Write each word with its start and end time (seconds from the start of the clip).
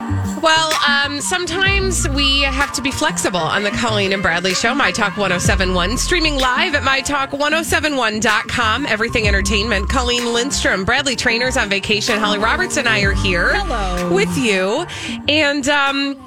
Well, 0.00 0.72
um, 0.86 1.20
sometimes 1.20 2.08
we 2.10 2.42
have 2.42 2.72
to 2.74 2.82
be 2.82 2.90
flexible 2.90 3.38
on 3.40 3.62
the 3.62 3.70
Colleen 3.70 4.12
and 4.12 4.22
Bradley 4.22 4.52
Show, 4.54 4.74
My 4.74 4.92
Talk 4.92 5.16
1071, 5.16 5.96
streaming 5.96 6.38
live 6.38 6.74
at 6.74 6.82
MyTalk1071.com, 6.82 8.86
everything 8.86 9.26
entertainment. 9.26 9.88
Colleen 9.88 10.32
Lindstrom, 10.32 10.84
Bradley 10.84 11.16
Traynor's 11.16 11.56
on 11.56 11.68
vacation. 11.70 12.18
Holly 12.18 12.38
Roberts 12.38 12.76
and 12.76 12.86
I 12.88 13.00
are 13.00 13.14
here 13.14 13.54
Hello. 13.54 14.12
with 14.14 14.36
you. 14.36 14.86
And, 15.28 15.68
um, 15.68 16.22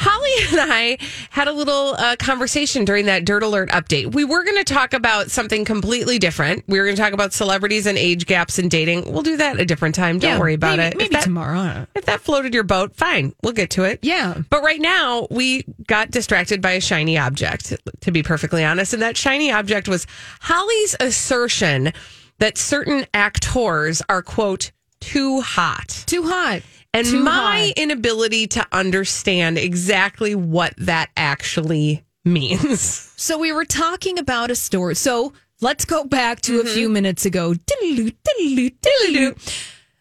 Holly 0.00 0.58
and 0.60 0.72
I 0.72 0.98
had 1.30 1.46
a 1.46 1.52
little 1.52 1.94
uh, 1.98 2.16
conversation 2.16 2.84
during 2.84 3.06
that 3.06 3.24
Dirt 3.24 3.42
Alert 3.42 3.68
update. 3.70 4.14
We 4.14 4.24
were 4.24 4.42
going 4.44 4.56
to 4.56 4.64
talk 4.64 4.94
about 4.94 5.30
something 5.30 5.64
completely 5.64 6.18
different. 6.18 6.64
We 6.66 6.78
were 6.78 6.86
going 6.86 6.96
to 6.96 7.02
talk 7.02 7.12
about 7.12 7.32
celebrities 7.32 7.86
and 7.86 7.98
age 7.98 8.26
gaps 8.26 8.58
in 8.58 8.68
dating. 8.68 9.12
We'll 9.12 9.22
do 9.22 9.36
that 9.36 9.60
a 9.60 9.64
different 9.64 9.94
time. 9.94 10.18
Don't 10.18 10.30
Yeah, 10.32 10.38
worry 10.38 10.54
about 10.54 10.78
maybe- 10.78 10.88
it. 10.88 10.96
maybe 10.96 11.04
If 11.06 11.10
that- 11.12 11.22
tomorrow. 11.24 11.86
If 11.94 12.06
that 12.06 12.20
floated 12.20 12.54
your 12.54 12.62
boat, 12.64 12.96
fine. 12.96 13.34
We'll 13.42 13.52
get 13.52 13.70
to 13.70 13.84
it. 13.84 13.98
Yeah. 14.02 14.38
But 14.48 14.62
right 14.62 14.80
now, 14.80 15.26
we 15.30 15.64
got 15.86 16.10
distracted 16.10 16.62
by 16.62 16.72
a 16.72 16.80
shiny 16.80 17.18
object, 17.18 17.74
to 18.00 18.10
be 18.10 18.22
perfectly 18.22 18.64
honest. 18.64 18.92
And 18.94 19.02
that 19.02 19.16
shiny 19.16 19.52
object 19.52 19.86
was 19.88 20.06
Holly's 20.40 20.96
assertion 20.98 21.92
that 22.38 22.56
certain 22.56 23.06
actors 23.12 24.02
are, 24.08 24.22
quote, 24.22 24.70
too 25.00 25.40
hot. 25.40 26.04
Too 26.06 26.22
hot. 26.26 26.62
And 26.92 27.06
Too 27.06 27.22
my 27.22 27.66
hot. 27.66 27.72
inability 27.76 28.46
to 28.48 28.66
understand 28.72 29.58
exactly 29.58 30.34
what 30.34 30.74
that 30.78 31.10
actually 31.16 32.04
means. 32.24 33.06
So 33.20 33.36
we 33.36 33.52
were 33.52 33.66
talking 33.66 34.18
about 34.18 34.50
a 34.50 34.54
story. 34.54 34.96
So 34.96 35.34
let's 35.60 35.84
go 35.84 36.04
back 36.04 36.40
to 36.40 36.60
a 36.60 36.64
mm-hmm. 36.64 36.72
few 36.72 36.88
minutes 36.88 37.26
ago. 37.26 37.52
Diddle-doo, 37.52 38.12
diddle-doo, 38.24 38.70
diddle-doo. 38.80 39.36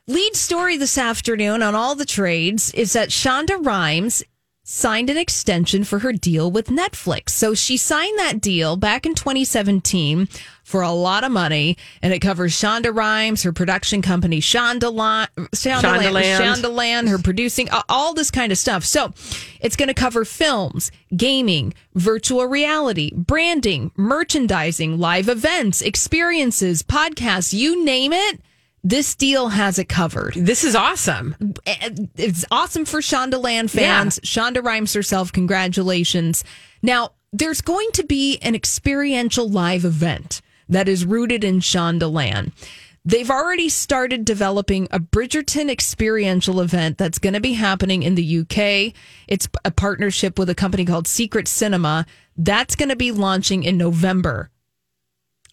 Lead 0.08 0.36
story 0.38 0.78
this 0.78 0.98
afternoon 0.98 1.62
on 1.62 1.76
all 1.76 1.96
the 1.96 2.06
trades 2.06 2.74
is 2.74 2.94
that 2.94 3.10
Shonda 3.10 3.64
Rhimes 3.64 4.24
signed 4.64 5.10
an 5.10 5.18
extension 5.18 5.84
for 5.84 6.00
her 6.00 6.14
deal 6.14 6.50
with 6.50 6.68
Netflix. 6.68 7.32
So 7.32 7.54
she 7.54 7.76
signed 7.76 8.18
that 8.20 8.40
deal 8.40 8.78
back 8.78 9.06
in 9.06 9.16
2017 9.16 10.30
for 10.70 10.84
a 10.84 10.92
lot 10.92 11.24
of 11.24 11.32
money, 11.32 11.76
and 12.04 12.14
it 12.14 12.20
covers 12.20 12.54
Shonda 12.54 12.96
Rhimes, 12.96 13.42
her 13.42 13.52
production 13.52 14.04
company 14.04 14.40
Shondaland, 14.40 15.28
Shondaland. 15.36 16.40
Shondaland, 16.40 17.10
her 17.10 17.18
producing, 17.18 17.68
all 17.90 18.14
this 18.14 18.30
kind 18.30 18.52
of 18.52 18.58
stuff. 18.58 18.84
So 18.84 19.12
it's 19.62 19.76
going 19.76 19.88
to 19.88 19.96
cover 19.96 20.26
films, 20.26 20.92
gaming, 21.18 21.74
virtual 21.96 22.46
reality, 22.46 23.12
branding, 23.16 23.92
merchandising, 23.98 25.00
live 25.00 25.28
events, 25.28 25.82
experiences, 25.82 26.84
podcasts, 26.84 27.52
you 27.52 27.84
name 27.84 28.14
it. 28.14 28.40
This 28.84 29.16
deal 29.16 29.50
has 29.50 29.80
it 29.80 29.90
covered. 29.90 30.36
This 30.36 30.64
is 30.64 30.76
awesome. 30.76 31.36
Eh, 31.66 31.76
eh, 31.82 31.90
it's 32.16 32.46
awesome 32.52 32.86
for 32.86 33.00
Shondaland 33.00 33.72
fans. 33.72 34.20
Shonda 34.20 34.64
Rhimes 34.64 34.94
herself, 34.94 35.34
congratulations. 35.34 36.44
Now, 36.84 37.14
there's 37.34 37.62
going 37.62 37.90
to 37.94 38.04
be 38.04 38.38
an 38.44 38.54
experiential 38.54 39.50
live 39.50 39.84
event 39.84 40.42
that 40.70 40.88
is 40.88 41.06
rooted 41.06 41.44
in 41.44 41.60
Shondaland. 41.60 42.52
They've 43.06 43.32
already 43.32 43.70
started 43.70 44.26
developing 44.26 44.88
a 44.92 45.00
Bridgerton 45.00 45.70
experiential 45.70 46.62
event 46.62 46.98
that's 46.98 47.18
going 47.18 47.34
to 47.34 47.40
be 47.40 47.54
happening 47.54 48.04
in 48.04 48.16
the 48.16 48.40
UK. 48.40 48.94
It's 49.28 49.48
a 49.66 49.72
partnership 49.72 50.38
with 50.38 50.50
a 50.50 50.56
company 50.56 50.86
called 50.86 51.08
Secret 51.08 51.48
Cinema. 51.48 52.06
That's 52.38 52.76
going 52.76 52.90
to 52.90 52.96
be 52.96 53.12
launching 53.12 53.64
in 53.64 53.78
November. 53.78 54.52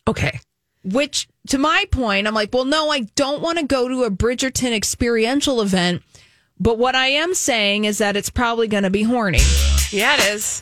Okay. 0.09 0.41
Which, 0.85 1.29
to 1.49 1.59
my 1.59 1.87
point, 1.91 2.27
I'm 2.27 2.35
like, 2.35 2.53
well, 2.53 2.65
no, 2.65 2.91
I 2.91 3.01
don't 3.15 3.43
want 3.43 3.59
to 3.59 3.65
go 3.65 3.89
to 3.89 4.05
a 4.05 4.11
Bridgerton 4.11 4.73
experiential 4.73 5.61
event. 5.61 6.03
But 6.59 6.79
what 6.79 6.95
I 6.95 7.09
am 7.09 7.35
saying 7.35 7.85
is 7.85 7.99
that 7.99 8.17
it's 8.17 8.31
probably 8.31 8.69
going 8.69 8.85
to 8.85 8.91
be 8.91 9.03
horny. 9.03 9.41
Yeah, 9.91 10.15
it 10.15 10.35
is. 10.35 10.61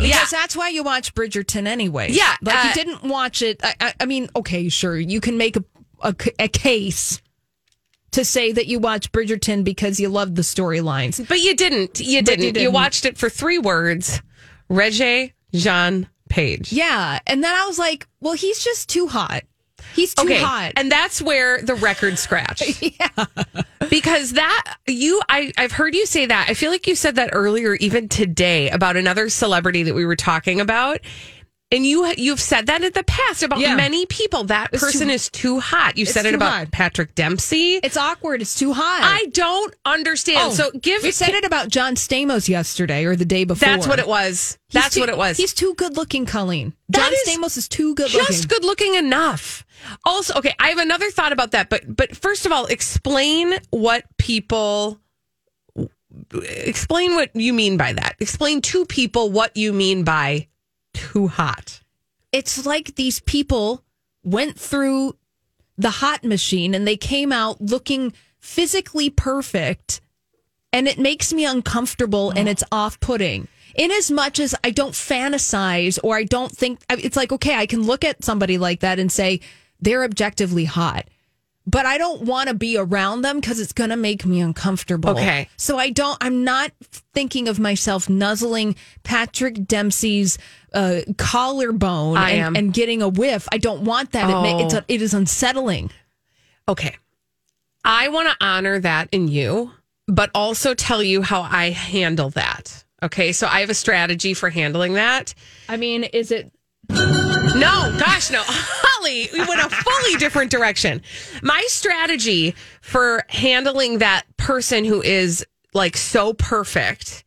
Because 0.00 0.30
that's 0.30 0.56
why 0.56 0.68
you 0.68 0.82
watch 0.82 1.14
Bridgerton 1.14 1.66
anyway. 1.66 2.10
Yeah, 2.10 2.36
Like, 2.42 2.64
uh, 2.64 2.68
you 2.68 2.74
didn't 2.74 3.04
watch 3.04 3.42
it. 3.42 3.60
I, 3.62 3.74
I, 3.80 3.94
I 4.00 4.06
mean, 4.06 4.28
okay, 4.34 4.68
sure. 4.68 4.98
You 4.98 5.20
can 5.20 5.36
make 5.38 5.56
a 5.56 5.64
a 6.38 6.48
case 6.48 7.22
to 8.12 8.24
say 8.24 8.52
that 8.52 8.66
you 8.66 8.78
watch 8.78 9.10
Bridgerton 9.12 9.64
because 9.64 9.98
you 9.98 10.08
love 10.08 10.34
the 10.34 10.42
storylines. 10.42 11.26
But 11.26 11.40
you 11.40 11.56
didn't. 11.56 12.00
You 12.00 12.22
didn't. 12.22 12.44
You, 12.44 12.52
didn't. 12.52 12.72
watched 12.72 13.04
it 13.04 13.18
for 13.18 13.28
three 13.28 13.58
words 13.58 14.22
Regé 14.70 15.32
Jean 15.52 16.08
Page. 16.28 16.72
Yeah. 16.72 17.18
And 17.26 17.42
then 17.42 17.54
I 17.54 17.66
was 17.66 17.78
like, 17.78 18.06
well, 18.20 18.34
he's 18.34 18.62
just 18.62 18.88
too 18.88 19.08
hot. 19.08 19.42
He's 19.94 20.14
too 20.14 20.24
okay. 20.24 20.40
hot. 20.40 20.72
And 20.76 20.90
that's 20.90 21.20
where 21.20 21.60
the 21.62 21.74
record 21.74 22.18
scratched. 22.18 22.82
yeah. 23.00 23.26
Because 23.90 24.32
that 24.32 24.76
you 24.86 25.20
I 25.28 25.52
I've 25.58 25.72
heard 25.72 25.94
you 25.94 26.06
say 26.06 26.26
that. 26.26 26.46
I 26.48 26.54
feel 26.54 26.70
like 26.70 26.86
you 26.86 26.94
said 26.94 27.16
that 27.16 27.30
earlier 27.32 27.74
even 27.74 28.08
today 28.08 28.70
about 28.70 28.96
another 28.96 29.28
celebrity 29.28 29.82
that 29.84 29.94
we 29.94 30.06
were 30.06 30.16
talking 30.16 30.60
about. 30.60 31.00
And 31.72 31.84
you 31.86 32.12
you've 32.18 32.40
said 32.40 32.66
that 32.66 32.84
in 32.84 32.92
the 32.92 33.02
past 33.02 33.42
about 33.42 33.58
Yeah. 33.58 33.74
many 33.74 34.04
people. 34.06 34.44
That 34.44 34.68
It's 34.72 34.82
person 34.82 35.08
too- 35.08 35.14
is 35.14 35.28
too 35.30 35.58
hot. 35.58 35.96
You 35.96 36.04
said 36.06 36.26
it 36.26 36.34
about 36.34 36.52
hot. 36.52 36.70
Patrick 36.70 37.14
Dempsey. 37.14 37.76
it's 37.82 37.96
awkward. 37.96 38.42
It's 38.42 38.54
too 38.54 38.72
hot. 38.74 39.00
I 39.02 39.26
don't 39.32 39.74
understand. 39.86 40.38
Oh, 40.42 40.54
so 40.54 40.70
give 40.78 41.02
we 41.02 41.10
said 41.10 41.30
it 41.30 41.44
about 41.44 41.68
John 41.68 41.94
Stamos 41.96 42.46
yesterday 42.48 43.04
or 43.06 43.16
the 43.16 43.24
day 43.24 43.44
before. 43.44 43.66
That's 43.66 43.86
what 43.88 43.98
it 43.98 44.06
was. 44.06 44.58
He's 44.68 44.82
That's 44.82 44.94
too- 44.94 45.00
what 45.00 45.08
it 45.08 45.16
was. 45.16 45.36
He's 45.38 45.52
too 45.54 45.74
good 45.74 45.96
looking, 45.96 46.26
Colleen. 46.26 46.74
John 46.90 47.10
Stamos 47.26 47.56
is 47.56 47.68
too 47.68 47.94
good 47.94 48.12
looking. 48.12 48.26
just 48.26 48.48
good 48.48 48.64
looking 48.64 48.94
enough. 48.94 49.64
Also, 50.04 50.34
okay, 50.34 50.54
I 50.60 50.68
have 50.68 50.78
another 50.78 51.10
thought 51.10 51.32
about 51.32 51.52
that, 51.52 51.68
but 51.70 51.96
but 51.96 52.14
first 52.14 52.44
of 52.46 52.52
all, 52.52 52.66
explain 52.66 53.58
what 53.70 54.04
people 54.18 55.00
explain 56.34 57.14
what 57.14 57.34
you 57.34 57.52
mean 57.52 57.76
by 57.76 57.92
that. 57.94 58.16
Explain 58.20 58.60
to 58.62 58.84
people 58.84 59.30
what 59.30 59.56
you 59.56 59.72
mean 59.72 60.04
by 60.04 60.48
too 60.92 61.28
hot. 61.28 61.80
It's 62.32 62.64
like 62.64 62.94
these 62.94 63.20
people 63.20 63.84
went 64.22 64.58
through 64.58 65.16
the 65.76 65.90
hot 65.90 66.24
machine 66.24 66.74
and 66.74 66.86
they 66.86 66.96
came 66.96 67.32
out 67.32 67.60
looking 67.60 68.12
physically 68.38 69.10
perfect, 69.10 70.00
and 70.72 70.88
it 70.88 70.98
makes 70.98 71.32
me 71.32 71.44
uncomfortable 71.44 72.30
and 72.30 72.48
it's 72.48 72.64
off 72.72 72.98
putting. 73.00 73.48
In 73.74 73.90
as 73.90 74.10
much 74.10 74.38
as 74.38 74.54
I 74.62 74.70
don't 74.70 74.92
fantasize 74.92 75.98
or 76.02 76.16
I 76.16 76.24
don't 76.24 76.52
think 76.52 76.80
it's 76.90 77.16
like, 77.16 77.32
okay, 77.32 77.54
I 77.54 77.66
can 77.66 77.82
look 77.82 78.04
at 78.04 78.24
somebody 78.24 78.58
like 78.58 78.80
that 78.80 78.98
and 78.98 79.10
say 79.10 79.40
they're 79.80 80.04
objectively 80.04 80.64
hot. 80.64 81.08
But 81.66 81.86
I 81.86 81.96
don't 81.98 82.22
want 82.22 82.48
to 82.48 82.54
be 82.54 82.76
around 82.76 83.22
them 83.22 83.40
because 83.40 83.60
it's 83.60 83.72
going 83.72 83.90
to 83.90 83.96
make 83.96 84.26
me 84.26 84.40
uncomfortable. 84.40 85.10
Okay. 85.10 85.48
So 85.56 85.78
I 85.78 85.90
don't, 85.90 86.18
I'm 86.20 86.42
not 86.44 86.72
thinking 87.14 87.46
of 87.48 87.58
myself 87.60 88.08
nuzzling 88.08 88.74
Patrick 89.04 89.66
Dempsey's 89.66 90.38
uh, 90.74 91.02
collarbone 91.18 92.16
I 92.16 92.30
and, 92.30 92.40
am. 92.40 92.56
and 92.56 92.72
getting 92.74 93.00
a 93.02 93.08
whiff. 93.08 93.48
I 93.52 93.58
don't 93.58 93.82
want 93.84 94.12
that. 94.12 94.28
It 94.28 94.32
ma- 94.32 94.64
it's 94.64 94.74
Oh. 94.74 94.78
a, 94.78 94.84
it 94.88 95.02
is 95.02 95.14
unsettling. 95.14 95.90
Okay. 96.68 96.96
I 97.84 98.08
want 98.08 98.28
to 98.28 98.36
honor 98.44 98.78
that 98.80 99.08
in 99.12 99.28
you, 99.28 99.70
but 100.08 100.30
also 100.34 100.74
tell 100.74 101.02
you 101.02 101.22
how 101.22 101.42
I 101.42 101.70
handle 101.70 102.30
that. 102.30 102.84
Okay. 103.02 103.32
So 103.32 103.46
I 103.46 103.60
have 103.60 103.70
a 103.70 103.74
strategy 103.74 104.34
for 104.34 104.50
handling 104.50 104.94
that. 104.94 105.34
I 105.68 105.76
mean, 105.76 106.04
is 106.04 106.30
it 106.32 106.50
No, 107.54 107.94
gosh, 107.98 108.30
no. 108.30 108.42
Holly, 108.46 109.28
we 109.32 109.38
went 109.40 109.60
a 109.60 109.68
fully 109.68 110.16
different 110.16 110.50
direction. 110.50 111.02
My 111.42 111.62
strategy 111.68 112.54
for 112.80 113.24
handling 113.28 113.98
that 113.98 114.24
person 114.38 114.84
who 114.84 115.02
is 115.02 115.44
like 115.74 115.96
so 115.96 116.32
perfect 116.32 117.24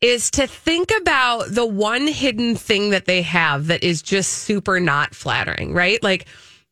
is 0.00 0.30
to 0.32 0.46
think 0.46 0.90
about 1.00 1.46
the 1.50 1.66
one 1.66 2.06
hidden 2.08 2.56
thing 2.56 2.90
that 2.90 3.06
they 3.06 3.22
have 3.22 3.68
that 3.68 3.84
is 3.84 4.02
just 4.02 4.32
super 4.32 4.80
not 4.80 5.14
flattering, 5.14 5.72
right? 5.72 6.02
Like 6.02 6.26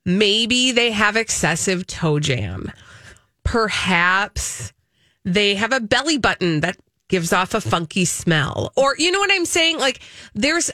maybe 0.04 0.72
they 0.72 0.90
have 0.90 1.16
excessive 1.16 1.86
toe 1.86 2.18
jam. 2.18 2.72
Perhaps 3.44 4.72
they 5.24 5.54
have 5.54 5.72
a 5.72 5.80
belly 5.80 6.18
button 6.18 6.60
that 6.60 6.76
gives 7.08 7.32
off 7.32 7.54
a 7.54 7.60
funky 7.60 8.04
smell. 8.04 8.72
Or 8.76 8.96
you 8.98 9.12
know 9.12 9.20
what 9.20 9.32
I'm 9.32 9.44
saying? 9.44 9.78
Like 9.78 10.00
there's 10.34 10.72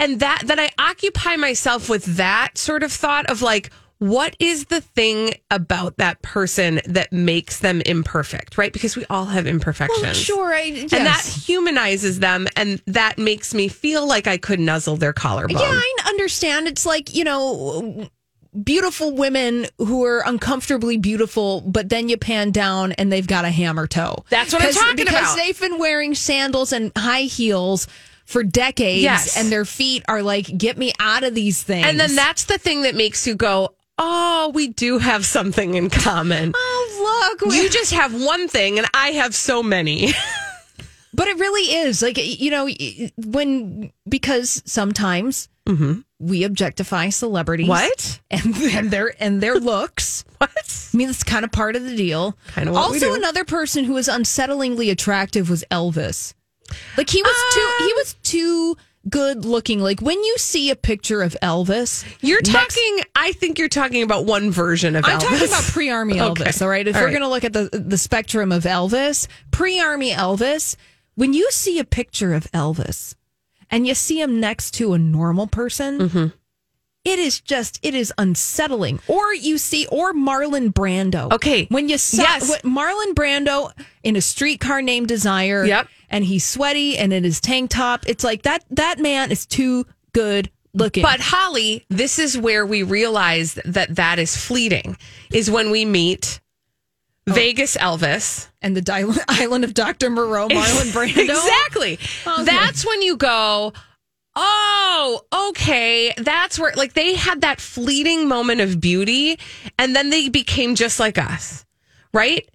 and 0.00 0.18
that 0.20 0.42
that 0.46 0.58
I 0.58 0.70
occupy 0.78 1.36
myself 1.36 1.88
with 1.88 2.04
that 2.16 2.58
sort 2.58 2.82
of 2.82 2.90
thought 2.90 3.30
of 3.30 3.42
like 3.42 3.70
what 3.98 4.34
is 4.38 4.64
the 4.64 4.80
thing 4.80 5.34
about 5.50 5.98
that 5.98 6.22
person 6.22 6.80
that 6.86 7.12
makes 7.12 7.60
them 7.60 7.82
imperfect, 7.82 8.56
right? 8.56 8.72
Because 8.72 8.96
we 8.96 9.04
all 9.10 9.26
have 9.26 9.46
imperfections. 9.46 10.02
Well, 10.02 10.14
sure, 10.14 10.54
I, 10.54 10.62
yes. 10.62 10.92
And 10.94 11.04
that 11.04 11.22
humanizes 11.22 12.18
them 12.18 12.48
and 12.56 12.82
that 12.86 13.18
makes 13.18 13.52
me 13.52 13.68
feel 13.68 14.06
like 14.06 14.26
I 14.26 14.38
could 14.38 14.58
nuzzle 14.58 14.96
their 14.96 15.12
collarbone. 15.12 15.58
Yeah, 15.58 15.68
I 15.70 15.96
understand. 16.06 16.66
It's 16.66 16.86
like, 16.86 17.14
you 17.14 17.24
know, 17.24 18.08
beautiful 18.64 19.14
women 19.14 19.66
who 19.76 20.02
are 20.06 20.22
uncomfortably 20.24 20.96
beautiful, 20.96 21.60
but 21.60 21.90
then 21.90 22.08
you 22.08 22.16
pan 22.16 22.52
down 22.52 22.92
and 22.92 23.12
they've 23.12 23.26
got 23.26 23.44
a 23.44 23.50
hammer 23.50 23.86
toe. 23.86 24.24
That's 24.30 24.54
what 24.54 24.62
I'm 24.62 24.72
talking 24.72 24.96
because 24.96 25.34
about. 25.34 25.36
they've 25.36 25.60
been 25.60 25.78
wearing 25.78 26.14
sandals 26.14 26.72
and 26.72 26.90
high 26.96 27.22
heels 27.22 27.86
for 28.30 28.42
decades 28.44 29.02
Yes. 29.02 29.36
and 29.36 29.50
their 29.50 29.64
feet 29.64 30.04
are 30.08 30.22
like, 30.22 30.46
get 30.56 30.78
me 30.78 30.92
out 31.00 31.24
of 31.24 31.34
these 31.34 31.62
things. 31.62 31.86
And 31.86 31.98
then 31.98 32.14
that's 32.14 32.44
the 32.44 32.58
thing 32.58 32.82
that 32.82 32.94
makes 32.94 33.26
you 33.26 33.34
go, 33.34 33.74
"Oh, 33.98 34.50
we 34.54 34.68
do 34.68 34.98
have 34.98 35.26
something 35.26 35.74
in 35.74 35.90
common." 35.90 36.52
oh, 36.56 37.36
look. 37.40 37.52
You 37.54 37.68
just 37.68 37.92
have 37.92 38.14
one 38.14 38.48
thing 38.48 38.78
and 38.78 38.86
I 38.94 39.08
have 39.12 39.34
so 39.34 39.62
many. 39.62 40.12
But 41.12 41.26
it 41.26 41.38
really 41.38 41.74
is 41.74 42.02
like 42.02 42.16
you 42.40 42.50
know 42.52 42.68
when 43.16 43.90
because 44.08 44.62
sometimes 44.64 45.48
we 46.20 46.44
objectify 46.44 47.08
celebrities. 47.08 47.66
Mm-hmm. 47.68 47.84
What? 47.84 48.20
And, 48.30 48.56
and 48.76 48.90
their 48.92 49.12
and 49.20 49.40
their 49.40 49.58
looks. 49.72 50.24
what? 50.38 50.50
I 50.56 50.96
mean, 50.96 51.08
that's 51.08 51.24
kind 51.24 51.44
of 51.44 51.50
part 51.50 51.74
of 51.74 51.82
the 51.82 51.96
deal. 51.96 52.36
What 52.54 52.66
we 52.68 52.72
also, 52.76 53.14
another 53.14 53.44
person 53.44 53.84
who 53.84 53.94
was 53.94 54.06
unsettlingly 54.08 54.90
attractive 54.90 55.50
was 55.50 55.64
Elvis. 55.70 56.32
Like 56.96 57.10
he 57.10 57.22
was 57.22 57.36
too 57.54 57.60
Um, 57.80 57.86
he 57.86 57.92
was 57.94 58.14
too 58.22 58.76
good 59.08 59.44
looking. 59.44 59.80
Like 59.80 60.00
when 60.00 60.22
you 60.22 60.36
see 60.38 60.70
a 60.70 60.76
picture 60.76 61.22
of 61.22 61.36
Elvis, 61.42 62.04
You're 62.20 62.40
next- 62.42 62.52
talking 62.76 63.00
I 63.16 63.32
think 63.32 63.58
you're 63.58 63.68
talking 63.68 64.02
about 64.02 64.26
one 64.26 64.50
version 64.50 64.94
of 64.96 65.04
Elvis. 65.04 65.08
I'm 65.14 65.20
Elvis. 65.20 65.22
talking 65.30 65.48
about 65.48 65.62
pre-army 65.64 66.14
Elvis. 66.16 66.40
Okay. 66.40 66.64
All 66.64 66.70
right, 66.70 66.86
if 66.86 66.94
All 66.94 67.00
we're 67.02 67.06
right. 67.06 67.10
going 67.12 67.22
to 67.22 67.28
look 67.28 67.44
at 67.44 67.52
the 67.52 67.68
the 67.72 67.98
spectrum 67.98 68.52
of 68.52 68.64
Elvis, 68.64 69.26
pre-army 69.50 70.10
Elvis, 70.12 70.76
when 71.14 71.32
you 71.32 71.50
see 71.50 71.78
a 71.78 71.84
picture 71.84 72.34
of 72.34 72.44
Elvis 72.52 73.14
and 73.70 73.86
you 73.86 73.94
see 73.94 74.20
him 74.20 74.40
next 74.40 74.72
to 74.72 74.92
a 74.94 74.98
normal 74.98 75.46
person, 75.46 75.98
Mm-hmm. 75.98 76.26
It 77.04 77.18
is 77.18 77.40
just 77.40 77.78
it 77.82 77.94
is 77.94 78.12
unsettling. 78.18 79.00
Or 79.06 79.32
you 79.34 79.56
see, 79.58 79.86
or 79.86 80.12
Marlon 80.12 80.72
Brando. 80.72 81.32
Okay. 81.32 81.66
when 81.70 81.88
you 81.88 81.98
saw 81.98 82.22
Yes. 82.22 82.48
what 82.48 82.62
Marlon 82.62 83.14
Brando 83.14 83.72
in 84.02 84.16
a 84.16 84.20
streetcar 84.20 84.82
named 84.82 85.08
Desire. 85.08 85.64
Yep. 85.64 85.88
and 86.10 86.24
he's 86.24 86.44
sweaty 86.44 86.98
and 86.98 87.12
in 87.12 87.22
his 87.24 87.40
tank 87.40 87.70
top. 87.70 88.04
It's 88.06 88.24
like 88.24 88.42
that. 88.42 88.64
That 88.70 88.98
man 88.98 89.30
is 89.30 89.46
too 89.46 89.86
good 90.12 90.50
looking. 90.74 91.02
But 91.02 91.20
Holly, 91.20 91.84
this 91.88 92.18
is 92.18 92.36
where 92.36 92.66
we 92.66 92.82
realize 92.82 93.54
that 93.64 93.94
that 93.96 94.18
is 94.18 94.36
fleeting. 94.36 94.96
Is 95.32 95.50
when 95.50 95.70
we 95.70 95.84
meet 95.84 96.40
Oh. 97.28 97.32
Vegas 97.32 97.76
Elvis. 97.76 98.48
and 98.62 98.74
the 98.76 98.80
di- 98.82 99.04
island 99.28 99.62
of 99.64 99.72
Dr. 99.74 100.10
Moreau, 100.10 100.48
Marlon 100.48 100.90
Brando. 100.92 101.18
Exactly. 101.18 101.98
Okay. 102.26 102.44
That's 102.44 102.84
when 102.84 103.02
you 103.02 103.16
go, 103.16 103.72
oh, 104.42 105.20
okay. 105.50 106.12
That's 106.16 106.58
where, 106.58 106.72
like, 106.74 106.94
they 106.94 107.14
had 107.14 107.42
that 107.42 107.60
fleeting 107.60 108.26
moment 108.28 108.60
of 108.60 108.80
beauty 108.80 109.38
and 109.78 109.94
then 109.94 110.10
they 110.10 110.28
became 110.28 110.74
just 110.74 110.98
like 110.98 111.18
us, 111.18 111.64
right? 112.14 112.48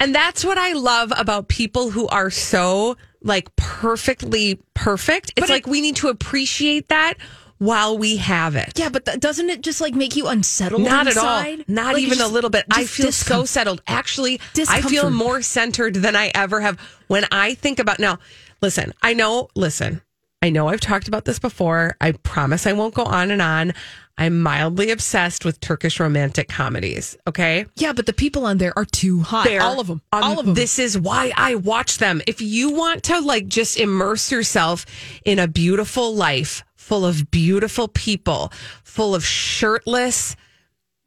And 0.00 0.14
that's 0.14 0.44
what 0.44 0.58
I 0.58 0.72
love 0.72 1.12
about 1.16 1.48
people 1.48 1.90
who 1.90 2.08
are 2.08 2.30
so, 2.30 2.96
like, 3.22 3.54
perfectly 3.56 4.60
perfect. 4.74 5.30
It's 5.36 5.40
But 5.40 5.50
it- 5.50 5.52
like 5.52 5.66
we 5.66 5.80
need 5.80 5.96
to 5.96 6.08
appreciate 6.08 6.88
that 6.88 7.14
while 7.58 7.96
we 7.98 8.16
have 8.18 8.54
it. 8.56 8.72
Yeah, 8.76 8.88
but 8.88 9.04
th- 9.04 9.18
doesn't 9.20 9.50
it 9.50 9.62
just 9.62 9.80
like 9.80 9.94
make 9.94 10.14
you 10.14 10.26
unsettled? 10.28 10.82
Not 10.82 11.06
inside? 11.08 11.60
at 11.60 11.68
all. 11.68 11.74
Not 11.74 11.94
Like, 11.94 12.02
even 12.02 12.18
just- 12.18 12.30
a 12.30 12.32
little 12.32 12.50
bit. 12.50 12.64
I 12.70 12.84
feel 12.84 13.10
so 13.12 13.44
settled. 13.44 13.82
Actually, 13.86 14.40
I 14.68 14.80
feel 14.82 15.10
more 15.10 15.42
centered 15.42 15.94
than 15.94 16.14
I 16.16 16.30
ever 16.34 16.60
have 16.60 16.78
when 17.08 17.24
I 17.32 17.54
think 17.54 17.78
about 17.80 17.98
now. 17.98 18.18
Listen, 18.60 18.92
I 19.02 19.12
know, 19.14 19.48
listen, 19.54 20.02
I 20.40 20.50
know 20.50 20.68
I've 20.68 20.80
talked 20.80 21.08
about 21.08 21.24
this 21.24 21.38
before. 21.38 21.96
I 22.00 22.12
promise 22.12 22.66
I 22.66 22.72
won't 22.72 22.94
go 22.94 23.02
on 23.04 23.30
and 23.30 23.42
on. 23.42 23.72
I'm 24.16 24.40
mildly 24.40 24.90
obsessed 24.90 25.44
with 25.44 25.60
Turkish 25.60 25.98
romantic 26.00 26.48
comedies. 26.48 27.16
Okay. 27.26 27.66
Yeah, 27.76 27.92
but 27.92 28.06
the 28.06 28.12
people 28.12 28.46
on 28.46 28.58
there 28.58 28.76
are 28.76 28.84
too 28.84 29.20
hot. 29.20 29.44
They're- 29.46 29.60
all 29.60 29.80
of 29.80 29.86
them. 29.88 30.00
um, 30.12 30.22
all 30.22 30.38
of 30.40 30.46
them. 30.46 30.54
This 30.54 30.78
is 30.78 30.96
why 30.98 31.32
I 31.36 31.54
watch 31.56 31.98
them. 31.98 32.20
If 32.26 32.40
you 32.40 32.70
want 32.70 33.04
to 33.04 33.20
like 33.20 33.46
just 33.48 33.78
immerse 33.78 34.30
yourself 34.30 34.86
in 35.24 35.38
a 35.38 35.48
beautiful 35.48 36.14
life 36.14 36.64
full 36.76 37.04
of 37.04 37.30
beautiful 37.30 37.86
people, 37.88 38.52
full 38.82 39.14
of 39.14 39.24
shirtless 39.24 40.36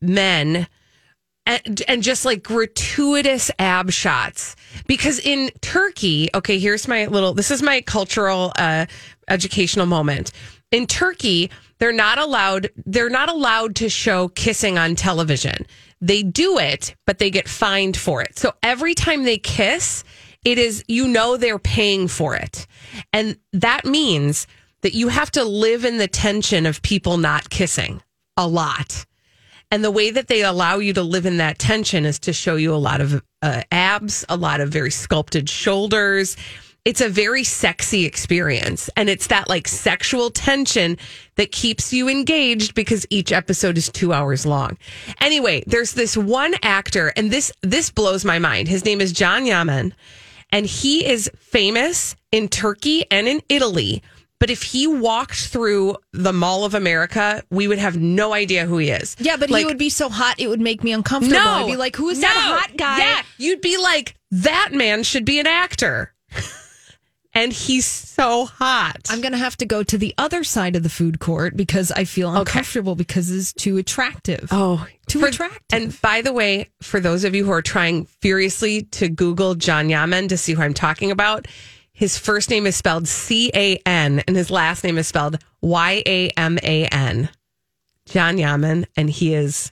men, 0.02 0.68
and, 1.48 1.82
and 1.88 2.04
just 2.04 2.24
like 2.24 2.44
gratuitous 2.44 3.50
ab 3.58 3.92
shots. 3.92 4.56
Because 4.88 5.20
in 5.20 5.50
Turkey, 5.62 6.30
okay, 6.36 6.60
here's 6.60 6.88
my 6.88 7.08
little, 7.08 7.34
this 7.34 7.50
is 7.50 7.62
my 7.64 7.82
cultural, 7.82 8.54
uh, 8.58 8.86
educational 9.32 9.86
moment. 9.86 10.32
In 10.72 10.88
Turkey, 10.88 11.50
they're 11.80 11.92
not 11.92 12.18
allowed, 12.18 12.70
they're 12.86 13.10
not 13.10 13.30
allowed 13.30 13.76
to 13.78 13.90
show 13.90 14.28
kissing 14.30 14.78
on 14.78 14.96
television. 14.96 15.66
They 16.00 16.24
do 16.24 16.58
it, 16.60 16.96
but 17.06 17.20
they 17.20 17.30
get 17.30 17.48
fined 17.48 17.98
for 17.98 18.22
it. 18.22 18.38
So 18.38 18.54
every 18.62 18.94
time 18.94 19.24
they 19.24 19.38
kiss, 19.38 20.04
it 20.44 20.58
is, 20.58 20.84
you 20.88 21.08
know, 21.08 21.38
they're 21.38 21.60
paying 21.60 22.08
for 22.08 22.36
it. 22.36 22.68
And 23.14 23.38
that 23.54 23.86
means 23.86 24.48
that 24.82 24.94
you 24.94 25.10
have 25.10 25.32
to 25.32 25.44
live 25.44 25.86
in 25.86 25.98
the 25.98 26.08
tension 26.08 26.66
of 26.66 26.82
people 26.82 27.18
not 27.18 27.50
kissing 27.50 28.02
a 28.38 28.48
lot. 28.48 29.06
And 29.70 29.84
the 29.84 29.92
way 29.92 30.12
that 30.12 30.28
they 30.28 30.44
allow 30.44 30.80
you 30.80 30.94
to 30.94 31.04
live 31.04 31.26
in 31.26 31.38
that 31.38 31.60
tension 31.60 32.06
is 32.06 32.20
to 32.20 32.34
show 32.34 32.56
you 32.56 32.74
a 32.74 32.76
lot 32.76 33.00
of 33.00 33.24
uh, 33.42 33.64
abs, 33.72 34.26
a 34.28 34.36
lot 34.36 34.60
of 34.60 34.70
very 34.70 34.92
sculpted 34.92 35.50
shoulders. 35.50 36.36
It's 36.84 37.02
a 37.02 37.10
very 37.10 37.44
sexy 37.44 38.06
experience. 38.06 38.90
And 38.98 39.08
it's 39.08 39.28
that 39.28 39.48
like 39.48 39.68
sexual 39.68 40.32
tension 40.32 40.98
that 41.36 41.52
keeps 41.52 41.94
you 41.94 42.10
engaged 42.10 42.74
because 42.74 43.06
each 43.12 43.32
episode 43.32 43.78
is 43.78 43.88
two 43.90 44.14
hours 44.14 44.48
long. 44.48 44.78
Anyway, 45.20 45.64
there's 45.68 45.94
this 45.94 46.18
one 46.18 46.56
actor, 46.64 47.14
and 47.16 47.30
this 47.30 47.52
this 47.62 47.92
blows 47.92 48.26
my 48.26 48.40
mind. 48.40 48.68
His 48.68 48.84
name 48.84 49.00
is 49.00 49.14
Can 49.14 49.46
Yaman, 49.46 49.94
and 50.52 50.66
he 50.66 51.06
is 51.06 51.30
famous 51.38 52.16
in 52.32 52.48
Turkey 52.50 53.06
and 53.12 53.28
in 53.28 53.42
Italy. 53.48 54.02
But 54.40 54.50
if 54.50 54.64
he 54.64 54.88
walked 54.88 55.36
through 55.36 55.98
the 56.14 56.34
Mall 56.34 56.66
of 56.66 56.74
America, 56.74 57.44
we 57.52 57.68
would 57.68 57.78
have 57.78 57.98
no 57.98 58.34
idea 58.34 58.66
who 58.66 58.80
he 58.80 58.90
is. 58.90 59.16
yeah, 59.20 59.38
but 59.38 59.52
Like, 59.52 59.60
he 59.60 59.66
would 59.68 59.78
be 59.78 59.92
so 59.92 60.10
hot 60.10 60.40
it 60.40 60.48
would 60.48 60.60
make 60.60 60.84
me 60.84 60.94
uncomfortable. 60.94 61.38
no, 61.44 61.48
I'd 61.48 61.68
be 61.68 61.76
like, 61.76 61.96
who 61.96 62.10
is 62.10 62.18
no, 62.18 62.28
that 62.28 62.36
hot 62.68 62.76
guy? 62.76 62.98
Yeah, 62.98 63.22
you'd 63.38 63.62
be 63.62 63.78
like, 63.78 64.16
that 64.32 64.70
man 64.74 65.04
should 65.04 65.26
be 65.26 65.40
an 65.40 65.46
actor, 65.46 66.12
and 67.34 67.54
he's 67.54 67.86
so 67.86 68.46
hot. 68.46 68.98
I'm 69.10 69.22
going 69.22 69.32
to 69.32 69.38
have 69.38 69.56
to 69.58 69.66
go 69.66 69.84
to 69.84 69.98
the 69.98 70.14
other 70.18 70.44
side 70.44 70.76
of 70.76 70.84
the 70.84 70.90
food 70.90 71.20
court 71.20 71.56
because 71.56 71.92
I 71.92 72.04
feel 72.04 72.36
uncomfortable 72.36 72.96
because 72.96 73.32
it's 73.32 73.54
too 73.54 73.78
attractive. 73.78 74.50
Oh, 74.52 74.86
Too 75.08 75.20
for- 75.20 75.28
attractive. 75.28 75.62
And 75.72 76.02
by 76.02 76.22
the 76.22 76.34
way, 76.34 76.70
for 76.82 77.00
those 77.00 77.24
of 77.24 77.34
you 77.36 77.46
who 77.46 77.52
are 77.52 77.62
trying 77.62 78.06
furiously 78.06 78.84
to 78.84 79.10
Google 79.10 79.56
Can 79.56 79.90
Yaman 79.90 80.28
to 80.30 80.38
see 80.38 80.54
who 80.54 80.62
I'm 80.62 80.74
talking 80.74 81.12
about, 81.12 81.48
his 81.94 82.18
first 82.18 82.50
name 82.50 82.66
is 82.66 82.76
spelled 82.76 83.08
C 83.08 83.52
A 83.54 83.78
N 83.86 84.24
and 84.28 84.36
his 84.36 84.50
last 84.50 84.84
name 84.84 84.98
is 84.98 85.08
spelled 85.08 85.38
Y 85.62 86.02
A 86.06 86.30
M 86.30 86.58
A 86.64 86.86
N. 86.88 87.30
Can 88.08 88.38
Yaman, 88.40 88.88
and 88.98 89.10
he 89.10 89.34
is 89.36 89.72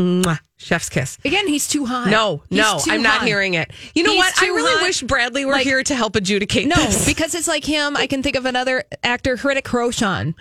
mwah, 0.00 0.38
chef's 0.56 0.88
kiss. 0.88 1.18
Again, 1.24 1.46
he's 1.46 1.68
too 1.68 1.84
hot. 1.86 2.08
No, 2.08 2.42
He's 2.48 2.58
no, 2.58 2.80
I'm 2.88 3.02
not 3.02 3.18
hot. 3.18 3.26
hearing 3.26 3.54
it. 3.54 3.70
You 3.94 4.02
know 4.02 4.10
He's 4.12 4.18
what? 4.18 4.42
I 4.42 4.46
really 4.46 4.72
hot. 4.74 4.82
wish 4.82 5.02
Bradley 5.02 5.44
were 5.44 5.52
Like- 5.52 5.64
here 5.64 5.82
to 5.82 5.94
help 5.94 6.16
adjudicate 6.16 6.66
No, 6.68 6.76
this. 6.76 7.06
because 7.06 7.34
it's 7.34 7.46
like 7.48 7.64
him. 7.64 7.96
I 7.96 8.06
can 8.06 8.22
think 8.22 8.36
of 8.36 8.46
another 8.46 8.84
actor, 9.02 9.36
Hrithik 9.36 9.72
Roshan. 9.72 10.34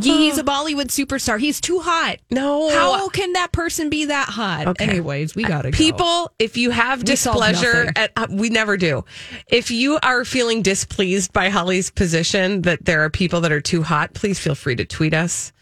He's 0.00 0.38
a 0.38 0.42
Bollywood 0.44 0.86
superstar. 0.88 1.38
He's 1.38 1.60
too 1.60 1.80
hot. 1.80 2.16
No. 2.30 2.70
How 2.70 3.08
can 3.08 3.32
that 3.34 3.52
person 3.52 3.90
be 3.90 4.06
that 4.06 4.28
hot? 4.28 4.66
Okay. 4.68 4.84
Anyways, 4.84 5.34
we 5.34 5.42
gotta 5.44 5.70
go. 5.70 5.76
People, 5.76 6.32
if 6.38 6.56
you 6.56 6.70
have 6.70 7.04
displeasure, 7.04 7.84
nothing. 7.86 7.92
at, 7.96 8.12
uh, 8.16 8.26
we 8.30 8.48
never 8.48 8.76
do. 8.76 9.04
If 9.48 9.70
you 9.70 9.98
are 10.02 10.24
feeling 10.24 10.62
displeased 10.62 11.32
by 11.32 11.48
Holly's 11.48 11.90
position 11.90 12.62
that 12.62 12.84
there 12.84 13.02
are 13.04 13.10
people 13.10 13.40
that 13.42 13.52
are 13.52 13.60
too 13.60 13.82
hot, 13.82 14.14
please 14.14 14.38
feel 14.38 14.54
free 14.54 14.76
to 14.76 14.84
tweet 14.84 15.14
us. 15.14 15.52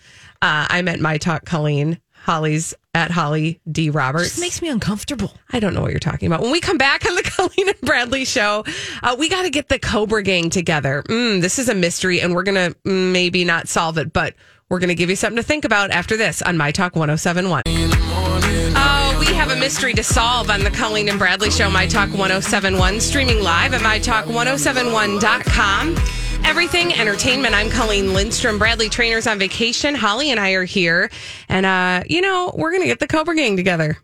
Uh, 0.41 0.67
I'm 0.71 0.87
at 0.89 1.01
my 1.01 1.19
talk 1.19 1.45
Colleen. 1.45 1.99
Holly's 2.29 2.75
at 2.93 3.11
Holly 3.11 3.59
D 3.73 3.89
Roberts. 3.89 4.33
This 4.33 4.41
makes 4.41 4.61
me 4.61 4.69
uncomfortable. 4.69 5.33
I 5.51 5.61
don't 5.61 5.73
know 5.73 5.81
what 5.81 5.93
you're 5.93 5.99
talking 5.99 6.27
about. 6.27 6.43
When 6.43 6.53
we 6.53 6.61
come 6.61 6.77
back 6.77 7.07
on 7.07 7.15
the 7.15 7.23
Colleen 7.37 7.71
and 7.71 7.81
Bradley 7.81 8.27
show, 8.27 8.67
uh, 9.03 9.17
we 9.19 9.31
got 9.31 9.45
to 9.45 9.51
get 9.51 9.71
the 9.71 9.79
Cobra 9.79 10.23
Gang 10.23 10.51
together. 10.51 11.03
Mm, 11.09 11.41
this 11.41 11.59
is 11.59 11.71
a 11.71 11.75
mystery, 11.75 12.21
and 12.21 12.35
we're 12.35 12.43
going 12.43 12.75
to 12.75 12.77
maybe 12.87 13.47
not 13.47 13.67
solve 13.67 13.97
it, 13.97 14.13
but 14.13 14.35
we're 14.69 14.79
going 14.79 14.91
to 14.91 14.95
give 14.95 15.09
you 15.09 15.17
something 15.17 15.39
to 15.39 15.43
think 15.43 15.65
about 15.65 15.91
after 15.91 16.19
this 16.19 16.43
on 16.43 16.59
My 16.59 16.71
Talk 16.71 16.95
1071. 16.95 17.63
Oh, 17.67 19.17
we 19.19 19.33
have 19.35 19.51
a 19.51 19.57
mystery 19.57 19.95
to 19.95 20.05
solve 20.05 20.51
on 20.51 20.65
the 20.65 20.71
Colleen 20.71 21.09
and 21.09 21.19
Bradley 21.19 21.51
show, 21.51 21.71
My 21.71 21.87
Talk 21.87 22.11
1071, 22.11 23.01
streaming 23.01 23.43
live 23.43 23.73
at 23.73 23.81
MyTalk1071.com. 23.81 26.18
Everything 26.49 26.95
entertainment. 26.95 27.55
I'm 27.55 27.69
Colleen 27.69 28.15
Lindstrom. 28.15 28.59
Bradley 28.59 28.89
Traynor's 28.89 29.27
on 29.27 29.39
vacation. 29.39 29.95
Holly 29.95 30.31
and 30.31 30.41
I 30.41 30.53
are 30.53 30.65
here. 30.65 31.11
And, 31.51 31.67
uh, 31.67 32.05
you 32.09 32.23
know, 32.23 32.55
we're 32.57 32.71
going 32.71 32.81
to 32.81 32.89
get 32.89 33.01
the 33.01 33.07
Cobra 33.07 33.37
Gang 33.37 33.55
together. 33.55 33.99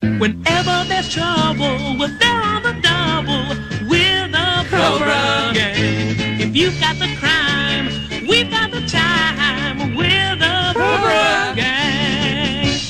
Whenever 0.00 0.84
there's 0.88 1.12
trouble, 1.12 1.98
we're 1.98 2.16
there 2.18 2.42
on 2.42 2.62
the 2.62 2.72
double. 2.80 3.88
We're 3.90 4.26
the 4.26 4.66
Cobra 4.70 5.52
Gang. 5.52 6.40
If 6.40 6.56
you've 6.56 6.80
got 6.80 6.98
the 6.98 7.14
crime, 7.20 8.26
we've 8.26 8.50
got 8.50 8.70
the 8.70 8.80
time. 8.86 9.94
We're 9.94 10.34
the 10.34 10.72
Cobra 10.72 11.52
Gang. 11.54 12.80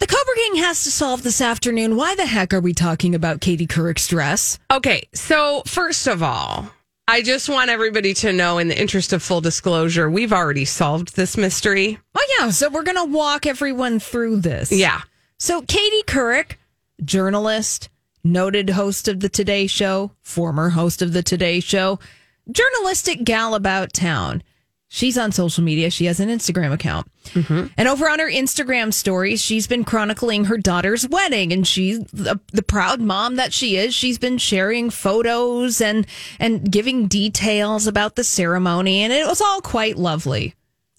The 0.00 0.06
Cobra 0.06 0.34
Gang 0.36 0.62
has 0.62 0.84
to 0.84 0.90
solve 0.90 1.22
this 1.22 1.40
afternoon. 1.40 1.96
Why 1.96 2.14
the 2.14 2.26
heck 2.26 2.52
are 2.52 2.60
we 2.60 2.74
talking 2.74 3.14
about 3.14 3.40
Katie 3.40 3.66
Couric's 3.66 4.06
dress? 4.06 4.58
Okay, 4.70 5.08
so 5.14 5.62
first 5.66 6.06
of 6.06 6.22
all, 6.22 6.70
I 7.10 7.22
just 7.22 7.48
want 7.48 7.70
everybody 7.70 8.14
to 8.14 8.32
know, 8.32 8.58
in 8.58 8.68
the 8.68 8.80
interest 8.80 9.12
of 9.12 9.20
full 9.20 9.40
disclosure, 9.40 10.08
we've 10.08 10.32
already 10.32 10.64
solved 10.64 11.16
this 11.16 11.36
mystery. 11.36 11.98
Oh, 12.14 12.26
yeah. 12.38 12.50
So 12.50 12.70
we're 12.70 12.84
going 12.84 13.04
to 13.04 13.12
walk 13.12 13.46
everyone 13.46 13.98
through 13.98 14.42
this. 14.42 14.70
Yeah. 14.70 15.00
So, 15.36 15.62
Katie 15.62 16.04
Couric, 16.04 16.52
journalist, 17.04 17.88
noted 18.22 18.70
host 18.70 19.08
of 19.08 19.18
the 19.18 19.28
Today 19.28 19.66
Show, 19.66 20.12
former 20.22 20.68
host 20.68 21.02
of 21.02 21.12
the 21.12 21.24
Today 21.24 21.58
Show, 21.58 21.98
journalistic 22.48 23.24
gal 23.24 23.56
about 23.56 23.92
town. 23.92 24.44
She's 24.92 25.16
on 25.16 25.30
social 25.30 25.62
media. 25.62 25.88
She 25.88 26.06
has 26.06 26.18
an 26.18 26.28
Instagram 26.28 26.72
account. 26.72 27.06
Mm-hmm. 27.26 27.68
And 27.78 27.88
over 27.88 28.10
on 28.10 28.18
her 28.18 28.28
Instagram 28.28 28.92
stories, 28.92 29.40
she's 29.40 29.68
been 29.68 29.84
chronicling 29.84 30.46
her 30.46 30.58
daughter's 30.58 31.08
wedding. 31.08 31.52
And 31.52 31.64
she's 31.64 32.00
the, 32.06 32.40
the 32.52 32.64
proud 32.64 33.00
mom 33.00 33.36
that 33.36 33.52
she 33.52 33.76
is. 33.76 33.94
She's 33.94 34.18
been 34.18 34.36
sharing 34.36 34.90
photos 34.90 35.80
and, 35.80 36.08
and 36.40 36.68
giving 36.68 37.06
details 37.06 37.86
about 37.86 38.16
the 38.16 38.24
ceremony. 38.24 39.02
And 39.02 39.12
it 39.12 39.28
was 39.28 39.40
all 39.40 39.60
quite 39.60 39.96
lovely. 39.96 40.56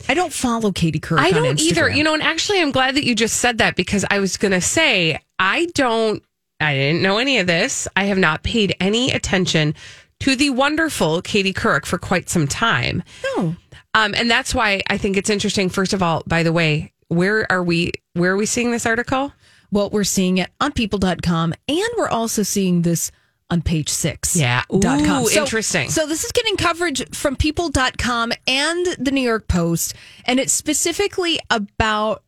I 0.07 0.13
don't 0.13 0.31
follow 0.31 0.71
Katie 0.71 1.01
Couric. 1.01 1.19
I 1.19 1.38
on 1.38 1.43
don't 1.43 1.62
either. 1.62 1.89
You 1.89 2.05
know, 2.05 2.13
and 2.13 2.24
actually, 2.24 2.62
I'm 2.62 2.71
glad 2.71 2.95
that 2.95 3.03
you 3.03 3.13
just 3.13 3.39
said 3.39 3.57
that 3.57 3.75
because 3.75 4.05
I 4.10 4.19
was 4.19 4.38
going 4.38 4.53
to 4.53 4.62
say, 4.62 5.19
I 5.38 5.65
don't, 5.74 6.24
I 6.62 6.75
didn't 6.75 7.01
know 7.01 7.17
any 7.17 7.39
of 7.39 7.48
this. 7.48 7.89
I 7.98 8.05
have 8.05 8.17
not 8.17 8.41
paid 8.41 8.74
any 8.79 9.12
attention 9.12 9.75
to 10.21 10.35
the 10.35 10.49
wonderful 10.49 11.21
Katie 11.21 11.53
Couric 11.53 11.85
for 11.85 11.97
quite 11.97 12.29
some 12.29 12.47
time. 12.47 13.03
No. 13.37 13.55
Um, 13.93 14.13
and 14.15 14.31
that's 14.31 14.55
why 14.55 14.81
I 14.89 14.97
think 14.97 15.17
it's 15.17 15.29
interesting. 15.29 15.69
First 15.69 15.93
of 15.93 16.01
all, 16.01 16.23
by 16.25 16.43
the 16.43 16.53
way, 16.53 16.93
where 17.09 17.51
are 17.51 17.63
we, 17.63 17.91
where 18.13 18.31
are 18.31 18.37
we 18.37 18.45
seeing 18.45 18.71
this 18.71 18.85
article? 18.85 19.33
Well, 19.71 19.89
we're 19.89 20.03
seeing 20.05 20.37
it 20.37 20.49
on 20.59 20.71
people.com 20.71 21.53
and 21.67 21.89
we're 21.97 22.09
also 22.09 22.43
seeing 22.43 22.81
this 22.83 23.11
on 23.49 23.61
page 23.61 23.89
six. 23.89 24.35
Yeah. 24.35 24.63
dot 24.79 25.03
com. 25.05 25.25
So- 25.25 25.41
interesting. 25.41 25.89
So 25.89 26.07
this 26.07 26.23
is 26.23 26.31
getting 26.31 26.55
coverage 26.55 27.03
from 27.13 27.35
people.com 27.35 28.31
and 28.47 28.85
the 28.97 29.11
New 29.11 29.21
York 29.21 29.47
Post, 29.49 29.93
and 30.25 30.39
it's 30.39 30.53
specifically 30.53 31.37
about 31.49 32.23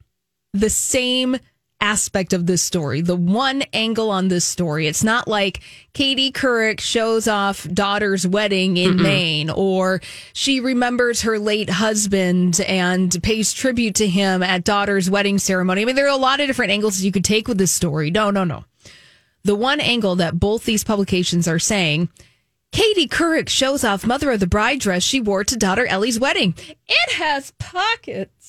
the 0.53 0.69
same 0.69 1.37
aspect 1.83 2.31
of 2.31 2.45
this 2.45 2.63
story, 2.63 3.01
the 3.01 3.15
one 3.15 3.61
angle 3.73 4.09
on 4.09 4.29
this 4.29 4.45
story. 4.45 4.87
It's 4.87 5.03
not 5.03 5.27
like 5.27 5.59
Katie 5.91 6.31
Couric 6.31 6.79
shows 6.79 7.27
off 7.27 7.67
daughter's 7.67 8.25
wedding 8.25 8.77
in 8.77 8.95
Maine, 9.01 9.49
or 9.49 10.01
she 10.31 10.61
remembers 10.61 11.23
her 11.23 11.37
late 11.37 11.69
husband 11.69 12.61
and 12.61 13.21
pays 13.21 13.51
tribute 13.51 13.95
to 13.95 14.07
him 14.07 14.41
at 14.41 14.63
daughter's 14.63 15.09
wedding 15.09 15.37
ceremony. 15.37 15.81
I 15.81 15.85
mean, 15.85 15.97
there 15.97 16.05
are 16.05 16.07
a 16.07 16.15
lot 16.15 16.39
of 16.39 16.47
different 16.47 16.71
angles 16.71 17.01
you 17.01 17.11
could 17.11 17.25
take 17.25 17.49
with 17.49 17.57
this 17.57 17.73
story. 17.73 18.09
No, 18.09 18.31
no, 18.31 18.45
no. 18.45 18.63
The 19.43 19.55
one 19.55 19.81
angle 19.81 20.15
that 20.15 20.39
both 20.39 20.63
these 20.63 20.85
publications 20.85 21.49
are 21.49 21.59
saying 21.59 22.07
Katie 22.71 23.09
Couric 23.09 23.49
shows 23.49 23.83
off 23.83 24.07
mother 24.07 24.31
of 24.31 24.39
the 24.39 24.47
bride 24.47 24.79
dress 24.79 25.03
she 25.03 25.19
wore 25.19 25.43
to 25.43 25.57
daughter 25.57 25.85
Ellie's 25.85 26.19
wedding. 26.19 26.55
It 26.87 27.11
has 27.15 27.51
pockets. 27.59 28.42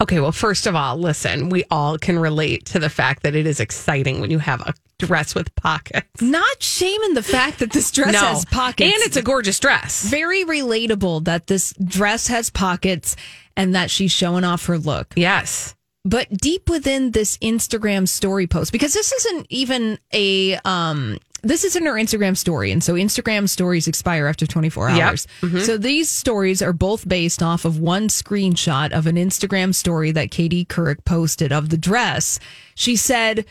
Okay, 0.00 0.20
well, 0.20 0.30
first 0.30 0.68
of 0.68 0.76
all, 0.76 0.96
listen, 0.96 1.48
we 1.48 1.64
all 1.72 1.98
can 1.98 2.20
relate 2.20 2.66
to 2.66 2.78
the 2.78 2.88
fact 2.88 3.24
that 3.24 3.34
it 3.34 3.46
is 3.48 3.58
exciting 3.58 4.20
when 4.20 4.30
you 4.30 4.38
have 4.38 4.60
a 4.60 4.72
dress 5.00 5.34
with 5.34 5.52
pockets. 5.56 6.22
Not 6.22 6.62
shaming 6.62 7.14
the 7.14 7.22
fact 7.22 7.58
that 7.58 7.72
this 7.72 7.90
dress 7.90 8.14
has 8.14 8.44
pockets. 8.44 8.92
And 8.92 9.02
it's 9.04 9.16
a 9.16 9.22
gorgeous 9.22 9.58
dress. 9.58 10.04
very 10.08 10.44
relatable 10.44 11.24
that 11.24 11.48
this 11.48 11.72
dress 11.84 12.28
has 12.28 12.48
pockets 12.48 13.16
and 13.56 13.74
that 13.74 13.90
she's 13.90 14.12
showing 14.12 14.44
off 14.44 14.66
her 14.66 14.78
look. 14.78 15.14
Yes. 15.16 15.74
But 16.04 16.30
deep 16.30 16.70
within 16.70 17.10
this 17.10 17.36
Instagram 17.38 18.06
story 18.08 18.46
post, 18.46 18.70
because 18.70 18.94
this 18.94 19.12
isn't 19.12 19.46
even 19.50 19.98
a 20.12 20.56
um 20.64 21.18
this 21.42 21.64
isn't 21.64 21.84
her 21.86 21.92
Instagram 21.94 22.36
story. 22.36 22.72
And 22.72 22.82
so 22.82 22.94
Instagram 22.94 23.48
stories 23.48 23.86
expire 23.86 24.26
after 24.26 24.46
24 24.46 24.90
Yep. 24.90 25.00
hours. 25.00 25.26
Mm-hmm. 25.40 25.60
So 25.60 25.78
these 25.78 26.08
stories 26.10 26.60
are 26.62 26.72
both 26.72 27.08
based 27.08 27.42
off 27.42 27.64
of 27.64 27.78
one 27.78 28.08
screenshot 28.08 28.92
of 28.92 29.06
an 29.06 29.16
Instagram 29.16 29.74
story 29.74 30.10
that 30.12 30.30
Katie 30.30 30.64
Couric 30.64 31.04
posted 31.04 31.52
of 31.52 31.68
the 31.68 31.78
dress. 31.78 32.38
She 32.74 32.96
said, 32.96 33.44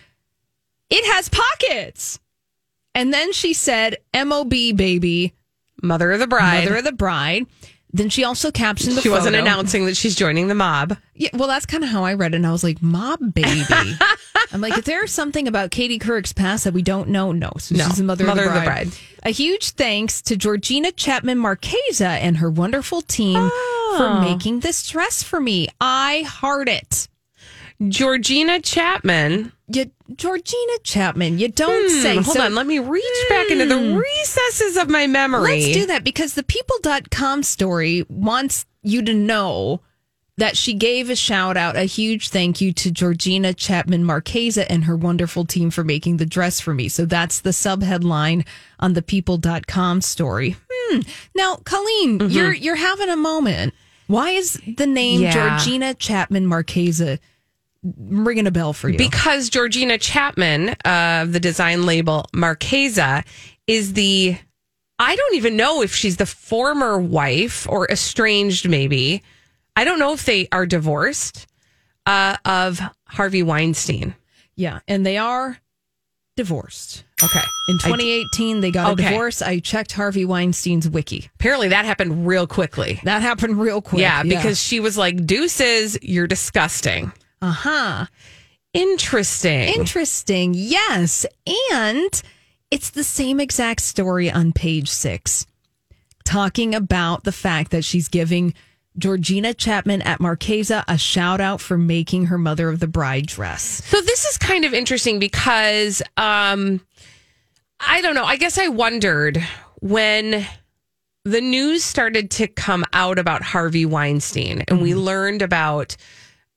It 0.89 1.05
has 1.13 1.29
pockets. 1.29 2.19
And 2.95 3.13
then 3.13 3.31
she 3.31 3.53
said, 3.53 3.97
MOB 4.15 4.49
baby, 4.49 5.33
Mother 5.83 6.11
of 6.11 6.19
the 6.19 6.27
bride. 6.27 6.63
mother 6.63 6.77
of 6.77 6.83
the 6.83 6.91
bride. 6.91 7.45
Then 7.93 8.09
she 8.09 8.23
also 8.23 8.51
captioned 8.51 8.97
the 8.97 9.01
she 9.01 9.09
wasn't 9.09 9.35
announcing 9.35 9.85
that 9.85 9.95
she's 9.95 10.15
joining 10.15 10.47
the 10.47 10.55
mob. 10.55 10.97
Yeah, 11.15 11.29
well, 11.33 11.47
that's 11.47 11.65
kind 11.65 11.83
of 11.83 11.89
how 11.89 12.03
I 12.03 12.15
read 12.15 12.33
it. 12.33 12.37
And 12.37 12.45
I 12.45 12.51
was 12.51 12.63
like, 12.63 12.81
Mob 12.81 13.33
baby. 13.33 13.63
I'm 14.51 14.61
like, 14.61 14.77
is 14.77 14.83
there 14.83 15.07
something 15.07 15.47
about 15.47 15.71
Katie 15.71 15.97
Couric's 15.97 16.33
past 16.33 16.65
that 16.65 16.73
we 16.73 16.81
don't 16.81 17.09
know? 17.09 17.31
No. 17.31 17.51
So 17.57 17.75
No. 17.75 17.85
she's 17.85 17.97
the 17.97 18.03
mother, 18.03 18.25
Mother 18.25 18.43
of, 18.43 18.49
of 18.49 18.53
the 18.55 18.59
the 18.59 18.65
bride. 18.65 18.89
A 19.23 19.29
huge 19.29 19.71
thanks 19.71 20.21
to 20.23 20.35
Georgina 20.35 20.91
Chapman 20.91 21.37
Marchesa 21.37 22.07
and 22.07 22.37
her 22.37 22.49
wonderful 22.49 23.01
team 23.01 23.35
for 23.35 24.07
oh. 24.07 24.21
making 24.21 24.59
this 24.59 24.87
dress 24.87 25.23
for 25.23 25.39
me. 25.39 25.69
I 25.79 26.23
heart 26.27 26.67
it. 26.67 27.07
Georgina 27.87 28.61
Chapman. 28.61 29.51
You, 29.67 29.91
Georgina 30.15 30.79
Chapman, 30.83 31.37
you 31.39 31.47
don't 31.49 31.89
say. 31.89 32.15
Hmm, 32.17 32.21
hold 32.23 32.37
So- 32.37 32.43
on, 32.45 32.55
let 32.55 32.65
me 32.67 32.79
reach 32.79 33.03
back 33.29 33.49
into 33.51 33.65
the 33.65 33.77
recesses 33.97 34.77
of 34.77 34.89
my 34.89 35.07
memory. 35.07 35.61
Let's 35.63 35.73
do 35.77 35.85
that 35.87 36.03
because 36.03 36.33
the 36.33 36.43
people.com 36.43 37.43
story 37.43 38.05
wants 38.09 38.65
you 38.83 39.01
to 39.03 39.13
know 39.13 39.81
that 40.37 40.55
she 40.55 40.73
gave 40.75 41.09
a 41.09 41.15
shout 41.15 41.57
out, 41.57 41.75
a 41.75 41.83
huge 41.85 42.29
thank 42.29 42.61
you 42.61 42.71
to 42.71 42.91
Georgina 42.91 43.53
Chapman 43.55 44.03
Marchesa 44.03 44.71
and 44.71 44.83
her 44.85 44.95
wonderful 44.95 45.45
team 45.45 45.71
for 45.71 45.83
making 45.83 46.17
the 46.17 46.27
dress 46.27 46.59
for 46.59 46.75
me. 46.75 46.87
So 46.89 47.05
that's 47.05 47.41
the 47.41 47.51
sub 47.51 47.81
headline 47.81 48.45
on 48.79 48.93
the 48.93 49.01
people.com 49.01 50.01
story. 50.01 50.55
Hmm. 50.71 50.99
Now, 51.35 51.55
Colleen, 51.65 52.29
you're 52.29 52.53
you're 52.53 52.75
having 52.75 53.09
a 53.09 53.15
moment. 53.17 53.73
Why 54.05 54.29
is 54.29 54.61
the 54.77 54.85
name 54.87 55.21
Yeah. 55.21 55.57
Georgina 55.57 55.93
Chapman 55.95 56.45
Marchesa 56.45 57.17
ringing 57.97 58.47
a 58.47 58.51
bell 58.51 58.73
for 58.73 58.89
you? 58.89 58.97
Because 58.97 59.49
Georgina 59.49 59.97
Chapman 59.97 60.69
of 60.85 61.31
the 61.33 61.39
design 61.39 61.85
label 61.85 62.25
Marchesa 62.33 63.23
is 63.67 63.93
the, 63.93 64.37
I 64.99 65.15
don't 65.15 65.35
even 65.35 65.55
know 65.57 65.81
if 65.81 65.93
she's 65.95 66.17
the 66.17 66.25
former 66.25 66.97
wife 66.99 67.67
or 67.69 67.87
estranged, 67.89 68.67
maybe. 68.69 69.23
I 69.75 69.83
don't 69.83 69.99
know 69.99 70.13
if 70.13 70.25
they 70.25 70.47
are 70.51 70.65
divorced 70.65 71.45
uh, 72.05 72.37
of 72.45 72.79
Harvey 73.05 73.43
Weinstein. 73.43 74.15
yeah, 74.55 74.79
and 74.87 75.05
they 75.05 75.17
are 75.17 75.59
divorced. 76.35 77.03
Okay. 77.23 77.41
In 77.67 77.75
I 77.75 77.77
d- 77.77 77.83
2018, 78.31 78.61
they 78.61 78.71
got 78.71 78.91
Okay. 78.93 79.07
a 79.07 79.09
divorce. 79.09 79.41
I 79.41 79.59
checked 79.59 79.91
Harvey 79.93 80.23
Weinstein's 80.23 80.87
wiki. 80.87 81.29
apparently 81.35 81.67
that 81.69 81.83
happened 81.85 82.27
real 82.27 82.45
quickly. 82.47 82.99
That 83.03 83.21
happened 83.23 83.59
real 83.59 83.81
quick. 83.81 84.01
yeah, 84.01 84.21
because 84.23 84.59
she 84.61 84.79
was 84.79 84.97
like, 84.97 85.25
deuces, 85.25 85.97
you're 86.01 86.27
disgusting. 86.27 87.11
Uh 87.41 87.51
huh. 87.51 88.05
Interesting. 88.73 89.69
Interesting. 89.69 90.53
Yes. 90.55 91.25
And 91.71 92.21
it's 92.69 92.89
the 92.91 93.03
same 93.03 93.39
exact 93.39 93.81
story 93.81 94.29
on 94.29 94.53
page 94.53 94.89
six, 94.89 95.45
talking 96.25 96.75
about 96.75 97.23
the 97.23 97.31
fact 97.31 97.71
that 97.71 97.83
she's 97.83 98.07
giving 98.07 98.53
Georgina 98.97 99.53
Chapman 99.53 100.01
at 100.01 100.19
Marchesa 100.19 100.83
a 100.87 100.97
shout 100.97 101.39
out 101.39 101.61
for 101.61 101.77
making 101.77 102.25
her 102.27 102.37
mother 102.37 102.67
of 102.69 102.79
the 102.79 102.87
bride 102.87 103.27
dress. 103.27 103.83
So 103.85 104.01
this 104.01 104.25
is 104.25 104.37
kind 104.37 104.65
of 104.65 104.73
interesting 104.73 105.19
because 105.19 106.01
um 106.17 106.81
I 107.79 108.01
don't 108.01 108.15
know. 108.15 108.25
I 108.25 108.37
guess 108.37 108.57
I 108.57 108.69
wondered 108.69 109.37
when 109.81 110.45
the 111.25 111.41
news 111.41 111.83
started 111.83 112.31
to 112.31 112.47
come 112.47 112.83
out 112.91 113.19
about 113.19 113.43
Harvey 113.43 113.85
Weinstein 113.85 114.63
and 114.67 114.81
we 114.81 114.95
learned 114.95 115.41
about 115.43 115.95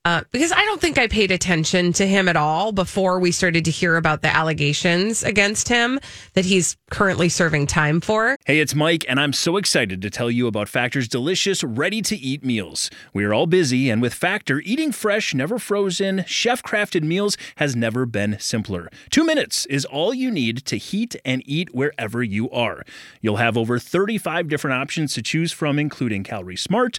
Uh, 0.07 0.23
because 0.33 0.51
I 0.51 0.65
don't 0.65 0.81
think 0.81 0.97
I 0.97 1.09
paid 1.09 1.31
attention 1.31 1.93
to 1.95 2.07
him 2.07 2.27
at 2.27 2.37
all 2.37 2.73
before 2.73 3.21
we 3.21 3.31
started 3.31 3.67
to 3.67 3.71
hear 3.71 3.97
about 3.97 4.23
the 4.23 4.35
allegations 4.35 5.23
against 5.23 5.69
him 5.69 6.01
that 6.33 6.47
he's 6.47 6.79
currently 6.91 7.29
serving 7.29 7.67
time 7.67 8.01
for. 8.01 8.39
Hey, 8.47 8.61
it's 8.61 8.75
Mike, 8.75 9.05
and 9.11 9.21
I'm 9.21 9.35
so 9.35 9.59
excited 9.59 10.01
to 10.01 10.09
tell 10.09 10.31
you 10.31 10.47
about 10.47 10.71
Factor's 10.71 11.07
delicious, 11.07 11.63
ready 11.63 12.01
to 12.01 12.17
eat 12.17 12.43
meals. 12.43 12.91
We 13.13 13.25
are 13.27 13.35
all 13.35 13.47
busy, 13.47 13.91
and 13.91 14.01
with 14.01 14.15
Factor, 14.15 14.61
eating 14.61 14.91
fresh, 14.91 15.35
never 15.35 15.59
frozen, 15.59 16.25
chef 16.27 16.63
crafted 16.63 17.03
meals 17.03 17.37
has 17.57 17.77
never 17.77 18.07
been 18.07 18.39
simpler. 18.41 18.89
Two 19.11 19.27
minutes 19.27 19.67
is 19.67 19.85
all 19.85 20.15
you 20.15 20.31
need 20.31 20.65
to 20.65 20.79
heat 20.79 21.15
and 21.27 21.43
eat 21.45 21.75
wherever 21.75 22.23
you 22.23 22.49
are. 22.49 22.85
You'll 23.21 23.37
have 23.37 23.59
over 23.59 23.79
35 23.79 24.49
different 24.49 24.81
options 24.81 25.13
to 25.13 25.23
choose 25.23 25.53
from, 25.53 25.79
including 25.79 26.25
Calorie 26.25 26.57
Smart, 26.57 26.99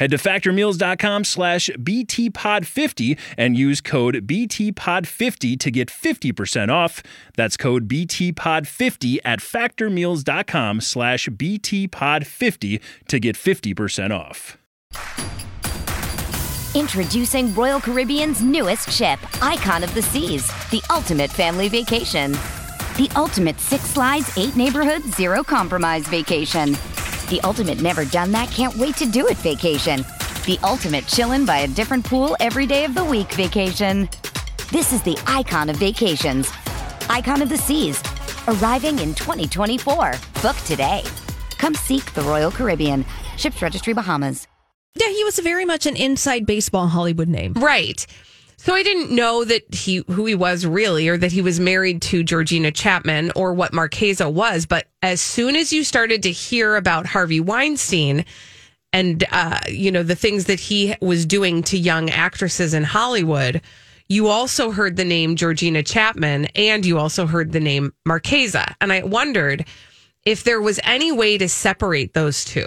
Head 0.00 0.12
to 0.12 0.16
factormeals.com 0.16 1.24
slash 1.24 1.68
BTPod50 1.78 3.18
and 3.36 3.54
use 3.54 3.82
code 3.82 4.26
BTPod50 4.26 5.60
to 5.60 5.70
get 5.70 5.88
50% 5.88 6.70
off. 6.70 7.02
That's 7.36 7.58
code 7.58 7.86
BTPod50 7.86 9.18
at 9.26 9.40
factormeals.com 9.40 10.80
slash 10.80 11.28
BTPod50 11.28 12.80
to 13.08 13.20
get 13.20 13.36
50% 13.36 14.10
off. 14.10 14.56
Introducing 16.74 17.54
Royal 17.54 17.80
Caribbean's 17.80 18.42
newest 18.42 18.90
ship, 18.90 19.18
Icon 19.42 19.84
of 19.84 19.92
the 19.92 20.00
Seas, 20.00 20.46
the 20.70 20.82
ultimate 20.88 21.30
family 21.30 21.68
vacation. 21.68 22.32
The 22.96 23.10
ultimate 23.16 23.60
six 23.60 23.84
slides, 23.84 24.34
eight 24.38 24.56
neighborhoods, 24.56 25.14
zero 25.14 25.44
compromise 25.44 26.06
vacation. 26.08 26.74
The 27.30 27.40
ultimate 27.42 27.80
never 27.80 28.04
done 28.04 28.32
that, 28.32 28.50
can't 28.50 28.74
wait 28.74 28.96
to 28.96 29.06
do 29.06 29.28
it 29.28 29.36
vacation. 29.36 30.04
The 30.46 30.58
ultimate 30.64 31.04
chillin' 31.04 31.46
by 31.46 31.58
a 31.58 31.68
different 31.68 32.04
pool 32.04 32.36
every 32.40 32.66
day 32.66 32.84
of 32.84 32.92
the 32.92 33.04
week 33.04 33.32
vacation. 33.34 34.08
This 34.72 34.92
is 34.92 35.00
the 35.02 35.16
icon 35.28 35.70
of 35.70 35.76
vacations. 35.76 36.50
Icon 37.08 37.40
of 37.40 37.48
the 37.48 37.56
Seas, 37.56 38.02
arriving 38.48 38.98
in 38.98 39.14
2024. 39.14 40.14
Book 40.42 40.56
today. 40.66 41.04
Come 41.56 41.76
seek 41.76 42.12
the 42.14 42.22
Royal 42.22 42.50
Caribbean. 42.50 43.04
Ships 43.36 43.62
Registry 43.62 43.92
Bahamas. 43.92 44.48
Yeah, 44.96 45.10
he 45.10 45.22
was 45.22 45.38
very 45.38 45.64
much 45.64 45.86
an 45.86 45.94
inside 45.94 46.46
baseball 46.46 46.88
Hollywood 46.88 47.28
name. 47.28 47.52
Right. 47.52 48.04
So 48.62 48.74
I 48.74 48.82
didn't 48.82 49.10
know 49.10 49.42
that 49.42 49.74
he 49.74 50.04
who 50.06 50.26
he 50.26 50.34
was 50.34 50.66
really, 50.66 51.08
or 51.08 51.16
that 51.16 51.32
he 51.32 51.40
was 51.40 51.58
married 51.58 52.02
to 52.02 52.22
Georgina 52.22 52.70
Chapman, 52.70 53.32
or 53.34 53.54
what 53.54 53.72
Marchesa 53.72 54.28
was. 54.28 54.66
But 54.66 54.86
as 55.00 55.22
soon 55.22 55.56
as 55.56 55.72
you 55.72 55.82
started 55.82 56.22
to 56.24 56.30
hear 56.30 56.76
about 56.76 57.06
Harvey 57.06 57.40
Weinstein, 57.40 58.26
and 58.92 59.24
uh, 59.32 59.60
you 59.66 59.90
know 59.90 60.02
the 60.02 60.14
things 60.14 60.44
that 60.44 60.60
he 60.60 60.94
was 61.00 61.24
doing 61.24 61.62
to 61.62 61.78
young 61.78 62.10
actresses 62.10 62.74
in 62.74 62.84
Hollywood, 62.84 63.62
you 64.10 64.28
also 64.28 64.72
heard 64.72 64.96
the 64.96 65.06
name 65.06 65.36
Georgina 65.36 65.82
Chapman, 65.82 66.44
and 66.54 66.84
you 66.84 66.98
also 66.98 67.24
heard 67.24 67.52
the 67.52 67.60
name 67.60 67.94
Marchesa, 68.04 68.76
and 68.82 68.92
I 68.92 69.04
wondered 69.04 69.64
if 70.24 70.44
there 70.44 70.60
was 70.60 70.78
any 70.84 71.10
way 71.10 71.38
to 71.38 71.48
separate 71.48 72.12
those 72.12 72.44
two. 72.44 72.66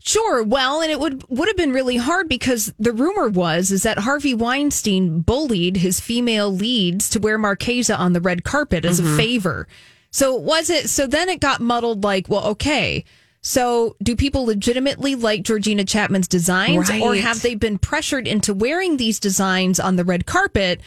Sure. 0.00 0.42
Well, 0.42 0.80
and 0.80 0.90
it 0.90 0.98
would 0.98 1.24
would 1.28 1.48
have 1.48 1.56
been 1.56 1.72
really 1.72 1.96
hard 1.96 2.28
because 2.28 2.72
the 2.78 2.92
rumor 2.92 3.28
was 3.28 3.70
is 3.70 3.82
that 3.82 3.98
Harvey 3.98 4.34
Weinstein 4.34 5.20
bullied 5.20 5.76
his 5.78 6.00
female 6.00 6.52
leads 6.52 7.10
to 7.10 7.20
wear 7.20 7.36
Marchesa 7.36 7.96
on 7.96 8.14
the 8.14 8.20
red 8.20 8.44
carpet 8.44 8.84
as 8.84 9.00
a 9.00 9.02
mm-hmm. 9.02 9.16
favor. 9.16 9.68
So 10.10 10.34
was 10.34 10.70
it? 10.70 10.88
So 10.88 11.06
then 11.06 11.28
it 11.28 11.40
got 11.40 11.60
muddled. 11.60 12.04
Like, 12.04 12.28
well, 12.28 12.46
okay. 12.46 13.04
So 13.42 13.96
do 14.02 14.16
people 14.16 14.46
legitimately 14.46 15.16
like 15.16 15.42
Georgina 15.42 15.84
Chapman's 15.84 16.28
designs, 16.28 16.88
or 16.88 17.14
have 17.16 17.42
they 17.42 17.54
been 17.54 17.76
pressured 17.78 18.26
into 18.26 18.54
wearing 18.54 18.96
these 18.96 19.20
designs 19.20 19.78
on 19.78 19.96
the 19.96 20.04
red 20.04 20.24
carpet? 20.24 20.80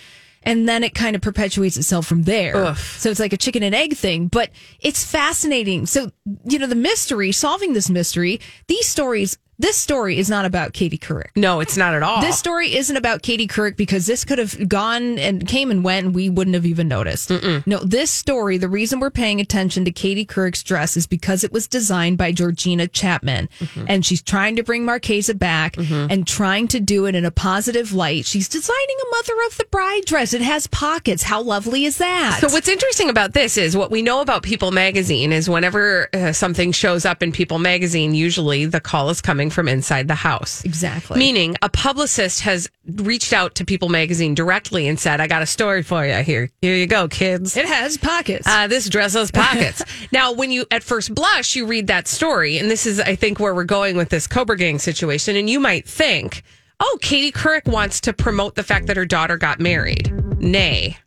And 0.47 0.67
then 0.67 0.83
it 0.83 0.95
kind 0.95 1.15
of 1.15 1.21
perpetuates 1.21 1.75
itself 1.75 2.07
from 2.07 2.23
there. 2.23 2.73
So 2.75 3.09
it's 3.09 3.19
like 3.19 3.33
a 3.33 3.37
chicken 3.37 3.63
and 3.63 3.75
egg 3.75 3.97
thing, 3.97 4.29
but 4.29 4.49
it's 4.79 5.03
fascinating. 5.03 5.85
So, 5.85 6.11
you 6.45 6.57
know, 6.57 6.67
the 6.67 6.75
mystery, 6.75 7.33
solving 7.33 7.73
this 7.73 7.89
mystery, 7.89 8.39
these 8.67 8.87
stories, 8.87 9.37
this 9.59 9.75
story 9.75 10.17
is 10.17 10.29
not 10.29 10.45
about 10.45 10.73
Katie 10.73 10.97
Couric. 10.99 11.29
No, 11.35 11.59
it's 11.61 11.75
not 11.77 11.93
at 11.95 12.03
all. 12.03 12.21
This 12.21 12.37
story 12.37 12.75
isn't 12.75 12.95
about 12.95 13.23
Katie 13.23 13.47
Couric 13.47 13.75
because 13.75 14.05
this 14.05 14.23
could 14.23 14.37
have 14.37 14.69
gone 14.69 15.17
and 15.17 15.47
came 15.47 15.71
and 15.71 15.83
went 15.83 16.05
and 16.05 16.15
we 16.15 16.29
wouldn't 16.29 16.53
have 16.53 16.65
even 16.65 16.87
noticed. 16.87 17.31
No, 17.65 17.79
this 17.79 18.11
story, 18.11 18.57
the 18.57 18.69
reason 18.69 18.99
we're 18.99 19.09
paying 19.09 19.41
attention 19.41 19.83
to 19.85 19.91
Katie 19.91 20.25
Couric's 20.25 20.61
dress 20.61 20.95
is 20.95 21.07
because 21.07 21.43
it 21.43 21.51
was 21.51 21.67
designed 21.67 22.17
by 22.17 22.31
Georgina 22.31 22.87
Chapman 22.87 23.49
and 23.87 24.05
she's 24.05 24.21
trying 24.21 24.55
to 24.57 24.63
bring 24.63 24.85
Marchesa 24.85 25.33
back 25.33 25.75
and 25.77 26.27
trying 26.27 26.67
to 26.69 26.79
do 26.79 27.05
it 27.05 27.15
in 27.15 27.25
a 27.25 27.31
positive 27.31 27.93
light. 27.93 28.25
She's 28.25 28.47
designing 28.47 28.97
a 29.01 29.15
mother 29.15 29.33
of 29.47 29.57
the 29.57 29.65
bride 29.71 30.05
dress. 30.05 30.33
It 30.33 30.41
has 30.41 30.67
pockets. 30.67 31.23
How 31.23 31.41
lovely 31.41 31.85
is 31.85 31.97
that? 31.97 32.37
So 32.41 32.47
what's 32.49 32.67
interesting 32.67 33.09
about 33.09 33.33
this 33.33 33.57
is 33.57 33.75
what 33.75 33.89
we 33.89 34.01
know 34.03 34.21
about 34.21 34.43
People 34.43 34.71
Magazine 34.71 35.31
is 35.31 35.49
whenever 35.49 36.09
uh, 36.13 36.31
something 36.31 36.71
shows 36.71 37.05
up 37.05 37.23
in 37.23 37.31
People 37.31 37.57
Magazine, 37.57 38.13
usually 38.13 38.65
the 38.65 38.79
call 38.79 39.09
is 39.09 39.19
coming 39.21 39.46
from 39.49 39.67
inside 39.67 40.07
the 40.07 40.15
house. 40.15 40.63
Exactly. 40.63 41.19
Meaning 41.19 41.55
a 41.61 41.69
publicist 41.69 42.41
has 42.41 42.69
reached 42.85 43.33
out 43.33 43.55
to 43.55 43.65
People 43.65 43.89
Magazine 43.89 44.35
directly 44.35 44.87
and 44.87 44.99
said, 44.99 45.19
"I 45.19 45.27
got 45.27 45.41
a 45.41 45.45
story 45.45 45.83
for 45.83 46.05
you 46.05 46.15
here. 46.15 46.49
Here 46.61 46.75
you 46.75 46.87
go, 46.87 47.07
kids." 47.07 47.55
it 47.57 47.65
has 47.65 47.97
pockets. 47.97 48.47
Uh, 48.47 48.67
this 48.67 48.89
dress 48.89 49.13
has 49.13 49.31
pockets. 49.31 49.83
now, 50.11 50.31
when 50.31 50.51
you 50.51 50.65
at 50.71 50.83
first 50.83 51.13
blush, 51.13 51.55
you 51.55 51.65
read 51.65 51.87
that 51.87 52.07
story, 52.07 52.57
and 52.57 52.69
this 52.69 52.85
is, 52.85 52.99
I 52.99 53.15
think, 53.15 53.39
where 53.39 53.53
we're 53.53 53.63
going 53.63 53.97
with 53.97 54.09
this 54.09 54.27
Cobra 54.27 54.57
Gang 54.57 54.79
situation, 54.79 55.35
and 55.35 55.49
you 55.49 55.59
might 55.59 55.87
think, 55.87 56.43
"Oh, 56.79 56.97
Katie 57.01 57.31
Couric 57.31 57.65
wants 57.65 58.01
to 58.01 58.13
promote 58.13 58.55
the 58.55 58.63
fact 58.63 58.87
that 58.87 58.97
her 58.97 59.05
daughter 59.05 59.37
got 59.37 59.59
married." 59.59 60.11
Nay, 60.39 60.97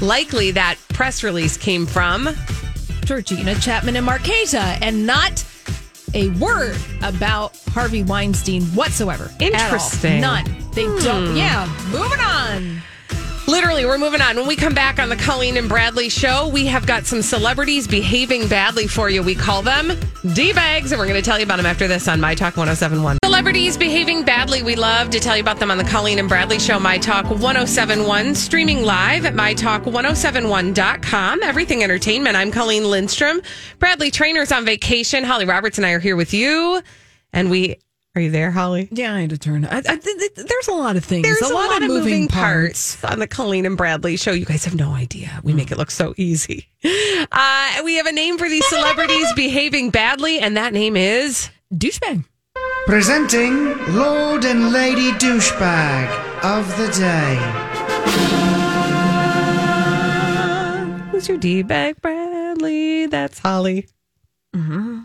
likely 0.00 0.52
that 0.52 0.76
press 0.90 1.22
release 1.22 1.56
came 1.56 1.86
from 1.86 2.28
Georgina 3.04 3.56
Chapman 3.56 3.96
and 3.96 4.06
Marchesa, 4.06 4.78
and 4.80 5.04
not 5.04 5.44
a 6.14 6.30
word 6.38 6.76
about 7.02 7.56
Harvey 7.68 8.02
Weinstein 8.02 8.62
whatsoever. 8.74 9.30
Interesting. 9.40 10.20
None. 10.20 10.44
They 10.72 10.84
don't. 10.84 11.30
Hmm. 11.30 11.36
Yeah. 11.36 11.66
Moving 11.90 12.20
on. 12.20 12.82
Literally, 13.50 13.84
we're 13.84 13.98
moving 13.98 14.20
on. 14.20 14.36
When 14.36 14.46
we 14.46 14.54
come 14.54 14.74
back 14.74 15.00
on 15.00 15.08
the 15.08 15.16
Colleen 15.16 15.56
and 15.56 15.68
Bradley 15.68 16.08
show, 16.08 16.46
we 16.46 16.66
have 16.66 16.86
got 16.86 17.04
some 17.04 17.20
celebrities 17.20 17.88
behaving 17.88 18.46
badly 18.46 18.86
for 18.86 19.10
you. 19.10 19.24
We 19.24 19.34
call 19.34 19.60
them 19.60 19.98
D-bags, 20.34 20.92
and 20.92 21.00
we're 21.00 21.08
going 21.08 21.20
to 21.20 21.22
tell 21.22 21.36
you 21.36 21.46
about 21.46 21.56
them 21.56 21.66
after 21.66 21.88
this 21.88 22.06
on 22.06 22.20
My 22.20 22.36
Talk 22.36 22.56
1071. 22.56 23.18
Celebrities 23.24 23.76
behaving 23.76 24.22
badly. 24.22 24.62
We 24.62 24.76
love 24.76 25.10
to 25.10 25.18
tell 25.18 25.36
you 25.36 25.42
about 25.42 25.58
them 25.58 25.72
on 25.72 25.78
the 25.78 25.84
Colleen 25.84 26.20
and 26.20 26.28
Bradley 26.28 26.60
show, 26.60 26.78
My 26.78 26.96
Talk 26.96 27.24
1071, 27.24 28.36
streaming 28.36 28.84
live 28.84 29.26
at 29.26 29.34
MyTalk1071.com. 29.34 31.42
Everything 31.42 31.82
Entertainment. 31.82 32.36
I'm 32.36 32.52
Colleen 32.52 32.88
Lindstrom. 32.88 33.40
Bradley 33.80 34.12
Traynor's 34.12 34.52
on 34.52 34.64
vacation. 34.64 35.24
Holly 35.24 35.44
Roberts 35.44 35.76
and 35.76 35.84
I 35.84 35.90
are 35.90 35.98
here 35.98 36.14
with 36.14 36.32
you. 36.32 36.80
And 37.32 37.50
we, 37.50 37.78
are 38.20 38.24
you 38.24 38.30
there, 38.30 38.50
Holly? 38.50 38.88
Yeah, 38.92 39.14
I 39.14 39.22
had 39.22 39.30
to 39.30 39.38
turn. 39.38 39.64
I, 39.64 39.78
I, 39.78 39.80
th- 39.80 40.02
th- 40.02 40.34
there's 40.34 40.68
a 40.68 40.74
lot 40.74 40.96
of 40.96 41.04
things. 41.04 41.22
There's 41.22 41.40
a, 41.40 41.52
lot, 41.52 41.82
of 41.82 41.88
moving 41.88 42.28
parts. 42.28 43.02
on 43.02 43.18
the 43.18 43.26
Colleen 43.26 43.64
and 43.64 43.76
Bradley 43.76 44.16
show. 44.16 44.32
You 44.32 44.44
guys 44.44 44.64
have 44.66 44.74
no 44.74 44.92
idea. 44.92 45.40
We 45.42 45.52
make 45.54 45.72
it 45.72 45.78
look 45.78 45.90
so 45.90 46.14
easy. 46.16 46.68
Uh, 46.84 47.82
we 47.84 47.96
have 47.96 48.06
a 48.06 48.12
name 48.12 48.38
for 48.38 48.48
these 48.48 48.66
celebrities 48.68 49.26
behaving 49.36 49.90
badly, 49.90 50.38
and 50.38 50.56
that 50.56 50.72
name 50.72 50.96
is 50.96 51.50
Douchebag. 51.72 52.24
Presenting 52.86 53.76
Lord 53.94 54.44
and 54.44 54.72
Lady 54.72 55.12
Douchebag 55.12 56.08
of 56.42 56.68
the 56.76 56.88
Day. 56.88 57.36
Who's 61.10 61.28
your 61.28 61.38
D 61.38 61.62
bag, 61.62 62.00
Bradley? 62.00 63.06
That's 63.06 63.38
Holly. 63.38 63.88
Mm-hmm. 64.54 65.00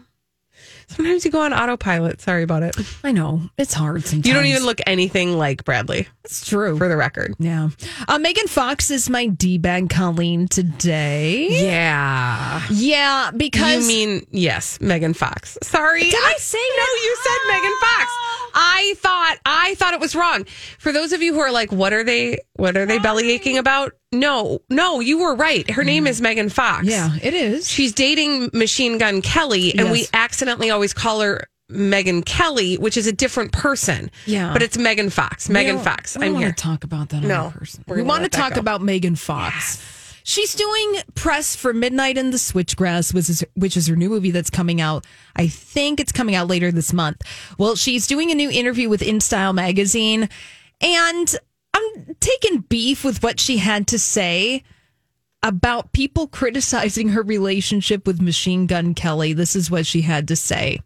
Sometimes 0.87 1.25
you 1.25 1.31
go 1.31 1.41
on 1.41 1.53
autopilot. 1.53 2.21
Sorry 2.21 2.43
about 2.43 2.63
it. 2.63 2.75
I 3.03 3.11
know 3.11 3.41
it's 3.57 3.73
hard 3.73 4.03
sometimes. 4.03 4.27
You 4.27 4.33
don't 4.33 4.45
even 4.45 4.63
look 4.65 4.79
anything 4.87 5.37
like 5.37 5.63
Bradley, 5.65 6.07
It's 6.23 6.45
true. 6.47 6.77
for 6.77 6.87
the 6.87 6.95
record. 6.97 7.35
yeah. 7.39 7.69
Uh, 8.07 8.19
Megan 8.19 8.47
Fox 8.47 8.91
is 8.91 9.09
my 9.09 9.27
D 9.27 9.57
bag 9.57 9.89
Colleen 9.89 10.47
today. 10.47 11.47
Yeah. 11.49 12.61
Yeah, 12.71 13.31
because 13.35 13.81
you 13.83 13.87
mean 13.87 14.27
yes, 14.31 14.79
Megan 14.79 15.13
Fox. 15.13 15.57
Sorry, 15.63 16.03
Did 16.03 16.13
I 16.15 16.35
say 16.37 16.57
no? 16.57 16.83
it? 16.83 17.03
You 17.03 17.17
said 17.23 17.53
Megan 17.53 17.77
Fox. 17.79 18.11
I 18.57 18.93
thought 18.97 19.37
I 19.45 19.75
thought 19.75 19.93
it 19.93 19.99
was 19.99 20.15
wrong. 20.15 20.45
For 20.79 20.91
those 20.91 21.11
of 21.11 21.21
you 21.21 21.33
who 21.33 21.39
are 21.41 21.51
like, 21.51 21.71
what 21.71 21.91
are 21.93 22.03
they? 22.03 22.39
What 22.55 22.77
are 22.77 22.85
they 22.85 22.99
belly 22.99 23.29
aching 23.31 23.57
about? 23.57 23.93
No, 24.19 24.59
no, 24.69 24.99
you 24.99 25.19
were 25.19 25.35
right. 25.35 25.69
Her 25.69 25.83
name 25.83 26.05
mm. 26.05 26.09
is 26.09 26.21
Megan 26.21 26.49
Fox. 26.49 26.85
Yeah, 26.85 27.15
it 27.21 27.33
is. 27.33 27.69
She's 27.69 27.93
dating 27.93 28.49
Machine 28.53 28.97
Gun 28.97 29.21
Kelly, 29.21 29.77
and 29.77 29.91
we 29.91 30.07
accidentally 30.13 30.69
always 30.69 30.93
call 30.93 31.21
her 31.21 31.47
Megan 31.69 32.21
Kelly, 32.21 32.77
which 32.77 32.97
is 32.97 33.07
a 33.07 33.11
different 33.11 33.51
person. 33.51 34.11
Yeah. 34.25 34.53
But 34.53 34.61
it's 34.61 34.77
Megan 34.77 35.09
Fox. 35.09 35.49
Megan 35.49 35.79
Fox. 35.79 36.15
I'm 36.15 36.33
want 36.33 36.45
here. 36.45 36.53
to 36.53 36.61
talk 36.61 36.83
about 36.83 37.09
that 37.09 37.23
No, 37.23 37.53
We 37.87 38.01
want 38.01 38.23
to 38.23 38.29
talk 38.29 38.53
go. 38.53 38.59
about 38.59 38.81
Megan 38.81 39.15
Fox. 39.15 39.81
She's 40.27 40.55
doing 40.55 40.95
press 41.13 41.55
for 41.55 41.71
Midnight 41.71 42.17
in 42.17 42.31
the 42.31 42.37
Switchgrass, 42.37 43.13
which 43.13 43.29
is, 43.29 43.45
which 43.53 43.77
is 43.77 43.85
her 43.87 43.95
new 43.95 44.09
movie 44.09 44.31
that's 44.31 44.49
coming 44.49 44.81
out. 44.81 45.05
I 45.35 45.47
think 45.47 45.99
it's 45.99 46.11
coming 46.11 46.33
out 46.33 46.47
later 46.47 46.71
this 46.71 46.91
month. 46.91 47.21
Well, 47.59 47.75
she's 47.75 48.07
doing 48.07 48.31
a 48.31 48.35
new 48.35 48.49
interview 48.49 48.89
with 48.89 49.01
InStyle 49.01 49.53
magazine, 49.53 50.29
and 50.81 51.35
I'm 51.75 52.15
taking 52.21 52.61
beef 52.61 53.03
with 53.03 53.21
what 53.21 53.39
she 53.39 53.57
had 53.57 53.87
to 53.87 53.99
say 53.99 54.63
about 55.43 55.91
people 55.91 56.27
criticizing 56.27 57.09
her 57.09 57.21
relationship 57.21 58.07
with 58.07 58.21
Machine 58.21 58.65
Gun 58.65 58.93
Kelly. 58.93 59.33
This 59.33 59.55
is 59.55 59.69
what 59.69 59.85
she 59.85 60.01
had 60.01 60.27
to 60.29 60.35
say. 60.35 60.79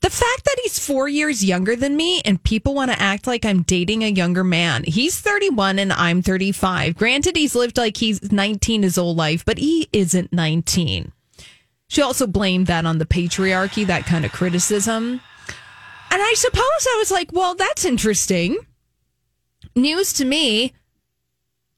The 0.00 0.10
fact 0.10 0.44
that 0.44 0.56
he's 0.62 0.78
four 0.78 1.08
years 1.08 1.44
younger 1.44 1.74
than 1.74 1.96
me 1.96 2.20
and 2.24 2.42
people 2.42 2.74
want 2.74 2.92
to 2.92 3.00
act 3.00 3.26
like 3.26 3.44
I'm 3.44 3.62
dating 3.62 4.04
a 4.04 4.08
younger 4.08 4.44
man. 4.44 4.84
He's 4.84 5.20
31 5.20 5.78
and 5.78 5.92
I'm 5.92 6.22
35. 6.22 6.94
Granted, 6.94 7.36
he's 7.36 7.54
lived 7.54 7.76
like 7.76 7.96
he's 7.96 8.30
19 8.30 8.82
his 8.82 8.96
whole 8.96 9.14
life, 9.14 9.44
but 9.44 9.58
he 9.58 9.88
isn't 9.92 10.32
19. 10.32 11.10
She 11.88 12.02
also 12.02 12.26
blamed 12.26 12.68
that 12.68 12.86
on 12.86 12.98
the 12.98 13.06
patriarchy, 13.06 13.86
that 13.86 14.06
kind 14.06 14.24
of 14.24 14.32
criticism. 14.32 15.20
And 16.10 16.22
I 16.22 16.34
suppose 16.36 16.62
I 16.62 16.96
was 16.98 17.10
like, 17.10 17.32
well, 17.32 17.54
that's 17.54 17.84
interesting. 17.84 18.58
News 19.76 20.12
to 20.14 20.24
me. 20.24 20.72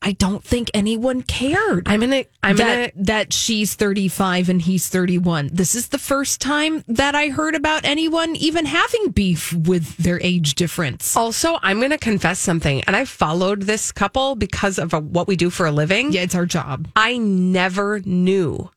I 0.03 0.13
don't 0.13 0.45
think 0.45 0.71
anyone 0.75 1.23
cared 1.23 1.89
I'm 1.89 2.01
gonna. 2.01 2.25
I'm 2.43 2.57
that, 2.59 2.93
gonna. 2.95 3.05
that 3.07 3.33
she's 3.33 3.75
35 3.75 4.49
and 4.49 4.63
he's 4.63 4.89
31. 4.89 5.51
This 5.53 5.75
is 5.75 5.89
the 5.89 5.99
first 5.99 6.41
time 6.41 6.85
that 6.87 7.15
I 7.15 7.29
heard 7.29 7.55
about 7.55 7.85
anyone 7.85 8.37
even 8.37 8.67
having 8.67 9.09
beef 9.09 9.53
with 9.53 9.97
their 9.97 10.21
age 10.23 10.55
difference. 10.55 11.17
Also, 11.17 11.59
I'm 11.63 11.79
going 11.79 11.91
to 11.91 11.99
confess 11.99 12.39
something, 12.39 12.83
and 12.83 12.95
I 12.95 13.05
followed 13.05 13.63
this 13.63 13.91
couple 13.91 14.37
because 14.37 14.79
of 14.79 14.93
a, 14.93 15.01
what 15.01 15.27
we 15.27 15.35
do 15.35 15.51
for 15.51 15.67
a 15.67 15.73
living. 15.73 16.13
Yeah, 16.13 16.23
it's 16.23 16.35
our 16.35 16.47
job. 16.47 16.89
I 16.95 17.17
never 17.17 18.01
knew 18.01 18.71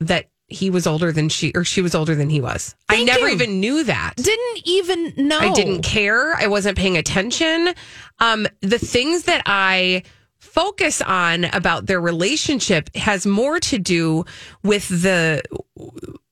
that 0.00 0.30
he 0.48 0.70
was 0.70 0.86
older 0.86 1.10
than 1.12 1.28
she, 1.28 1.52
or 1.54 1.64
she 1.64 1.80
was 1.80 1.94
older 1.94 2.14
than 2.14 2.30
he 2.30 2.40
was. 2.40 2.74
I 2.88 3.04
never 3.04 3.28
you. 3.28 3.34
even 3.34 3.60
knew 3.60 3.84
that. 3.84 4.14
Didn't 4.16 4.62
even 4.64 5.14
know. 5.16 5.38
I 5.38 5.52
didn't 5.52 5.82
care. 5.82 6.34
I 6.34 6.46
wasn't 6.46 6.76
paying 6.76 6.96
attention. 6.96 7.74
Um, 8.18 8.46
the 8.60 8.78
things 8.78 9.24
that 9.24 9.42
I 9.46 10.02
focus 10.38 11.00
on 11.00 11.44
about 11.46 11.86
their 11.86 12.00
relationship 12.00 12.94
has 12.94 13.26
more 13.26 13.58
to 13.60 13.78
do 13.78 14.24
with 14.62 14.88
the 14.88 15.42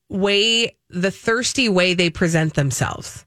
way, 0.09 0.77
the 0.91 1.11
thirsty 1.11 1.69
way 1.69 1.95
they 1.95 2.11
present 2.11 2.55
themselves. 2.55 3.25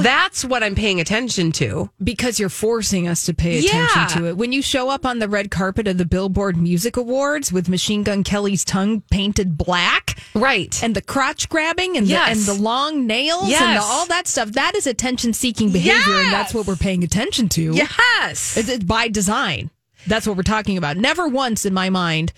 That's 0.00 0.44
what 0.44 0.62
I'm 0.62 0.74
paying 0.74 1.00
attention 1.00 1.52
to. 1.52 1.90
because 2.02 2.38
you're 2.40 2.48
forcing 2.48 3.06
us 3.08 3.24
to 3.26 3.34
pay 3.34 3.58
attention 3.58 3.78
Yeah. 3.96 4.06
to 4.08 4.26
it. 4.28 4.36
When 4.36 4.52
you 4.52 4.62
show 4.62 4.88
up 4.88 5.04
on 5.04 5.18
the 5.18 5.28
red 5.28 5.50
carpet 5.50 5.86
of 5.88 5.98
the 5.98 6.04
Billboard 6.04 6.56
Music 6.56 6.96
Awards 6.96 7.52
with 7.52 7.68
Machine 7.68 8.02
Gun 8.02 8.22
Kelly's 8.24 8.64
tongue 8.64 9.02
painted 9.10 9.58
black 9.58 10.18
Right. 10.34 10.80
and 10.82 10.94
the 10.94 11.02
crotch 11.02 11.48
grabbing 11.48 11.96
and, 11.96 12.06
Yes. 12.06 12.44
the, 12.46 12.52
and 12.52 12.58
the 12.58 12.62
long 12.62 13.06
nails 13.06 13.44
and 13.52 13.76
the, 13.76 13.82
all 13.82 14.06
that 14.06 14.26
stuff, 14.26 14.52
that 14.52 14.74
is 14.74 14.86
attention 14.86 15.32
seeking 15.32 15.70
behavior. 15.70 16.14
And 16.14 16.32
that's 16.32 16.54
what 16.54 16.66
we're 16.66 16.76
paying 16.76 17.04
attention 17.04 17.48
to. 17.50 17.72
yes. 17.74 18.56
It's, 18.56 18.68
it's 18.68 18.84
by 18.84 19.08
design. 19.08 19.70
That's 20.06 20.26
what 20.26 20.36
we're 20.36 20.42
talking 20.42 20.76
about. 20.78 20.96
Never 20.96 21.28
once 21.28 21.64
in 21.64 21.74
my 21.74 21.90
mind 21.90 22.32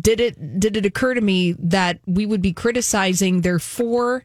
did 0.00 0.18
it 0.20 0.58
did 0.58 0.76
it 0.78 0.86
occur 0.86 1.12
to 1.14 1.20
me 1.20 1.52
that 1.58 2.00
we 2.06 2.24
would 2.26 2.40
be 2.40 2.52
criticizing 2.52 3.42
their 3.42 3.58
four 3.58 4.24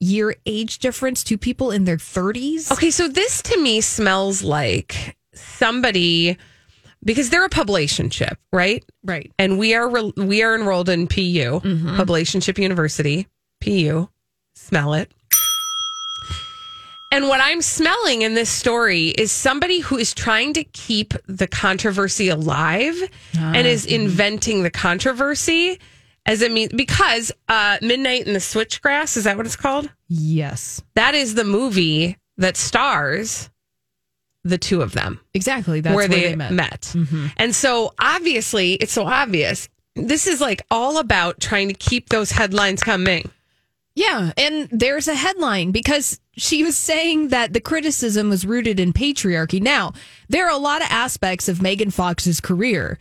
year 0.00 0.34
age 0.46 0.78
difference 0.78 1.24
to 1.24 1.38
people 1.38 1.70
in 1.70 1.84
their 1.84 1.96
30s. 1.96 2.70
Okay, 2.70 2.90
so 2.90 3.08
this 3.08 3.42
to 3.42 3.60
me 3.60 3.80
smells 3.80 4.42
like 4.42 5.16
somebody 5.34 6.36
because 7.04 7.30
they're 7.30 7.44
a 7.44 7.50
publicationship, 7.50 8.36
right? 8.52 8.84
Right. 9.04 9.32
And 9.38 9.58
we 9.58 9.74
are 9.74 9.88
re- 9.88 10.12
we 10.16 10.42
are 10.42 10.54
enrolled 10.54 10.88
in 10.88 11.06
PU, 11.06 11.60
mm-hmm. 11.60 11.96
Publicationship 11.96 12.58
University, 12.58 13.26
PU. 13.60 14.08
Smell 14.54 14.94
it. 14.94 15.10
And 17.10 17.26
what 17.28 17.40
I'm 17.40 17.62
smelling 17.62 18.22
in 18.22 18.34
this 18.34 18.50
story 18.50 19.08
is 19.08 19.32
somebody 19.32 19.80
who 19.80 19.96
is 19.96 20.12
trying 20.12 20.52
to 20.54 20.64
keep 20.64 21.14
the 21.26 21.46
controversy 21.46 22.28
alive 22.28 23.00
and 23.34 23.66
ah. 23.66 23.70
is 23.70 23.86
inventing 23.86 24.62
the 24.62 24.70
controversy 24.70 25.78
as 26.28 26.42
it 26.42 26.52
means 26.52 26.72
because 26.72 27.32
uh, 27.48 27.78
Midnight 27.82 28.26
in 28.26 28.34
the 28.34 28.38
Switchgrass 28.38 29.16
is 29.16 29.24
that 29.24 29.36
what 29.36 29.46
it's 29.46 29.56
called? 29.56 29.90
Yes. 30.08 30.82
That 30.94 31.14
is 31.14 31.34
the 31.34 31.44
movie 31.44 32.18
that 32.36 32.56
stars 32.56 33.50
the 34.44 34.58
two 34.58 34.82
of 34.82 34.92
them 34.92 35.20
Exactly. 35.34 35.80
That's 35.80 35.94
where, 35.94 36.08
where, 36.08 36.16
they, 36.16 36.28
they, 36.28 36.36
met. 36.36 36.52
met. 36.52 36.94
And 37.36 37.54
so 37.54 37.94
obviously, 37.98 38.74
it's 38.74 38.92
so 38.92 39.04
obvious. 39.04 39.68
This 39.96 40.26
is 40.26 40.40
like 40.40 40.62
all 40.70 40.98
about 40.98 41.40
trying 41.40 41.68
to 41.68 41.74
keep 41.74 42.08
those 42.08 42.30
headlines 42.30 42.82
coming. 42.82 43.30
Yeah, 43.94 44.32
and 44.36 44.68
there's 44.70 45.08
a 45.08 45.14
headline 45.14 45.72
because 45.72 46.20
she 46.36 46.62
was 46.62 46.76
saying 46.76 47.28
that 47.28 47.52
the 47.52 47.60
criticism 47.60 48.28
was 48.28 48.46
rooted 48.46 48.78
in 48.78 48.92
patriarchy. 48.92 49.60
Now, 49.60 49.92
there 50.28 50.46
are 50.46 50.52
a 50.52 50.58
lot 50.58 50.82
of 50.82 50.88
aspects 50.88 51.48
of 51.48 51.60
Megan 51.60 51.90
Fox's 51.90 52.40
career 52.40 53.00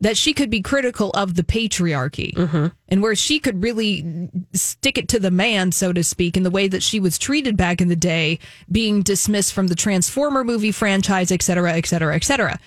that 0.00 0.16
she 0.16 0.34
could 0.34 0.50
be 0.50 0.60
critical 0.60 1.10
of 1.10 1.34
the 1.34 1.42
patriarchy 1.42 2.34
mm-hmm. 2.34 2.66
and 2.88 3.02
where 3.02 3.14
she 3.14 3.38
could 3.38 3.62
really 3.62 4.28
stick 4.52 4.98
it 4.98 5.08
to 5.08 5.18
the 5.18 5.30
man, 5.30 5.72
so 5.72 5.92
to 5.92 6.04
speak, 6.04 6.36
in 6.36 6.42
the 6.42 6.50
way 6.50 6.68
that 6.68 6.82
she 6.82 7.00
was 7.00 7.18
treated 7.18 7.56
back 7.56 7.80
in 7.80 7.88
the 7.88 7.96
day, 7.96 8.38
being 8.70 9.02
dismissed 9.02 9.54
from 9.54 9.68
the 9.68 9.74
Transformer 9.74 10.44
movie 10.44 10.72
franchise, 10.72 11.32
et 11.32 11.42
cetera, 11.42 11.72
et 11.72 11.86
cetera, 11.86 12.14
et 12.14 12.24
cetera. 12.24 12.58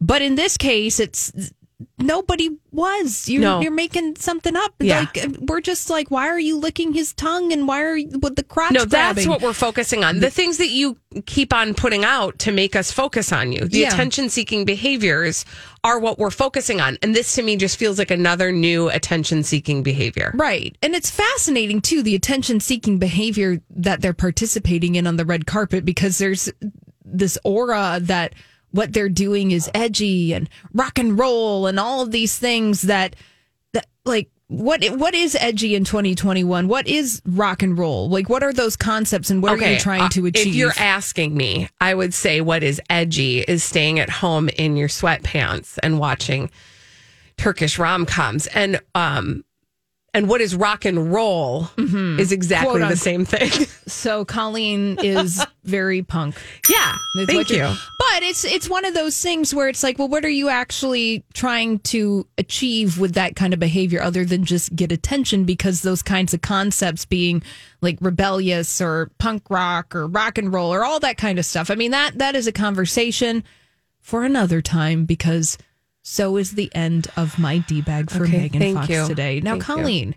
But 0.00 0.22
in 0.22 0.36
this 0.36 0.56
case, 0.56 1.00
it's 1.00 1.32
nobody 1.98 2.50
was. 2.72 3.28
You're, 3.28 3.42
No. 3.42 3.60
you're 3.60 3.70
making 3.70 4.16
something 4.16 4.56
up. 4.56 4.74
Yeah. 4.80 5.00
Like 5.00 5.24
uh, 5.24 5.28
we're 5.40 5.60
just 5.60 5.90
like, 5.90 6.10
why 6.10 6.26
are 6.28 6.38
you 6.38 6.58
licking 6.58 6.92
his 6.92 7.12
tongue 7.12 7.52
and 7.52 7.68
why 7.68 7.82
are 7.82 7.96
you 7.96 8.18
with 8.18 8.36
the 8.36 8.42
crotch? 8.42 8.72
No, 8.72 8.80
that's 8.84 8.90
grabbing? 9.24 9.28
what 9.28 9.42
we're 9.42 9.52
focusing 9.52 10.02
on. 10.04 10.18
The 10.18 10.30
things 10.30 10.58
that 10.58 10.70
you 10.70 10.98
keep 11.26 11.52
on 11.52 11.74
putting 11.74 12.04
out 12.04 12.38
to 12.40 12.52
make 12.52 12.74
us 12.74 12.90
focus 12.90 13.32
on 13.32 13.52
you. 13.52 13.64
The 13.66 13.78
Yeah. 13.80 13.88
attention 13.94 14.28
seeking 14.28 14.64
behaviors 14.64 15.44
are 15.84 15.98
what 16.00 16.18
we're 16.18 16.30
focusing 16.30 16.80
on. 16.80 16.98
And 17.02 17.14
this 17.14 17.34
to 17.36 17.42
me 17.42 17.56
just 17.56 17.78
feels 17.78 17.98
like 17.98 18.10
another 18.10 18.50
new 18.50 18.88
attention 18.88 19.42
seeking 19.44 19.82
behavior. 19.84 20.32
Right. 20.34 20.76
And 20.82 20.94
it's 20.94 21.10
fascinating 21.10 21.80
too, 21.80 22.02
the 22.02 22.14
attention 22.16 22.58
seeking 22.60 22.98
behavior 22.98 23.60
that 23.70 24.00
they're 24.00 24.12
participating 24.14 24.96
in 24.96 25.06
on 25.06 25.16
the 25.16 25.24
red 25.24 25.46
carpet 25.46 25.84
because 25.84 26.18
there's 26.18 26.50
this 27.04 27.38
aura 27.44 27.98
that 28.02 28.34
what 28.70 28.92
they're 28.92 29.08
doing 29.08 29.50
is 29.50 29.70
edgy 29.74 30.32
and 30.32 30.48
rock 30.72 30.98
and 30.98 31.18
roll 31.18 31.66
and 31.66 31.78
all 31.78 32.02
of 32.02 32.10
these 32.10 32.38
things 32.38 32.82
that 32.82 33.16
that 33.72 33.86
like 34.04 34.30
what 34.48 34.82
what 34.98 35.14
is 35.14 35.36
edgy 35.38 35.74
in 35.74 35.84
2021? 35.84 36.68
What 36.68 36.86
is 36.86 37.20
rock 37.26 37.62
and 37.62 37.78
roll? 37.78 38.08
Like 38.08 38.28
what 38.28 38.42
are 38.42 38.52
those 38.52 38.76
concepts 38.76 39.30
and 39.30 39.42
what 39.42 39.52
are 39.52 39.72
you 39.72 39.78
trying 39.78 40.02
uh, 40.02 40.08
to 40.10 40.26
achieve? 40.26 40.48
If 40.48 40.54
you're 40.54 40.72
asking 40.78 41.36
me, 41.36 41.68
I 41.80 41.94
would 41.94 42.14
say 42.14 42.40
what 42.40 42.62
is 42.62 42.80
edgy 42.88 43.40
is 43.40 43.62
staying 43.62 43.98
at 43.98 44.08
home 44.08 44.48
in 44.48 44.76
your 44.76 44.88
sweatpants 44.88 45.78
and 45.82 45.98
watching 45.98 46.50
Turkish 47.36 47.78
rom 47.78 48.06
coms. 48.06 48.46
And 48.48 48.80
um 48.94 49.44
and 50.14 50.28
what 50.28 50.40
is 50.40 50.56
rock 50.56 50.84
and 50.84 51.12
roll 51.12 51.64
mm-hmm. 51.76 52.18
is 52.18 52.32
exactly 52.32 52.70
Quote, 52.70 52.78
the 52.80 52.84
unquote. 52.86 52.98
same 52.98 53.24
thing. 53.24 53.50
so 53.86 54.24
Colleen 54.24 54.98
is 55.02 55.44
very 55.64 56.02
punk. 56.02 56.34
yeah. 56.70 56.96
Thank 57.26 57.50
you. 57.50 57.62
But 57.98 58.22
it's 58.22 58.44
it's 58.44 58.70
one 58.70 58.84
of 58.84 58.94
those 58.94 59.20
things 59.20 59.54
where 59.54 59.68
it's 59.68 59.82
like, 59.82 59.98
well, 59.98 60.08
what 60.08 60.24
are 60.24 60.30
you 60.30 60.48
actually 60.48 61.24
trying 61.34 61.80
to 61.80 62.26
achieve 62.38 62.98
with 62.98 63.14
that 63.14 63.36
kind 63.36 63.52
of 63.52 63.60
behavior 63.60 64.02
other 64.02 64.24
than 64.24 64.44
just 64.44 64.74
get 64.74 64.92
attention? 64.92 65.44
Because 65.44 65.82
those 65.82 66.02
kinds 66.02 66.32
of 66.32 66.40
concepts 66.40 67.04
being 67.04 67.42
like 67.82 67.98
rebellious 68.00 68.80
or 68.80 69.10
punk 69.18 69.44
rock 69.50 69.94
or 69.94 70.06
rock 70.06 70.38
and 70.38 70.52
roll 70.52 70.72
or 70.72 70.84
all 70.84 71.00
that 71.00 71.18
kind 71.18 71.38
of 71.38 71.44
stuff. 71.44 71.70
I 71.70 71.74
mean 71.74 71.90
that 71.90 72.18
that 72.18 72.34
is 72.34 72.46
a 72.46 72.52
conversation 72.52 73.44
for 74.00 74.24
another 74.24 74.62
time 74.62 75.04
because 75.04 75.58
so 76.08 76.38
is 76.38 76.52
the 76.52 76.74
end 76.74 77.06
of 77.16 77.38
my 77.38 77.58
D 77.58 77.82
bag 77.82 78.10
for 78.10 78.24
Okay, 78.24 78.38
Megan 78.38 78.74
Fox 78.74 78.88
you. 78.88 79.06
today. 79.06 79.40
Now, 79.40 79.52
Thank 79.52 79.68
you. 79.68 79.74
Colleen, 79.74 80.14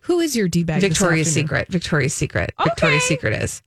who 0.00 0.20
is 0.20 0.36
your 0.36 0.48
D 0.48 0.64
bag? 0.64 0.82
Victoria's 0.82 1.32
Secret. 1.32 1.68
Victoria's 1.68 2.12
Secret. 2.12 2.52
Victoria's 2.62 3.04
Secret 3.04 3.32
is. 3.42 3.62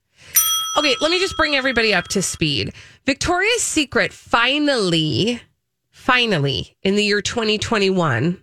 Okay, 0.78 0.94
let 1.00 1.10
me 1.10 1.18
just 1.18 1.36
bring 1.36 1.56
everybody 1.56 1.92
up 1.92 2.06
to 2.08 2.22
speed. 2.22 2.72
Victoria's 3.06 3.62
Secret 3.62 4.12
finally, 4.12 5.40
finally, 5.90 6.76
in 6.84 6.94
the 6.94 7.02
year 7.02 7.20
2021, 7.20 8.40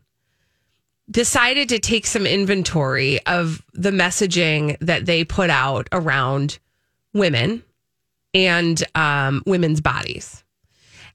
decided 1.10 1.70
to 1.70 1.80
take 1.80 2.06
some 2.06 2.26
inventory 2.26 3.26
of 3.26 3.62
the 3.74 3.92
messaging 3.92 4.78
that 4.82 5.06
they 5.06 5.24
put 5.24 5.50
out 5.50 5.88
around 5.94 6.60
women 7.14 7.64
and 8.34 8.84
um, 8.94 9.42
women's 9.46 9.80
bodies. 9.80 10.41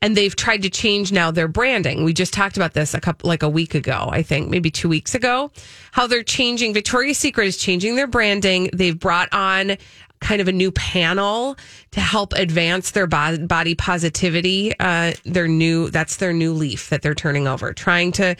And 0.03 0.17
they've 0.17 0.35
tried 0.35 0.63
to 0.63 0.71
change 0.71 1.13
now 1.13 1.31
their 1.31 1.49
branding. 1.49 2.05
We 2.05 2.13
just 2.13 2.33
talked 2.33 2.57
about 2.57 2.75
this 2.75 2.95
a 2.95 3.01
couple 3.01 3.29
like 3.29 3.43
a 3.43 3.49
week 3.49 3.75
ago, 3.75 4.09
I 4.11 4.23
think, 4.23 4.51
maybe 4.51 4.71
2 4.71 4.89
weeks 4.89 5.15
ago, 5.15 5.51
how 5.93 6.07
they're 6.07 6.23
changing 6.23 6.75
Victoria's 6.75 7.19
Secret 7.19 7.47
is 7.47 7.57
changing 7.57 7.97
their 7.97 8.07
branding. 8.07 8.71
They've 8.73 8.99
brought 8.99 9.33
on 9.33 9.77
kind 10.21 10.41
of 10.41 10.49
a 10.49 10.53
new 10.53 10.73
panel 10.73 11.57
to 11.93 12.01
help 12.01 12.33
advance 12.33 12.93
their 12.93 13.07
bo- 13.07 13.47
body 13.47 13.75
positivity. 13.75 14.73
Uh, 14.79 15.13
their 15.25 15.49
new 15.49 15.91
that's 15.91 16.17
their 16.17 16.33
new 16.33 16.53
leaf 16.53 16.89
that 16.89 17.03
they're 17.03 17.15
turning 17.15 17.47
over, 17.47 17.73
trying 17.73 18.13
to 18.13 18.37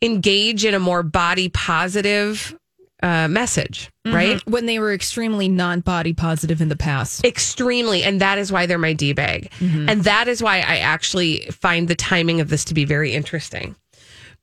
engage 0.00 0.64
in 0.64 0.74
a 0.74 0.80
more 0.80 1.02
body 1.02 1.48
positive 1.48 2.56
uh, 3.02 3.28
message, 3.28 3.90
right? 4.06 4.40
When 4.46 4.66
they 4.66 4.78
were 4.78 4.92
extremely 4.92 5.48
non 5.48 5.80
body 5.80 6.12
positive 6.12 6.60
in 6.60 6.68
the 6.68 6.76
past. 6.76 7.24
Extremely. 7.24 8.02
And 8.04 8.20
that 8.20 8.38
is 8.38 8.52
why 8.52 8.66
they're 8.66 8.78
my 8.78 8.92
D 8.92 9.12
bag. 9.12 9.50
And 9.60 10.04
that 10.04 10.28
is 10.28 10.42
why 10.42 10.58
I 10.58 10.78
actually 10.78 11.46
find 11.50 11.88
the 11.88 11.94
timing 11.94 12.40
of 12.40 12.48
this 12.48 12.64
to 12.66 12.74
be 12.74 12.84
very 12.84 13.12
interesting. 13.12 13.76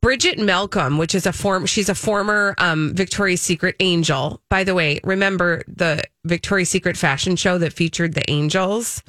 Bridget 0.01 0.39
Malcolm, 0.39 0.97
which 0.97 1.13
is 1.13 1.25
a 1.25 1.33
form, 1.33 1.65
she's 1.65 1.89
a 1.89 1.95
former 1.95 2.55
um, 2.57 2.93
Victoria's 2.93 3.41
Secret 3.41 3.75
angel. 3.81 4.41
By 4.49 4.63
the 4.63 4.73
way, 4.73 4.99
remember 5.03 5.63
the 5.67 6.03
Victoria's 6.23 6.69
Secret 6.69 6.95
fashion 6.95 7.35
show 7.35 7.57
that 7.57 7.73
featured 7.73 8.13
the 8.13 8.29
angels? 8.29 9.03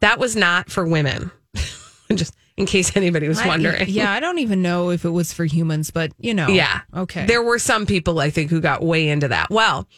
That 0.00 0.18
was 0.18 0.34
not 0.34 0.70
for 0.70 0.86
women. 0.86 1.30
Just 2.12 2.34
in 2.56 2.66
case 2.66 2.96
anybody 2.96 3.28
was 3.28 3.40
I- 3.40 3.48
wondering. 3.48 3.88
yeah, 3.88 4.12
I 4.12 4.20
don't 4.20 4.38
even 4.38 4.62
know 4.62 4.90
if 4.90 5.04
it 5.04 5.10
was 5.10 5.32
for 5.32 5.44
humans, 5.44 5.90
but 5.90 6.12
you 6.18 6.34
know. 6.34 6.48
Yeah. 6.48 6.82
Okay. 6.94 7.26
There 7.26 7.42
were 7.42 7.58
some 7.58 7.86
people, 7.86 8.20
I 8.20 8.30
think, 8.30 8.50
who 8.50 8.60
got 8.60 8.82
way 8.82 9.08
into 9.08 9.28
that. 9.28 9.50
Well, 9.50 9.88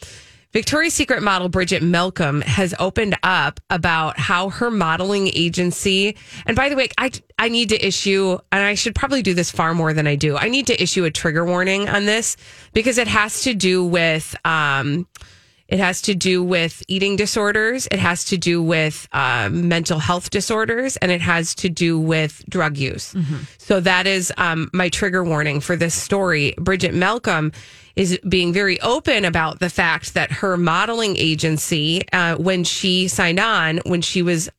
Victoria's 0.53 0.93
Secret 0.93 1.21
model 1.21 1.49
Bridget 1.49 1.83
Malcolm 1.83 2.41
has 2.41 2.73
opened 2.79 3.15
up 3.21 3.59
about 3.69 4.17
how 4.17 4.49
her 4.49 4.71
modeling 4.71 5.27
agency, 5.33 6.15
and 6.45 6.55
by 6.55 6.69
the 6.69 6.75
way, 6.75 6.87
I, 6.97 7.11
I 7.37 7.49
need 7.49 7.69
to 7.69 7.85
issue, 7.85 8.37
and 8.51 8.63
I 8.63 8.73
should 8.73 8.95
probably 8.95 9.21
do 9.21 9.33
this 9.33 9.51
far 9.51 9.73
more 9.75 9.93
than 9.93 10.07
I 10.07 10.15
do. 10.15 10.37
I 10.37 10.47
need 10.49 10.65
to 10.67 10.81
issue 10.81 11.03
a 11.03 11.11
trigger 11.11 11.45
warning 11.45 11.89
on 11.89 12.05
this 12.05 12.37
because 12.73 12.97
it 12.97 13.07
has 13.09 13.41
to 13.41 13.53
do 13.53 13.83
with, 13.83 14.35
um, 14.45 15.05
it 15.67 15.79
has 15.79 16.01
to 16.03 16.15
do 16.15 16.43
with 16.43 16.81
eating 16.87 17.15
disorders. 17.17 17.87
It 17.91 17.99
has 17.99 18.25
to 18.25 18.37
do 18.37 18.61
with 18.61 19.07
uh, 19.11 19.49
mental 19.51 19.99
health 19.99 20.29
disorders, 20.29 20.97
and 20.97 21.11
it 21.11 21.21
has 21.21 21.53
to 21.55 21.69
do 21.69 21.99
with 21.99 22.43
drug 22.49 22.77
use. 22.77 23.13
So 23.57 23.79
that 23.81 24.07
is 24.07 24.31
um, 24.37 24.69
my 24.73 24.89
trigger 24.89 25.23
warning 25.23 25.59
for 25.59 25.75
this 25.75 25.93
story. 25.93 26.53
Bridget 26.57 26.93
Malcolm 26.93 27.51
is 27.95 28.17
being 28.29 28.53
very 28.53 28.79
open 28.81 29.25
about 29.25 29.59
the 29.59 29.69
fact 29.69 30.13
that 30.13 30.31
her 30.31 30.55
modeling 30.55 31.17
agency, 31.17 32.07
uh, 32.13 32.35
when 32.37 32.63
she 32.63 33.07
signed 33.07 33.39
on, 33.39 33.79
when 33.85 34.01
she 34.01 34.21
was 34.21 34.49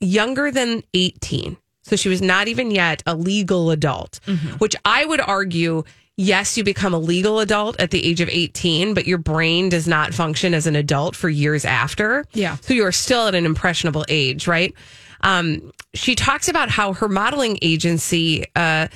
younger 0.00 0.50
than 0.50 0.82
18. 0.94 1.56
So 1.82 1.96
she 1.96 2.08
was 2.08 2.22
not 2.22 2.46
even 2.46 2.70
yet 2.70 3.02
a 3.06 3.14
legal 3.16 3.70
adult, 3.72 4.20
which 4.58 4.76
I 4.84 5.04
would 5.04 5.20
argue 5.20 5.82
yes, 6.16 6.56
you 6.56 6.64
become 6.64 6.94
a 6.94 6.98
legal 6.98 7.40
adult 7.40 7.80
at 7.80 7.90
the 7.90 8.04
age 8.04 8.20
of 8.20 8.28
18, 8.28 8.94
but 8.94 9.06
your 9.06 9.18
brain 9.18 9.68
does 9.68 9.88
not 9.88 10.14
function 10.14 10.54
as 10.54 10.66
an 10.66 10.76
adult 10.76 11.16
for 11.16 11.28
years 11.28 11.64
after. 11.64 12.24
Yeah. 12.32 12.56
So 12.56 12.74
you 12.74 12.84
are 12.84 12.92
still 12.92 13.28
at 13.28 13.34
an 13.34 13.46
impressionable 13.46 14.04
age, 14.08 14.46
right? 14.46 14.74
Um, 15.22 15.72
she 15.94 16.14
talks 16.14 16.48
about 16.48 16.68
how 16.68 16.92
her 16.94 17.08
modeling 17.08 17.58
agency, 17.62 18.44
uh, 18.56 18.88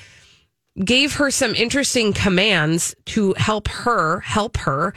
gave 0.84 1.14
her 1.14 1.30
some 1.30 1.54
interesting 1.54 2.12
commands 2.12 2.94
to 3.06 3.32
help 3.34 3.68
her 3.68 4.20
help 4.20 4.58
her 4.58 4.92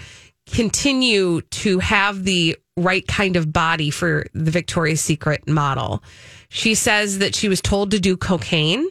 continue 0.52 1.42
to 1.42 1.80
have 1.80 2.24
the 2.24 2.58
right 2.76 3.08
kind 3.08 3.36
of 3.36 3.54
body 3.54 3.90
for 3.90 4.26
the 4.34 4.52
Victoria's 4.52 5.02
Secret 5.02 5.48
model. 5.48 6.04
She 6.50 6.76
says 6.76 7.20
that 7.20 7.36
she 7.36 7.48
was 7.48 7.62
told 7.62 7.92
to 7.92 8.00
do 8.00 8.18
cocaine 8.18 8.88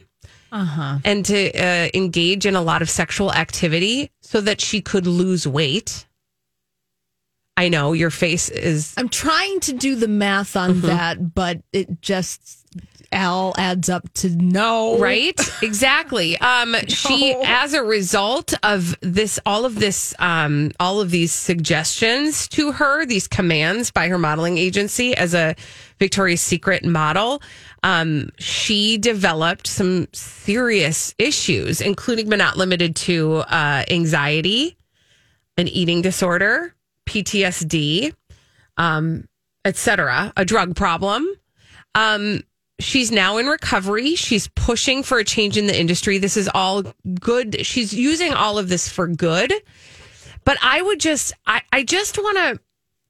and 0.53 1.25
to 1.27 1.51
uh, 1.59 1.89
engage 1.95 2.47
in 2.47 2.57
a 2.57 2.63
lot 2.63 2.83
of 2.83 2.89
sexual 2.91 3.33
activity 3.33 4.11
so 4.23 4.41
that 4.41 4.61
she 4.61 4.81
could 4.81 5.07
lose 5.07 5.47
weight. 5.47 6.07
I 7.57 7.69
know 7.69 7.93
your 7.93 8.11
face 8.11 8.49
is 8.49 8.95
I'm 8.97 9.09
trying 9.09 9.61
to 9.61 9.73
do 9.73 9.97
the 9.97 10.07
math 10.09 10.57
on 10.57 10.75
Mm-hmm. 10.75 10.87
that, 10.87 11.35
but 11.35 11.61
it 11.73 12.01
just 12.01 12.58
all 13.13 13.55
adds 13.57 13.89
up 13.89 14.13
to 14.15 14.31
no. 14.31 14.99
right? 14.99 15.39
Exactly. 15.63 16.39
Um 16.39 16.75
she 16.89 17.35
as 17.45 17.75
a 17.75 17.83
result 17.83 18.55
of 18.63 18.97
this 19.01 19.39
all 19.47 19.65
of 19.65 19.79
this 19.79 20.15
um 20.19 20.73
all 20.79 21.01
of 21.01 21.11
these 21.11 21.33
suggestions 21.33 22.49
to 22.49 22.73
her 22.73 23.07
these 23.07 23.29
commands 23.29 23.91
by 23.91 24.09
her 24.09 24.19
modeling 24.19 24.59
agency 24.59 25.17
as 25.17 25.35
a 25.35 25.55
victoria's 25.99 26.41
secret 26.41 26.85
model 26.85 27.43
um 27.83 28.31
she 28.39 28.99
developed 28.99 29.67
some 29.67 30.07
serious 30.13 31.15
issues 31.19 31.81
including 31.81 32.29
but 32.29 32.39
not 32.39 32.57
limited 32.57 32.95
to 32.95 33.37
uh 33.49 33.85
anxiety 33.91 34.77
an 35.57 35.67
eating 35.69 36.03
disorder 36.03 36.75
ptsd 37.07 38.15
um 38.77 39.27
etc 39.65 40.33
a 40.37 40.45
drug 40.45 40.75
problem. 40.75 41.27
Um, 41.95 42.43
she's 42.79 43.11
now 43.11 43.37
in 43.39 43.47
recovery. 43.47 44.15
She's 44.15 44.49
pushing 44.49 45.03
for 45.03 45.19
a 45.19 45.25
change 45.25 45.57
in 45.57 45.67
the 45.67 45.79
industry. 45.79 46.19
This 46.19 46.37
is 46.37 46.49
all 46.55 46.85
good. 47.21 47.67
She's 47.67 47.93
using 47.93 48.33
all 48.33 48.59
of 48.59 48.69
this 48.69 48.89
for 48.89 49.07
good. 49.07 49.53
But 50.45 50.59
I 50.63 50.81
would 50.81 51.01
just, 51.01 51.33
I, 51.47 51.63
I 51.73 51.83
just 51.83 52.19
want 52.19 52.37
to. 52.39 52.61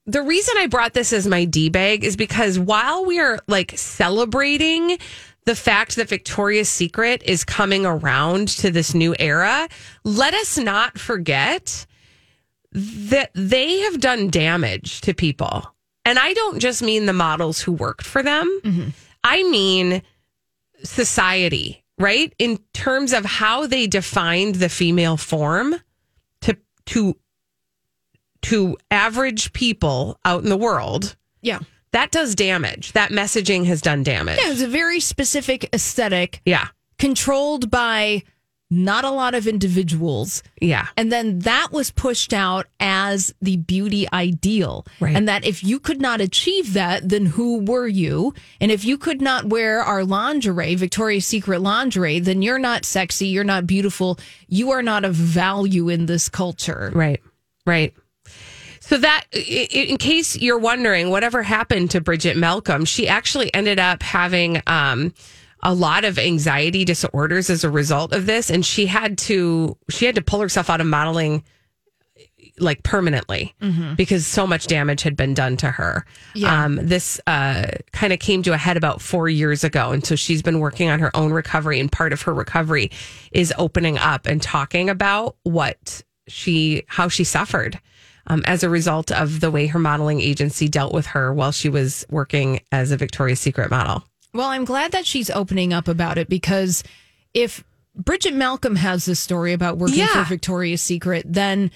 The 0.06 0.22
reason 0.22 0.54
I 0.58 0.68
brought 0.68 0.94
this 0.94 1.12
as 1.12 1.26
my 1.26 1.44
D 1.44 1.68
bag 1.68 2.02
is 2.02 2.16
because 2.16 2.58
while 2.58 3.04
we 3.04 3.20
are 3.20 3.38
like 3.46 3.76
celebrating 3.76 4.98
the 5.44 5.54
fact 5.54 5.96
that 5.96 6.08
Victoria's 6.08 6.68
Secret 6.68 7.22
is 7.24 7.44
coming 7.44 7.84
around 7.84 8.48
to 8.48 8.70
this 8.70 8.94
new 8.94 9.14
era, 9.18 9.68
let 10.04 10.32
us 10.32 10.56
not 10.56 10.98
forget 10.98 11.86
that 12.72 13.30
they 13.34 13.80
have 13.80 14.00
done 14.00 14.28
damage 14.28 15.02
to 15.02 15.12
people. 15.12 15.74
And 16.06 16.18
I 16.18 16.32
don't 16.32 16.58
just 16.58 16.82
mean 16.82 17.04
the 17.04 17.12
models 17.12 17.60
who 17.60 17.72
worked 17.72 18.06
for 18.06 18.22
them. 18.22 18.60
Mm-hmm. 18.64 18.88
I 19.28 19.42
mean 19.50 20.02
society, 20.84 21.84
right? 21.98 22.32
In 22.38 22.58
terms 22.72 23.12
of 23.12 23.24
how 23.24 23.66
they 23.66 23.86
defined 23.86 24.56
the 24.56 24.68
female 24.68 25.16
form 25.16 25.76
to 26.42 26.56
to 26.86 27.16
to 28.42 28.76
average 28.90 29.52
people 29.52 30.18
out 30.24 30.42
in 30.42 30.48
the 30.48 30.56
world. 30.56 31.16
Yeah. 31.42 31.58
That 31.92 32.10
does 32.10 32.34
damage. 32.34 32.92
That 32.92 33.10
messaging 33.10 33.64
has 33.66 33.80
done 33.80 34.02
damage. 34.02 34.38
Yeah, 34.40 34.46
it 34.46 34.50
was 34.50 34.62
a 34.62 34.68
very 34.68 35.00
specific 35.00 35.68
aesthetic 35.74 36.40
Yeah. 36.44 36.68
controlled 36.98 37.70
by 37.70 38.22
not 38.70 39.04
a 39.04 39.10
lot 39.10 39.34
of 39.34 39.46
individuals. 39.46 40.42
Yeah. 40.60 40.88
And 40.96 41.10
then 41.10 41.38
that 41.40 41.68
was 41.72 41.90
pushed 41.90 42.34
out 42.34 42.66
as 42.80 43.34
the 43.40 43.56
beauty 43.56 44.06
ideal. 44.12 44.86
Right. 45.00 45.16
And 45.16 45.26
that 45.28 45.44
if 45.44 45.64
you 45.64 45.80
could 45.80 46.00
not 46.00 46.20
achieve 46.20 46.74
that, 46.74 47.08
then 47.08 47.26
who 47.26 47.60
were 47.60 47.86
you? 47.86 48.34
And 48.60 48.70
if 48.70 48.84
you 48.84 48.98
could 48.98 49.22
not 49.22 49.46
wear 49.46 49.80
our 49.80 50.04
lingerie, 50.04 50.74
Victoria's 50.74 51.26
Secret 51.26 51.60
lingerie, 51.60 52.20
then 52.20 52.42
you're 52.42 52.58
not 52.58 52.84
sexy, 52.84 53.28
you're 53.28 53.44
not 53.44 53.66
beautiful, 53.66 54.18
you 54.48 54.70
are 54.72 54.82
not 54.82 55.04
of 55.04 55.14
value 55.14 55.88
in 55.88 56.06
this 56.06 56.28
culture. 56.28 56.90
Right. 56.94 57.22
Right. 57.66 57.94
So 58.80 58.96
that, 58.96 59.24
in 59.32 59.98
case 59.98 60.36
you're 60.36 60.58
wondering, 60.58 61.10
whatever 61.10 61.42
happened 61.42 61.90
to 61.90 62.00
Bridget 62.00 62.38
Malcolm, 62.38 62.86
she 62.86 63.06
actually 63.06 63.52
ended 63.52 63.78
up 63.78 64.02
having 64.02 64.62
um, 64.66 65.12
a 65.62 65.74
lot 65.74 66.04
of 66.04 66.18
anxiety 66.18 66.84
disorders 66.84 67.50
as 67.50 67.64
a 67.64 67.70
result 67.70 68.12
of 68.12 68.26
this, 68.26 68.50
and 68.50 68.64
she 68.64 68.86
had 68.86 69.18
to 69.18 69.76
she 69.90 70.06
had 70.06 70.14
to 70.14 70.22
pull 70.22 70.40
herself 70.40 70.70
out 70.70 70.80
of 70.80 70.86
modeling 70.86 71.42
like 72.60 72.82
permanently 72.82 73.54
because 73.96 74.26
so 74.26 74.46
much 74.46 74.66
damage 74.66 75.02
had 75.02 75.16
been 75.16 75.34
done 75.34 75.56
to 75.58 75.70
her. 75.70 76.04
Yeah. 76.34 76.64
Um, 76.64 76.76
this 76.76 77.20
uh, 77.26 77.66
kind 77.92 78.12
of 78.12 78.18
came 78.18 78.42
to 78.44 78.52
a 78.52 78.56
head 78.56 78.76
about 78.76 79.00
four 79.00 79.28
years 79.28 79.64
ago. 79.64 79.92
And 79.92 80.04
so 80.04 80.16
she's 80.16 80.42
been 80.42 80.60
working 80.60 80.88
on 80.88 80.98
her 80.98 81.14
own 81.16 81.32
recovery. 81.32 81.80
And 81.80 81.90
part 81.90 82.12
of 82.12 82.22
her 82.22 82.34
recovery 82.34 82.90
is 83.32 83.52
opening 83.58 83.98
up 83.98 84.26
and 84.26 84.42
talking 84.42 84.90
about 84.90 85.36
what 85.42 86.02
she, 86.26 86.84
how 86.88 87.08
she 87.08 87.24
suffered 87.24 87.80
um, 88.26 88.42
as 88.46 88.62
a 88.62 88.68
result 88.68 89.10
of 89.10 89.40
the 89.40 89.50
way 89.50 89.66
her 89.66 89.78
modeling 89.78 90.20
agency 90.20 90.68
dealt 90.68 90.92
with 90.92 91.06
her 91.06 91.32
while 91.32 91.52
she 91.52 91.68
was 91.68 92.04
working 92.10 92.60
as 92.72 92.90
a 92.90 92.96
Victoria's 92.96 93.40
Secret 93.40 93.70
model. 93.70 94.04
Well, 94.34 94.48
I'm 94.48 94.64
glad 94.64 94.92
that 94.92 95.06
she's 95.06 95.30
opening 95.30 95.72
up 95.72 95.88
about 95.88 96.18
it 96.18 96.28
because 96.28 96.84
if 97.34 97.64
Bridget 97.94 98.34
Malcolm 98.34 98.76
has 98.76 99.04
this 99.06 99.20
story 99.20 99.52
about 99.52 99.78
working 99.78 99.98
Yeah. 99.98 100.22
for 100.24 100.28
Victoria's 100.28 100.82
Secret, 100.82 101.24
then 101.26 101.70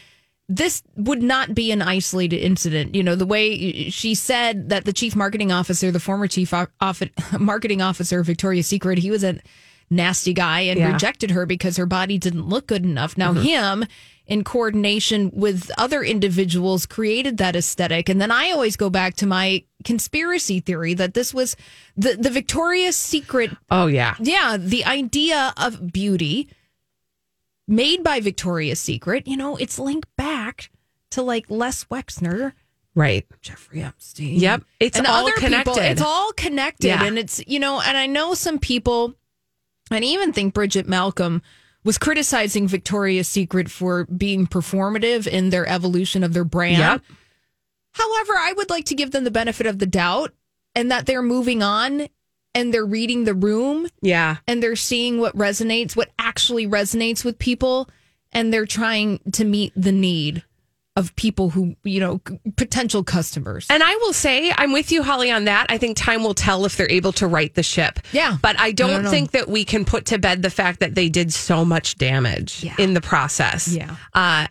this 0.49 0.83
would 0.97 1.23
not 1.23 1.55
be 1.55 1.73
an 1.73 1.81
isolated 1.83 2.37
incident. 2.39 2.95
You 2.95 3.03
know, 3.03 3.15
the 3.17 3.25
way 3.27 3.89
she 3.91 4.15
said 4.15 4.69
that 4.69 4.85
the 4.85 4.93
chief 4.93 5.17
marketing 5.17 5.51
officer, 5.51 5.91
the 5.91 6.01
former 6.01 6.27
chief 6.27 6.53
o- 6.53 6.67
off- 6.81 7.03
marketing 7.39 7.81
officer 7.81 8.21
of 8.21 8.27
Victoria's 8.27 8.67
Secret, 8.67 8.99
he 8.99 9.11
was 9.11 9.25
a 9.25 9.39
nasty 9.89 10.33
guy 10.33 10.61
and 10.61 10.79
Yeah. 10.79 10.93
rejected 10.93 11.31
her 11.31 11.47
because 11.47 11.77
her 11.77 11.87
body 11.87 12.19
didn't 12.19 12.49
look 12.49 12.67
good 12.67 12.85
enough. 12.85 13.17
Now, 13.17 13.33
mm-hmm. 13.33 13.43
him 13.43 13.85
in 14.33 14.43
coordination 14.45 15.31
with 15.35 15.71
other 15.77 16.03
individuals 16.03 16.87
created 16.87 17.37
that 17.37 17.55
aesthetic. 17.55 18.09
And 18.09 18.19
then 18.19 18.31
I 18.31 18.51
always 18.51 18.77
go 18.77 18.89
back 18.89 19.15
to 19.17 19.27
my 19.27 19.63
conspiracy 19.85 20.59
theory 20.61 20.95
that 20.95 21.13
this 21.13 21.35
was 21.35 21.55
the, 21.99 22.15
the 22.15 22.31
Victoria's 22.31 22.97
Secret 22.97 23.51
Oh 23.71 23.89
yeah. 23.89 24.15
yeah, 24.21 24.57
the 24.59 24.87
idea 24.87 25.53
of 25.59 25.93
beauty 25.93 26.49
made 27.69 28.03
by 28.03 28.21
Victoria's 28.21 28.81
Secret, 28.81 29.27
you 29.29 29.37
know, 29.37 29.57
it's 29.57 29.79
linked 29.79 30.09
back 30.17 30.71
to 31.11 31.21
like 31.21 31.45
Les 31.51 31.85
Wexner, 31.85 32.55
Right. 32.95 33.27
Jeffrey 33.43 33.83
Epstein. 33.83 34.39
Yep. 34.39 34.65
It's 34.81 34.97
and 34.99 35.07
all 35.07 35.25
other 35.27 35.33
people. 35.33 35.49
connected. 35.49 35.93
It's 35.93 36.03
all 36.03 36.33
connected. 36.33 36.89
Yeah. 36.89 37.05
And 37.05 37.19
it's, 37.19 37.43
you 37.47 37.59
know, 37.59 37.81
and 37.81 37.97
I 37.99 38.07
know 38.07 38.33
some 38.35 38.59
people, 38.59 39.15
and 39.91 40.05
I 40.05 40.09
even 40.09 40.33
think 40.35 40.53
Bridget 40.55 40.87
Malcolm 40.89 41.41
was 41.85 41.99
criticizing 41.99 42.69
Victoria's 42.69 43.29
Secret 43.29 43.71
for 43.71 44.05
being 44.05 44.47
performative 44.47 45.27
in 45.27 45.51
their 45.51 45.67
evolution 45.67 46.23
of 46.23 46.33
their 46.33 46.45
brand. 46.45 46.79
Yep. 46.79 47.03
However, 47.93 48.33
I 48.39 48.53
would 48.57 48.71
like 48.71 48.87
to 48.87 48.95
give 48.95 49.11
them 49.11 49.25
the 49.25 49.31
benefit 49.31 49.67
of 49.67 49.79
the 49.79 49.87
doubt 49.87 50.33
and 50.75 50.91
that 50.91 51.07
they're 51.07 51.23
moving 51.23 51.63
on 51.63 52.09
and 52.55 52.73
they're 52.73 52.87
reading 52.87 53.25
the 53.25 53.35
room 53.35 53.89
Yeah. 54.01 54.37
and 54.47 54.63
they're 54.63 54.77
seeing 54.77 55.19
what 55.19 55.37
resonates, 55.37 55.97
what 55.97 56.11
actually 56.19 56.67
resonates 56.67 57.25
with 57.25 57.39
people, 57.39 57.89
and 58.33 58.53
they're 58.53 58.67
trying 58.67 59.21
to 59.33 59.45
meet 59.45 59.73
the 59.77 59.93
need 59.93 60.43
of 60.97 61.15
people 61.17 61.49
who, 61.51 61.75
you 61.85 62.01
know, 62.01 62.21
potential 62.57 63.03
customers. 63.03 63.67
And 63.71 63.83
I 63.83 63.95
will 63.97 64.13
say, 64.13 64.53
I'm 64.57 64.73
with 64.73 64.93
you, 64.93 65.03
Holly, 65.03 65.31
on 65.31 65.47
that. 65.47 65.67
I 65.71 65.79
think 65.79 65.97
time 65.97 66.23
will 66.23 66.35
tell 66.35 66.67
if 66.67 66.77
they're 66.77 66.91
able 66.91 67.13
to 67.13 67.27
right 67.27 67.55
the 67.55 67.63
ship. 67.63 67.99
Yeah. 68.13 68.37
But 68.43 68.61
I 68.61 68.73
don't, 68.73 69.03
don't 69.05 69.11
think 69.11 69.31
that 69.31 69.49
we 69.49 69.65
can 69.65 69.87
put 69.87 70.05
to 70.07 70.19
bed 70.19 70.43
the 70.43 70.51
fact 70.51 70.81
that 70.81 70.95
they 70.95 71.09
did 71.09 71.33
so 71.33 71.65
much 71.65 71.97
damage 71.97 72.63
Yeah. 72.63 72.75
in 72.79 72.93
the 72.93 73.01
process. 73.01 73.69
Yeah. 73.69 73.97
Uh, 74.13 74.49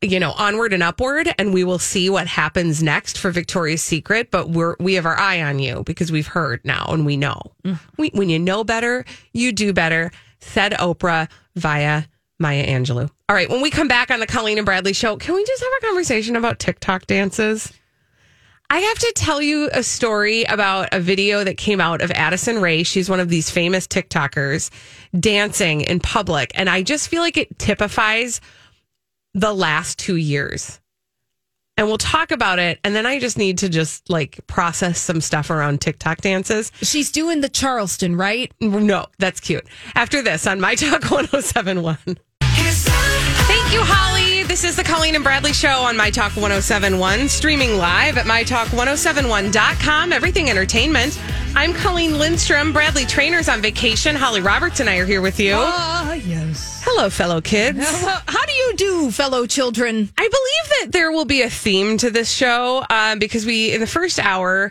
you 0.00 0.18
know, 0.18 0.32
onward 0.32 0.72
and 0.72 0.82
upward, 0.82 1.32
and 1.38 1.54
we 1.54 1.62
will 1.62 1.78
see 1.78 2.10
what 2.10 2.26
happens 2.26 2.82
next 2.82 3.18
for 3.18 3.30
Victoria's 3.30 3.82
Secret. 3.82 4.32
But 4.32 4.48
we're 4.50 4.74
we 4.80 4.94
have 4.94 5.06
our 5.06 5.16
eye 5.16 5.40
on 5.42 5.60
you 5.60 5.84
because 5.84 6.10
we've 6.10 6.26
heard 6.26 6.60
now 6.64 6.86
and 6.88 7.06
we 7.06 7.16
know. 7.16 7.40
We, 7.98 8.08
when 8.14 8.28
you 8.28 8.40
know 8.40 8.64
better, 8.64 9.04
you 9.32 9.52
do 9.52 9.72
better. 9.72 10.10
Said 10.40 10.72
Oprah 10.72 11.28
via 11.54 12.02
Maya 12.42 12.66
Angelou. 12.66 13.08
All 13.28 13.36
right, 13.36 13.48
when 13.48 13.62
we 13.62 13.70
come 13.70 13.88
back 13.88 14.10
on 14.10 14.20
the 14.20 14.26
Colleen 14.26 14.58
and 14.58 14.66
Bradley 14.66 14.92
show, 14.92 15.16
can 15.16 15.34
we 15.34 15.44
just 15.44 15.62
have 15.62 15.72
a 15.78 15.86
conversation 15.86 16.36
about 16.36 16.58
TikTok 16.58 17.06
dances? 17.06 17.72
I 18.68 18.78
have 18.78 18.98
to 19.00 19.12
tell 19.14 19.42
you 19.42 19.68
a 19.72 19.82
story 19.82 20.44
about 20.44 20.88
a 20.92 21.00
video 21.00 21.44
that 21.44 21.58
came 21.58 21.78
out 21.78 22.00
of 22.00 22.10
Addison 22.10 22.58
Rae. 22.58 22.82
She's 22.82 23.10
one 23.10 23.20
of 23.20 23.28
these 23.28 23.50
famous 23.50 23.86
TikTokers 23.86 24.70
dancing 25.18 25.82
in 25.82 26.00
public. 26.00 26.52
And 26.54 26.70
I 26.70 26.82
just 26.82 27.08
feel 27.08 27.20
like 27.20 27.36
it 27.36 27.58
typifies 27.58 28.40
the 29.34 29.52
last 29.52 29.98
two 29.98 30.16
years. 30.16 30.80
And 31.76 31.86
we'll 31.86 31.98
talk 31.98 32.30
about 32.30 32.58
it. 32.58 32.78
And 32.82 32.94
then 32.94 33.04
I 33.04 33.18
just 33.18 33.36
need 33.36 33.58
to 33.58 33.68
just 33.68 34.08
like 34.08 34.40
process 34.46 34.98
some 34.98 35.20
stuff 35.20 35.50
around 35.50 35.82
TikTok 35.82 36.22
dances. 36.22 36.72
She's 36.80 37.10
doing 37.10 37.42
the 37.42 37.48
Charleston, 37.50 38.16
right? 38.16 38.52
No, 38.60 39.06
that's 39.18 39.40
cute. 39.40 39.66
After 39.94 40.22
this 40.22 40.46
on 40.46 40.60
My 40.60 40.76
Talk 40.76 41.02
1071. 41.10 41.98
Thank 43.72 43.88
you, 43.88 43.94
Holly. 43.94 44.42
This 44.42 44.64
is 44.64 44.76
the 44.76 44.84
Colleen 44.84 45.14
and 45.14 45.24
Bradley 45.24 45.54
Show 45.54 45.80
on 45.80 45.96
My 45.96 46.10
Talk 46.10 46.36
1071, 46.36 47.26
streaming 47.30 47.78
live 47.78 48.18
at 48.18 48.26
MyTalk1071.com. 48.26 50.12
Everything 50.12 50.50
Entertainment. 50.50 51.18
I'm 51.56 51.72
Colleen 51.72 52.18
Lindstrom. 52.18 52.74
Bradley 52.74 53.04
Traynor's 53.04 53.48
on 53.48 53.62
vacation. 53.62 54.14
Holly 54.14 54.42
Roberts 54.42 54.80
and 54.80 54.90
I 54.90 54.98
are 54.98 55.06
here 55.06 55.22
with 55.22 55.40
you. 55.40 55.54
Ah, 55.56 56.12
yes. 56.12 56.82
Hello, 56.84 57.08
fellow 57.08 57.40
kids. 57.40 57.78
How 57.80 58.44
do 58.44 58.52
you 58.52 58.74
do, 58.76 59.10
fellow 59.10 59.46
children? 59.46 60.10
I 60.18 60.28
believe 60.28 60.80
that 60.82 60.92
there 60.92 61.10
will 61.10 61.24
be 61.24 61.40
a 61.40 61.48
theme 61.48 61.96
to 61.96 62.10
this 62.10 62.30
show 62.30 62.84
uh, 62.90 63.16
because 63.16 63.46
we, 63.46 63.72
in 63.72 63.80
the 63.80 63.86
first 63.86 64.18
hour, 64.18 64.70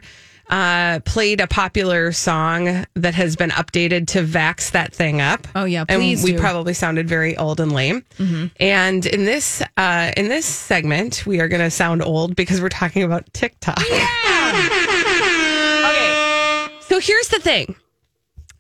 uh, 0.51 0.99
played 1.05 1.39
a 1.41 1.47
popular 1.47 2.11
song 2.11 2.85
that 2.95 3.13
has 3.15 3.35
been 3.35 3.49
updated 3.51 4.07
to 4.09 4.21
Vax 4.23 4.71
That 4.71 4.93
Thing 4.93 5.21
Up. 5.21 5.47
Oh, 5.55 5.63
yeah, 5.65 5.85
and 5.87 6.01
please 6.01 6.23
we 6.23 6.31
do. 6.31 6.35
Mm-hmm. 6.35 6.43
probably 6.45 6.73
sounded 6.73 7.07
very 7.07 7.35
old 7.37 7.59
and 7.59 7.71
lame. 7.71 8.03
And 8.59 9.05
in 9.05 9.25
this 9.25 9.63
uh, 9.77 10.11
in 10.17 10.27
this 10.27 10.45
segment, 10.45 11.25
we 11.25 11.39
are 11.39 11.47
going 11.47 11.61
to 11.61 11.71
sound 11.71 12.03
old 12.03 12.35
because 12.35 12.61
we're 12.61 12.69
talking 12.69 13.03
about 13.03 13.31
TikTok. 13.33 13.79
okay, 13.81 14.05
so 16.81 16.99
here's 16.99 17.29
the 17.29 17.39
thing. 17.41 17.75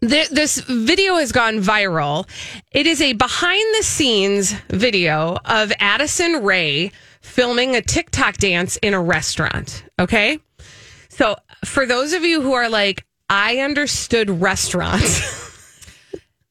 Th- 0.01 0.29
This 0.29 0.59
video 0.61 1.15
has 1.17 1.31
gone 1.31 1.59
viral. 1.59 2.27
It 2.71 2.87
is 2.87 3.01
a 3.01 3.13
behind 3.13 3.63
the 3.77 3.83
scenes 3.83 4.53
video 4.69 5.37
of 5.45 5.71
Addison 5.79 6.43
Rae 6.43 6.91
filming 7.21 7.75
a 7.75 7.81
TikTok 7.81 8.37
dance 8.37 8.77
in 8.77 8.93
a 8.95 9.01
restaurant. 9.01 9.83
Okay. 9.99 10.39
So 11.21 11.35
for 11.65 11.85
those 11.85 12.13
of 12.13 12.23
you 12.23 12.41
who 12.41 12.53
are 12.53 12.67
like, 12.67 13.05
I 13.29 13.59
understood 13.59 14.29
restaurants. 14.29 15.39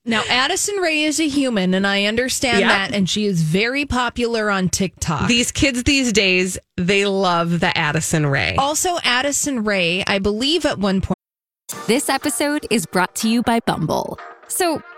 Now, 0.02 0.22
Addison 0.30 0.76
Rae 0.76 1.04
is 1.04 1.20
a 1.20 1.28
human, 1.28 1.74
and 1.74 1.86
I 1.86 2.04
understand 2.06 2.60
Yep. 2.60 2.68
that, 2.68 2.94
and 2.94 3.08
she 3.08 3.26
is 3.26 3.42
very 3.42 3.84
popular 3.84 4.50
on 4.50 4.70
TikTok. 4.70 5.28
these 5.28 5.52
kids 5.52 5.82
these 5.82 6.10
days, 6.12 6.58
they 6.78 7.04
love 7.04 7.60
the 7.60 7.76
Addison 7.76 8.24
Rae. 8.26 8.56
also, 8.56 8.96
Addison 9.04 9.62
Rae, 9.62 10.02
I 10.06 10.18
believe 10.18 10.64
at 10.64 10.78
one 10.78 11.02
point. 11.02 11.18
This 11.86 12.08
episode 12.08 12.66
is 12.70 12.86
brought 12.86 13.14
to 13.16 13.28
you 13.28 13.42
by 13.42 13.60
Bumble. 13.60 14.18
So, 14.48 14.82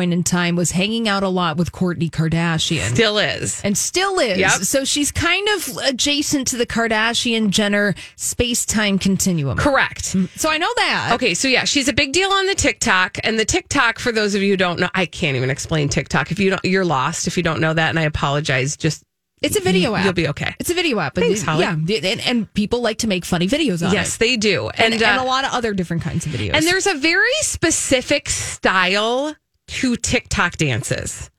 Point 0.00 0.14
in 0.14 0.22
time 0.22 0.56
was 0.56 0.70
hanging 0.70 1.10
out 1.10 1.22
a 1.22 1.28
lot 1.28 1.58
with 1.58 1.72
Kourtney 1.72 2.08
Kardashian. 2.10 2.88
Still 2.88 3.18
is. 3.18 3.60
and 3.60 3.76
still 3.76 4.18
is. 4.18 4.38
Yep. 4.38 4.50
So 4.62 4.86
she's 4.86 5.12
kind 5.12 5.46
of 5.50 5.76
adjacent 5.84 6.48
to 6.48 6.56
the 6.56 6.64
Kardashian 6.64 7.50
Jenner 7.50 7.94
space 8.16 8.64
time 8.64 8.98
continuum. 8.98 9.58
Correct. 9.58 10.16
So 10.36 10.48
I 10.48 10.56
know 10.56 10.72
that. 10.76 11.10
Okay, 11.16 11.34
so 11.34 11.48
yeah, 11.48 11.64
she's 11.64 11.86
a 11.88 11.92
big 11.92 12.14
deal 12.14 12.30
on 12.30 12.46
the 12.46 12.54
TikTok, 12.54 13.18
and 13.24 13.38
the 13.38 13.44
TikTok 13.44 13.98
for 13.98 14.10
those 14.10 14.34
of 14.34 14.40
you 14.40 14.52
who 14.52 14.56
don't 14.56 14.80
know, 14.80 14.88
I 14.94 15.04
can't 15.04 15.36
even 15.36 15.50
explain 15.50 15.90
TikTok. 15.90 16.30
If 16.30 16.38
you 16.38 16.48
don't, 16.48 16.64
you're 16.64 16.86
lost 16.86 17.26
if 17.26 17.36
you 17.36 17.42
don't 17.42 17.60
know 17.60 17.74
that, 17.74 17.90
and 17.90 17.98
I 17.98 18.04
apologize. 18.04 18.78
Just 18.78 19.04
It's 19.42 19.58
a 19.58 19.60
video 19.60 19.94
app. 19.94 20.04
You'll 20.04 20.14
be 20.14 20.28
okay. 20.28 20.54
It's 20.58 20.70
a 20.70 20.74
video 20.74 20.98
app. 20.98 21.14
Thanks, 21.14 21.42
Holly. 21.42 21.64
Yeah. 21.64 21.72
And, 21.72 22.20
and 22.22 22.54
people 22.54 22.80
like 22.80 22.96
to 22.98 23.06
make 23.06 23.26
funny 23.26 23.48
videos 23.48 23.86
on 23.86 23.92
yes, 23.92 23.92
it. 23.92 23.94
Yes, 23.94 24.16
they 24.16 24.36
do, 24.38 24.68
And, 24.70 24.94
and 24.94 25.02
and, 25.02 25.20
uh, 25.20 25.22
a 25.22 25.26
lot 25.26 25.44
of 25.44 25.52
other 25.52 25.74
different 25.74 26.02
kinds 26.02 26.24
of 26.24 26.32
videos. 26.32 26.54
And 26.54 26.64
there's 26.64 26.86
a 26.86 26.94
very 26.94 27.28
specific 27.42 28.30
style 28.30 29.34
to 29.70 29.96
TikTok 29.96 30.56
dances. 30.56 31.30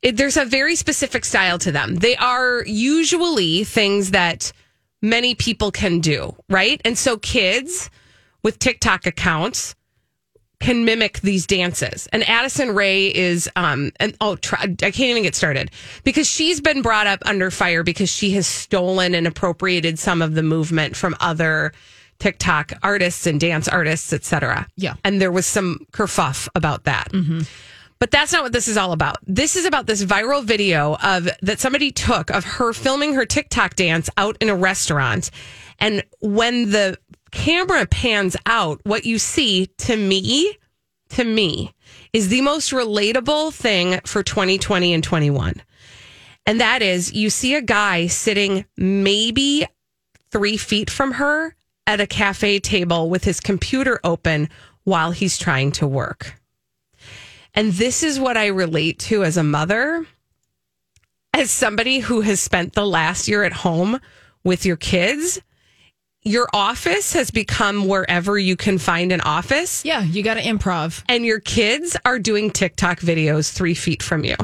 It, 0.00 0.16
there's 0.16 0.38
a 0.38 0.44
very 0.44 0.74
specific 0.74 1.24
style 1.24 1.58
to 1.58 1.70
them. 1.70 1.96
They 1.96 2.16
are 2.16 2.64
usually 2.66 3.64
things 3.64 4.12
that 4.12 4.52
many 5.02 5.34
people 5.34 5.70
can 5.70 6.00
do, 6.00 6.34
right? 6.48 6.80
And 6.84 6.96
so 6.96 7.18
kids 7.18 7.90
with 8.42 8.58
TikTok 8.58 9.06
accounts 9.06 9.74
can 10.60 10.86
mimic 10.86 11.20
these 11.20 11.46
dances. 11.46 12.06
And 12.12 12.26
Addison 12.26 12.74
Rae 12.74 13.14
is 13.14 13.50
um 13.54 13.92
and 14.00 14.16
oh 14.20 14.36
try, 14.36 14.62
I 14.62 14.66
can't 14.66 15.00
even 15.00 15.22
get 15.22 15.34
started 15.34 15.70
because 16.04 16.26
she's 16.26 16.60
been 16.60 16.80
brought 16.80 17.06
up 17.06 17.20
under 17.26 17.50
fire 17.50 17.82
because 17.82 18.08
she 18.08 18.30
has 18.30 18.46
stolen 18.46 19.14
and 19.14 19.26
appropriated 19.26 19.98
some 19.98 20.22
of 20.22 20.34
the 20.34 20.42
movement 20.42 20.96
from 20.96 21.14
other 21.20 21.72
TikTok 22.18 22.72
artists 22.82 23.26
and 23.26 23.38
dance 23.38 23.68
artists, 23.68 24.12
etc. 24.12 24.66
Yeah. 24.76 24.94
And 25.04 25.20
there 25.20 25.32
was 25.32 25.44
some 25.44 25.86
kerfuff 25.92 26.48
about 26.54 26.84
that. 26.84 27.12
But 28.04 28.10
that's 28.10 28.34
not 28.34 28.42
what 28.42 28.52
this 28.52 28.68
is 28.68 28.76
all 28.76 28.92
about. 28.92 29.16
This 29.26 29.56
is 29.56 29.64
about 29.64 29.86
this 29.86 30.04
viral 30.04 30.44
video 30.44 30.94
of 31.02 31.26
that 31.40 31.58
somebody 31.58 31.90
took 31.90 32.28
of 32.28 32.44
her 32.44 32.74
filming 32.74 33.14
her 33.14 33.24
TikTok 33.24 33.76
dance 33.76 34.10
out 34.18 34.36
in 34.42 34.50
a 34.50 34.54
restaurant. 34.54 35.30
And 35.78 36.04
when 36.20 36.70
the 36.70 36.98
camera 37.30 37.86
pans 37.86 38.36
out, 38.44 38.82
what 38.84 39.06
you 39.06 39.18
see 39.18 39.68
to 39.78 39.96
me, 39.96 40.54
to 41.12 41.24
me, 41.24 41.72
is 42.12 42.28
the 42.28 42.42
most 42.42 42.72
relatable 42.72 43.54
thing 43.54 43.98
for 44.04 44.22
2020 44.22 44.92
and 44.92 45.02
21. 45.02 45.62
And 46.44 46.60
that 46.60 46.82
is 46.82 47.14
you 47.14 47.30
see 47.30 47.54
a 47.54 47.62
guy 47.62 48.08
sitting 48.08 48.66
maybe 48.76 49.66
three 50.30 50.58
feet 50.58 50.90
from 50.90 51.12
her 51.12 51.56
at 51.86 52.02
a 52.02 52.06
cafe 52.06 52.60
table 52.60 53.08
with 53.08 53.24
his 53.24 53.40
computer 53.40 53.98
open 54.04 54.50
while 54.82 55.12
he's 55.12 55.38
trying 55.38 55.72
to 55.72 55.86
work. 55.86 56.38
And 57.54 57.72
this 57.72 58.02
is 58.02 58.18
what 58.18 58.36
I 58.36 58.48
relate 58.48 58.98
to 59.00 59.22
as 59.24 59.36
a 59.36 59.44
mother, 59.44 60.04
as 61.32 61.50
somebody 61.50 62.00
who 62.00 62.20
has 62.22 62.40
spent 62.40 62.72
the 62.74 62.86
last 62.86 63.28
year 63.28 63.44
at 63.44 63.52
home 63.52 64.00
with 64.42 64.66
your 64.66 64.76
kids. 64.76 65.40
Your 66.26 66.48
office 66.54 67.12
has 67.12 67.30
become 67.30 67.86
wherever 67.86 68.38
you 68.38 68.56
can 68.56 68.78
find 68.78 69.12
an 69.12 69.20
office. 69.20 69.84
Yeah, 69.84 70.02
you 70.02 70.22
got 70.22 70.34
to 70.34 70.40
improv. 70.42 71.04
And 71.08 71.24
your 71.24 71.38
kids 71.38 71.96
are 72.06 72.18
doing 72.18 72.50
TikTok 72.50 73.00
videos 73.00 73.52
three 73.52 73.74
feet 73.74 74.02
from 74.02 74.24
you. 74.24 74.36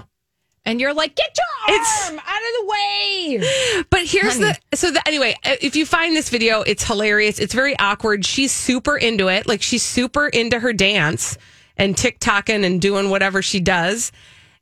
And 0.67 0.79
you're 0.79 0.93
like, 0.93 1.17
get 1.17 1.35
your 1.37 1.75
It's- 1.75 2.11
arm 2.11 2.19
out 2.19 2.23
of 2.23 2.61
the 2.61 2.67
way. 2.67 3.85
But 3.89 4.05
here's 4.05 4.35
Honey. 4.39 4.53
the 4.71 4.77
so 4.77 4.91
the, 4.91 5.01
anyway, 5.09 5.35
uh, 5.43 5.57
if 5.63 5.75
you 5.75 5.87
find 5.87 6.15
this 6.15 6.29
video, 6.29 6.61
it's 6.61 6.85
hilarious. 6.85 7.39
It's 7.39 7.55
very 7.55 7.77
awkward. 7.79 8.27
She's 8.27 8.53
super 8.53 8.97
into 8.99 9.29
it. 9.29 9.47
Like 9.49 9.63
she's 9.63 9.83
super 9.83 10.29
into 10.29 10.61
her 10.61 10.75
dance 10.75 11.39
and 11.81 11.97
TikToking 11.97 12.65
and 12.65 12.81
doing 12.81 13.11
whatever 13.11 13.43
she 13.43 13.59
does. 13.59 14.13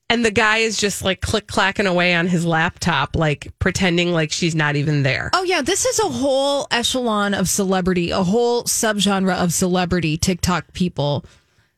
And 0.08 0.24
the 0.24 0.30
guy 0.30 0.58
is 0.58 0.78
just 0.78 1.02
like 1.02 1.20
click 1.20 1.46
clacking 1.48 1.86
away 1.86 2.14
on 2.14 2.26
his 2.28 2.46
laptop, 2.46 3.14
like 3.14 3.52
pretending 3.58 4.12
like 4.12 4.32
she's 4.32 4.54
not 4.54 4.76
even 4.76 5.02
there. 5.02 5.28
Oh 5.34 5.42
yeah, 5.42 5.60
this 5.60 5.84
is 5.84 5.98
a 5.98 6.08
whole 6.08 6.66
echelon 6.70 7.34
of 7.34 7.46
celebrity, 7.46 8.10
a 8.10 8.22
whole 8.22 8.64
subgenre 8.64 9.36
of 9.36 9.52
celebrity 9.52 10.16
TikTok 10.16 10.72
people. 10.72 11.26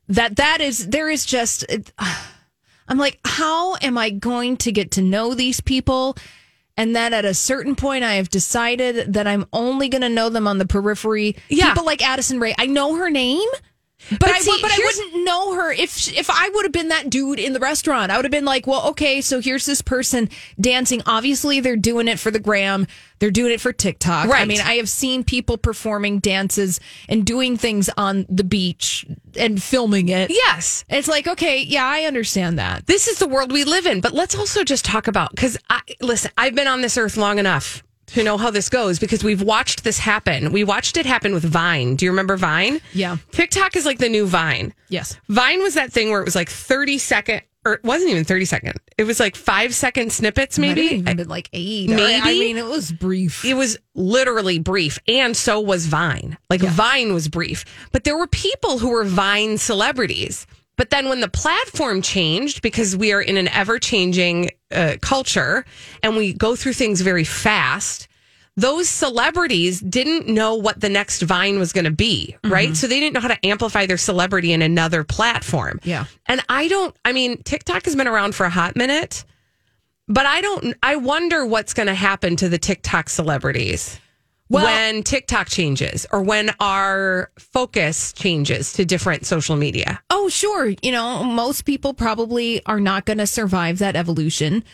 That 0.07 0.36
that 0.36 0.61
is 0.61 0.88
there 0.88 1.09
is 1.11 1.26
just 1.26 1.64
it- 1.68 1.93
I'm 2.88 2.99
like, 2.99 3.18
how 3.24 3.76
am 3.76 3.97
I 3.97 4.11
going 4.11 4.57
to 4.59 4.72
get 4.72 4.93
to 4.93 5.03
know 5.03 5.34
these 5.34 5.61
people? 5.61 6.16
And 6.76 6.95
then 6.95 7.14
at 7.14 7.24
a 7.24 7.34
certain 7.34 7.76
point, 7.76 8.03
I 8.05 8.14
have 8.14 8.30
decided 8.30 9.12
that 9.12 9.26
I'm 9.26 9.47
only 9.53 9.88
going 9.88 10.03
to 10.03 10.09
know 10.09 10.28
them 10.28 10.49
on 10.49 10.59
the 10.59 10.66
periphery. 10.66 11.36
Yeah. 11.49 11.68
People 11.68 11.84
like 11.84 12.03
Addison 12.03 12.41
Rae, 12.41 12.55
I 12.59 12.66
know 12.66 12.97
her 12.97 13.09
name, 13.11 13.49
but, 14.09 14.21
But 14.21 14.31
I 14.31 14.39
see, 14.41 14.59
but 14.61 14.71
I 14.71 14.79
wouldn't 14.79 15.25
know 15.25 15.55
her 15.55 15.73
if 15.73 16.13
if 16.17 16.31
I 16.31 16.49
would 16.49 16.65
have 16.65 16.73
been 16.73 16.89
that 16.89 17.11
dude 17.11 17.39
in 17.39 17.53
the 17.53 17.61
restaurant. 17.61 18.11
I 18.11 18.17
would 18.17 18.25
have 18.25 18.33
been 18.33 18.45
like, 18.45 18.67
well, 18.67 18.89
okay, 18.89 19.21
so 19.21 19.41
here's 19.41 19.67
this 19.67 19.83
person 19.83 20.29
dancing. 20.61 21.03
Obviously, 21.07 21.61
they're 21.61 21.77
doing 21.77 22.09
it 22.09 22.19
for 22.19 22.31
the 22.31 22.39
gram. 22.39 22.87
They're 23.19 23.31
doing 23.31 23.53
it 23.53 23.61
for 23.61 23.73
TikTok. 23.73 24.29
Right. 24.29 24.43
I 24.43 24.45
mean, 24.47 24.61
I 24.61 24.75
have 24.75 24.89
seen 24.89 25.23
people 25.25 25.59
performing 25.59 26.21
dances 26.21 26.81
and 27.09 27.27
doing 27.27 27.57
things 27.57 27.91
on 27.97 28.25
the 28.31 28.45
beach 28.45 29.07
and 29.39 29.63
filming 29.63 30.09
it. 30.09 30.31
Yes. 30.31 30.85
It's 30.89 31.07
like, 31.07 31.27
okay, 31.27 31.63
yeah, 31.63 31.85
I 31.85 32.05
understand 32.05 32.59
that. 32.59 32.87
This 32.87 33.07
is 33.07 33.19
the 33.19 33.29
world 33.29 33.53
we 33.53 33.65
live 33.65 33.87
in. 33.87 34.01
But 34.01 34.13
let's 34.13 34.35
also 34.35 34.65
just 34.65 34.85
talk 34.85 35.07
about 35.07 35.31
because 35.31 35.59
I 35.69 35.83
listen, 36.01 36.31
I've 36.39 36.55
been 36.55 36.67
on 36.67 36.81
this 36.81 36.97
earth 36.97 37.17
long 37.17 37.39
enough 37.39 37.83
to 38.15 38.23
know 38.25 38.37
how 38.37 38.51
this 38.51 38.69
goes 38.69 38.99
because 38.99 39.23
we've 39.25 39.43
watched 39.43 39.85
this 39.85 39.99
happen. 39.99 40.53
We 40.53 40.65
watched 40.65 40.97
it 40.97 41.07
happen 41.07 41.33
with 41.33 41.45
Vine. 41.45 41.97
Do 41.97 42.05
you 42.05 42.11
remember 42.11 42.37
Vine? 42.37 42.81
Yeah. 42.93 43.17
TikTok 43.33 43.77
is 43.77 43.85
like 43.87 43.99
the 43.99 44.09
new 44.09 44.27
Vine. 44.27 44.75
Yes. 44.89 45.19
Vine 45.29 45.63
was 45.63 45.75
that 45.75 45.93
thing 45.93 46.11
where 46.11 46.21
it 46.21 46.25
was 46.25 46.35
like 46.37 46.49
30 46.49 46.99
second 46.99 47.43
or 47.65 47.75
it 47.75 47.85
wasn't 47.85 48.11
even 48.11 48.25
30 48.25 48.45
second. 48.47 48.75
It 48.97 49.05
was 49.05 49.21
like 49.21 49.37
five 49.37 49.75
second 49.75 50.13
snippets, 50.13 50.59
maybe. 50.59 50.81
even 50.83 51.29
like 51.29 51.49
eight. 51.53 51.91
Maybe. 51.91 52.21
I 52.23 52.33
mean, 52.33 52.57
it 52.57 52.65
was 52.65 52.91
brief. 52.91 53.45
It 53.45 53.55
was 53.55 53.79
literally 53.95 54.59
brief, 54.59 54.99
and 55.07 55.37
so 55.37 55.61
was 55.61 55.87
Vine. 55.87 56.39
Like 56.49 56.61
Vine 56.61 57.13
was 57.13 57.29
brief, 57.29 57.65
but 57.93 58.05
there 58.05 58.17
were 58.17 58.27
people 58.27 58.79
who 58.79 58.91
were 58.91 59.05
Vine 59.05 59.59
celebrities. 59.59 60.47
But 60.81 60.89
then 60.89 61.11
when 61.11 61.20
the 61.20 61.28
platform 61.28 62.01
changed, 62.01 62.62
because 62.62 62.97
we 62.97 63.12
are 63.12 63.20
in 63.20 63.37
an 63.37 63.49
ever 63.49 63.78
changing 63.78 64.49
uh, 64.70 64.97
culture 65.03 65.66
and 66.03 66.16
we 66.16 66.33
go 66.33 66.57
through 66.57 66.72
things 66.72 67.03
very 67.03 67.22
fast, 67.22 68.09
those 68.57 68.89
celebrities 68.89 69.81
didn't 69.81 70.26
know 70.26 70.55
what 70.55 70.81
the 70.81 70.89
next 70.89 71.20
Vine 71.20 71.59
was 71.59 71.74
going 71.74 71.85
to 71.85 71.91
be, 71.91 72.35
right? 72.45 72.74
So 72.74 72.87
they 72.87 72.99
didn't 72.99 73.12
know 73.12 73.20
how 73.20 73.28
to 73.28 73.47
amplify 73.47 73.85
their 73.85 73.99
celebrity 73.99 74.55
in 74.55 74.62
another 74.62 75.05
platform. 75.05 75.81
Yeah. 75.83 76.07
And 76.24 76.43
I 76.49 76.66
don't, 76.68 76.97
I 77.05 77.12
mean, 77.12 77.43
TikTok 77.43 77.85
has 77.85 77.95
been 77.95 78.09
around 78.09 78.35
for 78.35 78.47
a 78.47 78.51
hot 78.51 78.74
minute, 78.74 79.26
but 80.09 80.24
I 80.24 80.41
don't, 80.41 80.74
I 80.83 80.97
wonder 80.97 81.45
what's 81.45 81.74
going 81.74 81.89
to 81.89 81.95
happen 81.95 82.37
to 82.37 82.49
the 82.49 82.57
TikTok 82.57 83.11
celebrities 83.11 84.01
Well- 84.51 84.65
when 84.65 85.03
TikTok 85.05 85.49
changes 85.49 86.07
or 86.13 86.23
when 86.23 86.51
our 86.61 87.31
focus 87.39 88.13
changes 88.13 88.73
to 88.75 88.85
different 88.85 89.25
social 89.25 89.57
media. 89.57 90.03
Oh, 90.11 90.29
sure. 90.29 90.75
You 90.83 90.93
know, 90.93 91.25
most 91.25 91.65
people 91.65 91.95
probably 91.95 92.61
are 92.67 92.81
not 92.81 93.07
going 93.07 93.19
to 93.19 93.27
survive 93.27 93.79
that 93.79 93.97
evolution. 93.97 94.65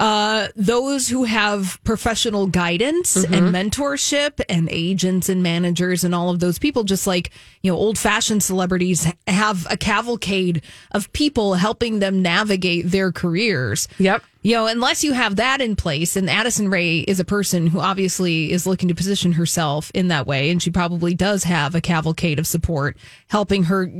Uh, 0.00 0.48
those 0.54 1.08
who 1.08 1.24
have 1.24 1.80
professional 1.82 2.46
guidance 2.46 3.16
and 3.16 3.52
mentorship 3.52 4.40
and 4.48 4.68
agents 4.70 5.28
and 5.28 5.42
managers 5.42 6.04
and 6.04 6.14
all 6.14 6.30
of 6.30 6.38
those 6.38 6.58
people, 6.58 6.84
just 6.84 7.06
like, 7.06 7.30
you 7.62 7.72
know, 7.72 7.76
old 7.76 7.98
fashioned 7.98 8.42
celebrities 8.42 9.06
have 9.26 9.66
a 9.70 9.76
cavalcade 9.76 10.62
of 10.92 11.12
people 11.12 11.54
helping 11.54 11.98
them 11.98 12.22
navigate 12.22 12.90
their 12.90 13.10
careers. 13.10 13.88
Yep. 13.98 14.22
You 14.42 14.54
know, 14.54 14.66
unless 14.66 15.02
you 15.02 15.14
have 15.14 15.36
that 15.36 15.60
in 15.60 15.74
place, 15.74 16.14
and 16.14 16.30
Addison 16.30 16.68
Rae 16.70 17.00
is 17.00 17.18
a 17.18 17.24
person 17.24 17.66
who 17.66 17.80
obviously 17.80 18.52
is 18.52 18.68
looking 18.68 18.88
to 18.88 18.94
position 18.94 19.32
herself 19.32 19.90
in 19.94 20.08
that 20.08 20.28
way, 20.28 20.50
and 20.50 20.62
she 20.62 20.70
probably 20.70 21.12
does 21.12 21.42
have 21.42 21.74
a 21.74 21.80
cavalcade 21.80 22.38
of 22.38 22.46
support 22.46 22.96
helping 23.26 23.64
her 23.64 23.92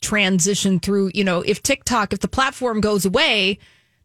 transition 0.00 0.78
through. 0.78 1.10
You 1.12 1.24
know, 1.24 1.42
if 1.42 1.60
TikTok, 1.60 2.12
if 2.12 2.20
the 2.20 2.28
platform 2.28 2.80
goes 2.80 3.04
away, 3.04 3.58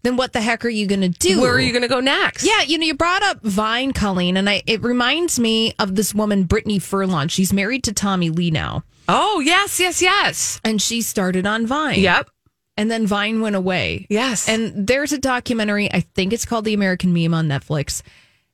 then 0.05 0.17
what 0.17 0.33
the 0.33 0.41
heck 0.41 0.63
are 0.65 0.69
you 0.69 0.87
going 0.87 1.01
to 1.01 1.09
do? 1.09 1.41
Where 1.41 1.53
are 1.53 1.59
you 1.59 1.71
going 1.71 1.81
to 1.81 1.87
go 1.87 1.99
next? 1.99 2.43
Yeah, 2.45 2.61
you 2.61 2.77
know, 2.77 2.85
you 2.85 2.93
brought 2.93 3.23
up 3.23 3.41
Vine, 3.43 3.93
Colleen, 3.93 4.37
and 4.37 4.49
I, 4.49 4.61
it 4.67 4.81
reminds 4.83 5.39
me 5.39 5.73
of 5.79 5.95
this 5.95 6.13
woman, 6.13 6.43
Brittany 6.43 6.79
Furlan. 6.79 7.29
She's 7.29 7.51
married 7.51 7.83
to 7.85 7.93
Tommy 7.93 8.29
Lee 8.29 8.51
now, 8.51 8.83
Oh, 9.07 9.39
yes, 9.39 9.79
yes, 9.79 10.01
yes. 10.01 10.59
and 10.63 10.81
she 10.81 11.01
started 11.01 11.45
on 11.45 11.65
Vine. 11.67 11.99
Yep. 11.99 12.29
And 12.77 12.91
then 12.91 13.07
Vine 13.07 13.39
went 13.39 13.55
away. 13.55 14.05
Yes. 14.09 14.49
And 14.49 14.87
there's 14.87 15.13
a 15.13 15.17
documentary, 15.17 15.91
I 15.91 16.01
think 16.01 16.33
it's 16.33 16.45
called 16.45 16.65
The 16.65 16.73
American 16.73 17.13
Meme 17.13 17.33
on 17.33 17.47
Netflix, 17.47 18.01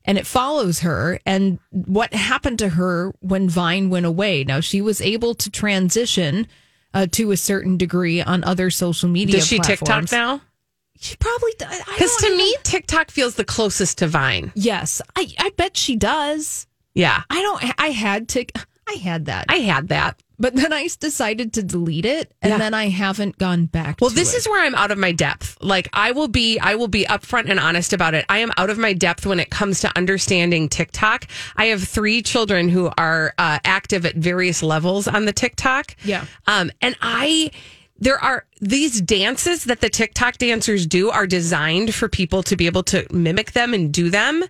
and 0.04 0.18
it 0.18 0.26
follows 0.26 0.80
her 0.80 1.18
and 1.26 1.58
what 1.70 2.12
happened 2.14 2.58
to 2.60 2.70
her 2.70 3.12
when 3.20 3.48
Vine 3.48 3.90
went 3.90 4.06
away. 4.06 4.44
Now, 4.44 4.60
she 4.60 4.80
was 4.80 5.00
able 5.00 5.34
to 5.34 5.50
transition 5.50 6.46
uh, 6.94 7.06
to 7.12 7.30
a 7.32 7.36
certain 7.36 7.76
degree 7.76 8.20
on 8.20 8.44
other 8.44 8.70
social 8.70 9.08
media 9.08 9.36
Does 9.36 9.46
she 9.46 9.58
TikTok 9.58 10.12
now? 10.12 10.40
She 11.00 11.16
probably 11.16 11.52
does. 11.58 11.78
Because 11.86 12.16
to 12.18 12.36
me, 12.36 12.54
TikTok 12.62 13.10
feels 13.10 13.34
the 13.34 13.44
closest 13.44 13.98
to 13.98 14.06
Vine. 14.06 14.52
Yes, 14.54 15.02
I, 15.16 15.28
I 15.38 15.50
bet 15.56 15.76
she 15.76 15.96
does. 15.96 16.66
Yeah. 16.94 17.22
I 17.30 17.40
don't, 17.42 17.80
I 17.80 17.88
had 17.88 18.28
to, 18.30 18.44
I 18.88 18.92
had 18.94 19.24
that. 19.26 19.46
I 19.48 19.56
had 19.56 19.88
that. 19.88 20.22
but 20.38 20.54
then 20.56 20.72
I 20.72 20.88
decided 21.00 21.52
to 21.54 21.62
delete 21.62 22.04
it 22.04 22.32
and 22.42 22.50
Yeah. 22.50 22.58
then 22.58 22.74
I 22.74 22.88
haven't 22.88 23.38
gone 23.38 23.66
back 23.66 23.98
Well, 24.00 24.10
this 24.10 24.34
it. 24.34 24.38
is 24.38 24.48
where 24.48 24.62
I'm 24.64 24.74
out 24.74 24.90
of 24.90 24.98
my 24.98 25.12
depth. 25.12 25.56
Like 25.60 25.88
I 25.92 26.10
will 26.12 26.26
be 26.28 26.58
I 26.58 26.74
will 26.74 26.88
be 26.88 27.04
upfront 27.04 27.48
and 27.48 27.58
honest 27.60 27.92
about 27.92 28.14
it. 28.14 28.24
I 28.28 28.38
am 28.38 28.50
out 28.56 28.68
of 28.70 28.76
my 28.78 28.92
depth 28.92 29.24
when 29.24 29.38
it 29.40 29.50
comes 29.50 29.80
to 29.80 29.96
understanding 29.96 30.68
TikTok. 30.68 31.26
I 31.56 31.66
have 31.66 31.82
3 31.82 32.22
children 32.22 32.68
who 32.68 32.90
are 32.98 33.34
uh, 33.38 33.58
active 33.64 34.04
at 34.04 34.16
various 34.16 34.62
levels 34.64 35.06
on 35.08 35.24
the 35.26 35.32
TikTok. 35.32 35.94
Yeah. 36.04 36.24
Um 36.46 36.70
and 36.80 36.96
I 37.00 37.50
there 38.02 38.18
are 38.18 38.46
these 38.60 39.00
dances 39.00 39.62
that 39.64 39.80
the 39.80 39.88
TikTok 39.88 40.36
dancers 40.38 40.86
do 40.86 41.10
are 41.10 41.24
designed 41.24 41.94
for 41.94 42.08
people 42.08 42.42
to 42.42 42.56
be 42.56 42.66
able 42.66 42.82
to 42.82 43.06
mimic 43.12 43.52
them 43.52 43.72
and 43.72 43.92
do 43.92 44.10
them. 44.10 44.42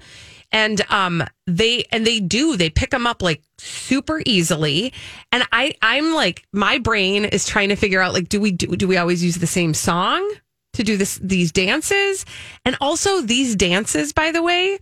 And 0.53 0.81
um 0.91 1.23
they 1.47 1.85
and 1.93 2.07
they 2.07 2.19
do 2.19 2.57
they 2.57 2.71
pick 2.71 2.91
them 2.91 3.07
up 3.07 3.21
like 3.21 3.43
super 3.59 4.23
easily 4.25 4.95
and 5.33 5.47
I 5.53 5.75
I'm 5.83 6.15
like 6.15 6.47
my 6.53 6.79
brain 6.79 7.27
is 7.27 7.47
trying 7.47 7.69
to 7.69 7.77
figure 7.77 8.01
out 8.01 8.15
like 8.15 8.31
do 8.31 8.41
we 8.41 8.53
do, 8.53 8.69
do 8.69 8.89
we 8.89 8.97
always 8.97 9.23
use 9.23 9.37
the 9.37 9.47
same 9.47 9.75
song 9.75 10.31
to 10.73 10.83
do 10.83 10.97
this 10.97 11.19
these 11.23 11.53
dances 11.53 12.25
and 12.65 12.77
also 12.81 13.21
these 13.21 13.55
dances 13.55 14.13
by 14.13 14.31
the 14.31 14.43
way 14.43 14.79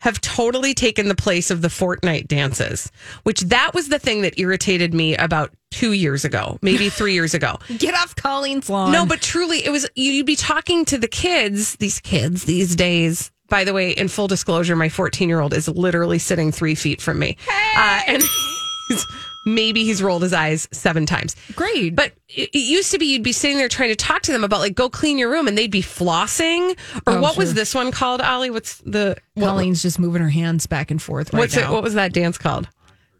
have 0.00 0.20
totally 0.20 0.74
taken 0.74 1.08
the 1.08 1.14
place 1.14 1.50
of 1.50 1.62
the 1.62 1.68
Fortnite 1.68 2.26
dances, 2.26 2.90
which 3.22 3.40
that 3.42 3.74
was 3.74 3.88
the 3.88 3.98
thing 3.98 4.22
that 4.22 4.38
irritated 4.38 4.94
me 4.94 5.16
about 5.16 5.52
two 5.70 5.92
years 5.92 6.24
ago, 6.24 6.58
maybe 6.62 6.88
three 6.90 7.14
years 7.14 7.34
ago. 7.34 7.58
Get 7.78 7.94
off 7.94 8.16
Colleen's 8.16 8.68
lawn. 8.68 8.92
No, 8.92 9.06
but 9.06 9.20
truly, 9.20 9.64
it 9.64 9.70
was 9.70 9.88
you'd 9.94 10.26
be 10.26 10.36
talking 10.36 10.84
to 10.86 10.98
the 10.98 11.08
kids, 11.08 11.76
these 11.76 12.00
kids 12.00 12.44
these 12.44 12.74
days. 12.76 13.30
By 13.48 13.64
the 13.64 13.72
way, 13.72 13.90
in 13.90 14.08
full 14.08 14.28
disclosure, 14.28 14.76
my 14.76 14.88
14 14.88 15.28
year 15.28 15.40
old 15.40 15.52
is 15.54 15.68
literally 15.68 16.18
sitting 16.18 16.52
three 16.52 16.76
feet 16.76 17.00
from 17.02 17.18
me. 17.18 17.36
Uh, 17.76 18.00
and 18.06 18.22
he's, 18.88 19.06
maybe 19.44 19.84
he's 19.84 20.02
rolled 20.02 20.22
his 20.22 20.32
eyes 20.32 20.68
seven 20.72 21.06
times. 21.06 21.34
Great. 21.56 21.94
But 21.96 22.12
it, 22.28 22.50
it 22.52 22.58
used 22.58 22.90
to 22.92 22.98
be 22.98 23.06
you'd 23.06 23.22
be 23.22 23.32
sitting 23.32 23.56
there 23.56 23.68
trying 23.68 23.88
to 23.90 23.96
talk 23.96 24.22
to 24.22 24.32
them 24.32 24.44
about, 24.44 24.60
like, 24.60 24.74
go 24.74 24.88
clean 24.88 25.18
your 25.18 25.30
room, 25.30 25.48
and 25.48 25.56
they'd 25.56 25.70
be 25.70 25.82
flossing. 25.82 26.76
Or 27.06 27.14
Oh, 27.14 27.20
what 27.20 27.36
was 27.36 27.54
this 27.54 27.74
one 27.74 27.90
called, 27.90 28.20
Ollie? 28.20 28.50
What's 28.50 28.78
the. 28.78 29.16
what- 29.34 29.46
Colleen's 29.46 29.82
just 29.82 29.98
moving 29.98 30.22
her 30.22 30.28
hands 30.30 30.66
back 30.66 30.90
and 30.90 31.00
forth 31.00 31.32
right 31.32 31.40
what's 31.40 31.56
now. 31.56 31.70
it? 31.70 31.72
What 31.74 31.82
was 31.82 31.94
that 31.94 32.12
dance 32.12 32.38
called? 32.38 32.68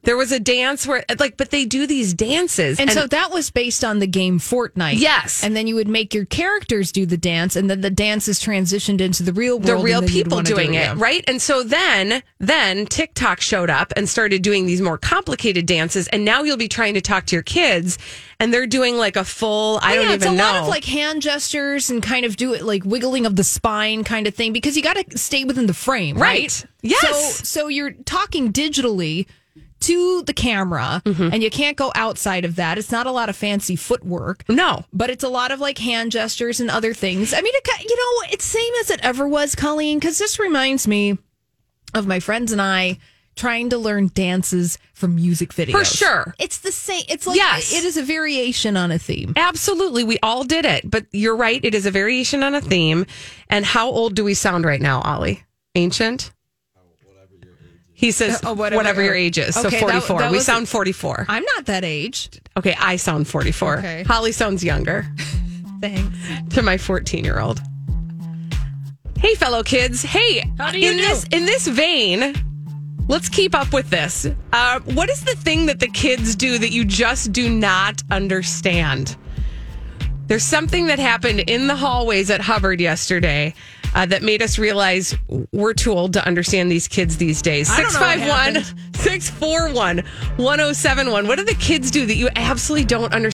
There 0.02 0.16
was 0.16 0.32
a 0.32 0.40
dance 0.40 0.86
where, 0.86 1.04
like, 1.18 1.36
but 1.36 1.50
they 1.50 1.66
do 1.66 1.86
these 1.86 2.14
dances. 2.14 2.80
And, 2.80 2.90
so 2.90 3.06
that 3.06 3.30
was 3.30 3.50
based 3.50 3.84
on 3.84 3.98
the 3.98 4.06
game 4.06 4.38
Fortnite. 4.38 4.98
Yes. 4.98 5.44
And 5.44 5.54
then 5.54 5.66
you 5.66 5.74
would 5.74 5.88
make 5.88 6.14
your 6.14 6.24
characters 6.24 6.90
do 6.90 7.04
the 7.04 7.18
dance, 7.18 7.54
and 7.54 7.68
then 7.68 7.82
the 7.82 7.90
dance 7.90 8.26
is 8.26 8.40
transitioned 8.40 9.00
into 9.02 9.22
the 9.22 9.32
real 9.34 9.58
world. 9.58 9.64
the 9.66 9.76
real 9.76 10.00
people 10.02 10.36
wanna 10.36 10.48
do 10.48 10.54
doing 10.54 10.72
it, 10.74 10.96
right? 10.96 11.22
And 11.28 11.40
so 11.42 11.62
then, 11.62 12.22
then 12.38 12.86
TikTok 12.86 13.40
showed 13.42 13.68
up 13.68 13.92
and 13.94 14.08
started 14.08 14.40
doing 14.42 14.64
these 14.64 14.80
more 14.80 14.96
complicated 14.96 15.66
dances. 15.66 16.08
And 16.08 16.24
now 16.24 16.42
you'll 16.44 16.56
be 16.56 16.68
trying 16.68 16.94
to 16.94 17.00
talk 17.02 17.26
to 17.26 17.36
your 17.36 17.42
kids, 17.42 17.98
and 18.38 18.54
they're 18.54 18.66
doing 18.66 18.96
like 18.96 19.16
a 19.16 19.24
full. 19.24 19.80
I 19.82 19.92
Oh, 19.92 19.94
don't 19.96 20.04
yeah, 20.04 20.08
even 20.14 20.14
it's 20.14 20.26
a 20.26 20.32
know. 20.32 20.44
lot 20.44 20.56
of 20.62 20.68
like 20.68 20.84
hand 20.86 21.20
gestures 21.20 21.90
and 21.90 22.02
kind 22.02 22.24
of 22.24 22.36
do 22.36 22.54
it 22.54 22.62
like 22.62 22.84
wiggling 22.86 23.26
of 23.26 23.36
the 23.36 23.44
spine 23.44 24.02
kind 24.04 24.26
of 24.26 24.34
thing 24.34 24.54
because 24.54 24.76
you 24.78 24.82
got 24.82 24.96
to 24.96 25.18
stay 25.18 25.44
within 25.44 25.66
the 25.66 25.74
frame, 25.74 26.16
right? 26.16 26.30
Right. 26.40 26.66
Yes. 26.82 27.36
So, 27.36 27.44
so 27.44 27.68
you're 27.68 27.90
talking 27.90 28.50
digitally 28.50 29.26
to 29.80 30.22
the 30.22 30.32
camera, 30.34 31.02
Mm-hmm. 31.04 31.30
and 31.32 31.42
you 31.42 31.50
can't 31.50 31.76
go 31.76 31.90
outside 31.94 32.44
of 32.44 32.56
that. 32.56 32.78
It's 32.78 32.92
not 32.92 33.06
a 33.06 33.10
lot 33.12 33.28
of 33.28 33.36
fancy 33.36 33.76
footwork. 33.76 34.44
no, 34.48 34.84
But 34.92 35.10
it's 35.10 35.24
a 35.24 35.28
lot 35.28 35.50
of 35.52 35.60
like 35.60 35.78
hand 35.78 36.12
gestures 36.12 36.60
and 36.60 36.70
other 36.70 36.94
things. 36.94 37.32
I 37.34 37.40
mean, 37.40 37.52
it, 37.54 37.84
you 37.88 37.96
know, 37.96 38.28
it's 38.32 38.44
same 38.44 38.72
as 38.80 38.90
it 38.90 39.00
ever 39.02 39.26
was, 39.26 39.54
Colleen, 39.54 39.98
because 39.98 40.18
this 40.18 40.38
reminds 40.38 40.86
me 40.86 41.18
of 41.94 42.06
my 42.06 42.20
friends 42.20 42.52
and 42.52 42.60
I 42.62 42.98
trying 43.36 43.70
to 43.70 43.78
learn 43.78 44.10
dances 44.12 44.76
from 44.92 45.14
music 45.14 45.54
videos. 45.54 45.72
For 45.78 45.84
sure. 45.84 46.34
It's 46.38 46.58
the 46.58 46.72
same. 46.72 47.04
It's 47.08 47.26
like, 47.26 47.36
Yes. 47.36 47.72
it 47.72 47.84
is 47.84 47.96
a 47.96 48.02
variation 48.02 48.76
on 48.76 48.90
a 48.90 48.98
theme. 48.98 49.32
absolutely. 49.36 50.04
We 50.04 50.18
all 50.22 50.44
did 50.44 50.64
it. 50.66 50.88
But 50.90 51.06
you're 51.12 51.36
right. 51.36 51.64
It 51.64 51.74
is 51.74 51.86
a 51.86 51.90
variation 51.90 52.42
on 52.42 52.54
a 52.54 52.60
theme. 52.60 53.06
And 53.48 53.64
how 53.64 53.88
old 53.88 54.14
do 54.14 54.24
we 54.24 54.34
sound 54.34 54.64
right 54.66 54.80
now, 54.80 55.00
Ollie? 55.02 55.42
Ancient? 55.74 56.32
He 58.00 58.12
says, 58.12 58.40
oh, 58.44 58.54
whatever, 58.54 58.76
whatever. 58.78 59.02
your 59.04 59.14
age 59.14 59.36
is. 59.36 59.54
So 59.54 59.66
Okay, 59.68 59.78
that- 59.80 60.02
44. 60.02 60.18
that 60.20 60.30
we 60.30 60.38
was- 60.38 60.46
sound 60.46 60.70
44. 60.70 61.26
I'm 61.28 61.44
not 61.56 61.66
that 61.66 61.84
aged. 61.84 62.40
Okay, 62.56 62.74
I 62.80 62.96
sound 62.96 63.28
44. 63.28 63.78
Okay. 63.78 64.02
Holly 64.04 64.32
sounds 64.32 64.64
younger 64.64 65.06
Thanks. 65.82 66.16
to 66.54 66.62
my 66.62 66.78
14 66.78 67.24
year 67.26 67.38
old. 67.40 67.60
Hey, 69.18 69.34
fellow 69.34 69.62
kids. 69.62 70.02
Hey, 70.02 70.50
How 70.56 70.70
do 70.70 70.78
you 70.80 70.92
in 70.92 70.96
do? 70.96 71.02
this 71.02 71.24
in 71.30 71.44
this 71.44 71.68
vein, 71.68 72.32
let's 73.06 73.28
keep 73.28 73.54
up 73.54 73.70
with 73.74 73.90
this. 73.90 74.26
Uh, 74.50 74.80
what 74.80 75.10
is 75.10 75.22
the 75.24 75.34
thing 75.36 75.66
that 75.66 75.78
the 75.80 75.88
kids 75.88 76.34
do 76.34 76.56
that 76.56 76.70
you 76.70 76.86
just 76.86 77.32
do 77.32 77.50
not 77.50 78.02
understand? 78.10 79.14
There's 80.26 80.42
something 80.44 80.86
that 80.86 80.98
happened 80.98 81.40
in 81.40 81.66
the 81.66 81.76
hallways 81.76 82.30
at 82.30 82.40
Hubbard 82.40 82.80
yesterday 82.80 83.52
uh, 83.94 84.06
that 84.06 84.22
made 84.22 84.42
us 84.42 84.58
realize 84.58 85.16
we're 85.52 85.74
too 85.74 85.92
old 85.92 86.12
to 86.14 86.26
understand 86.26 86.70
these 86.70 86.88
kids 86.88 87.16
these 87.16 87.42
days. 87.42 87.70
I 87.70 87.82
don't 87.82 87.92
know 87.92 88.00
what 88.00 88.64
651 88.64 88.94
641 88.94 89.98
1071. 90.36 91.26
What 91.26 91.38
do 91.38 91.44
the 91.44 91.54
kids 91.54 91.90
do 91.90 92.06
that 92.06 92.16
you 92.16 92.28
absolutely 92.36 92.86
don't 92.86 93.12
understand? 93.12 93.20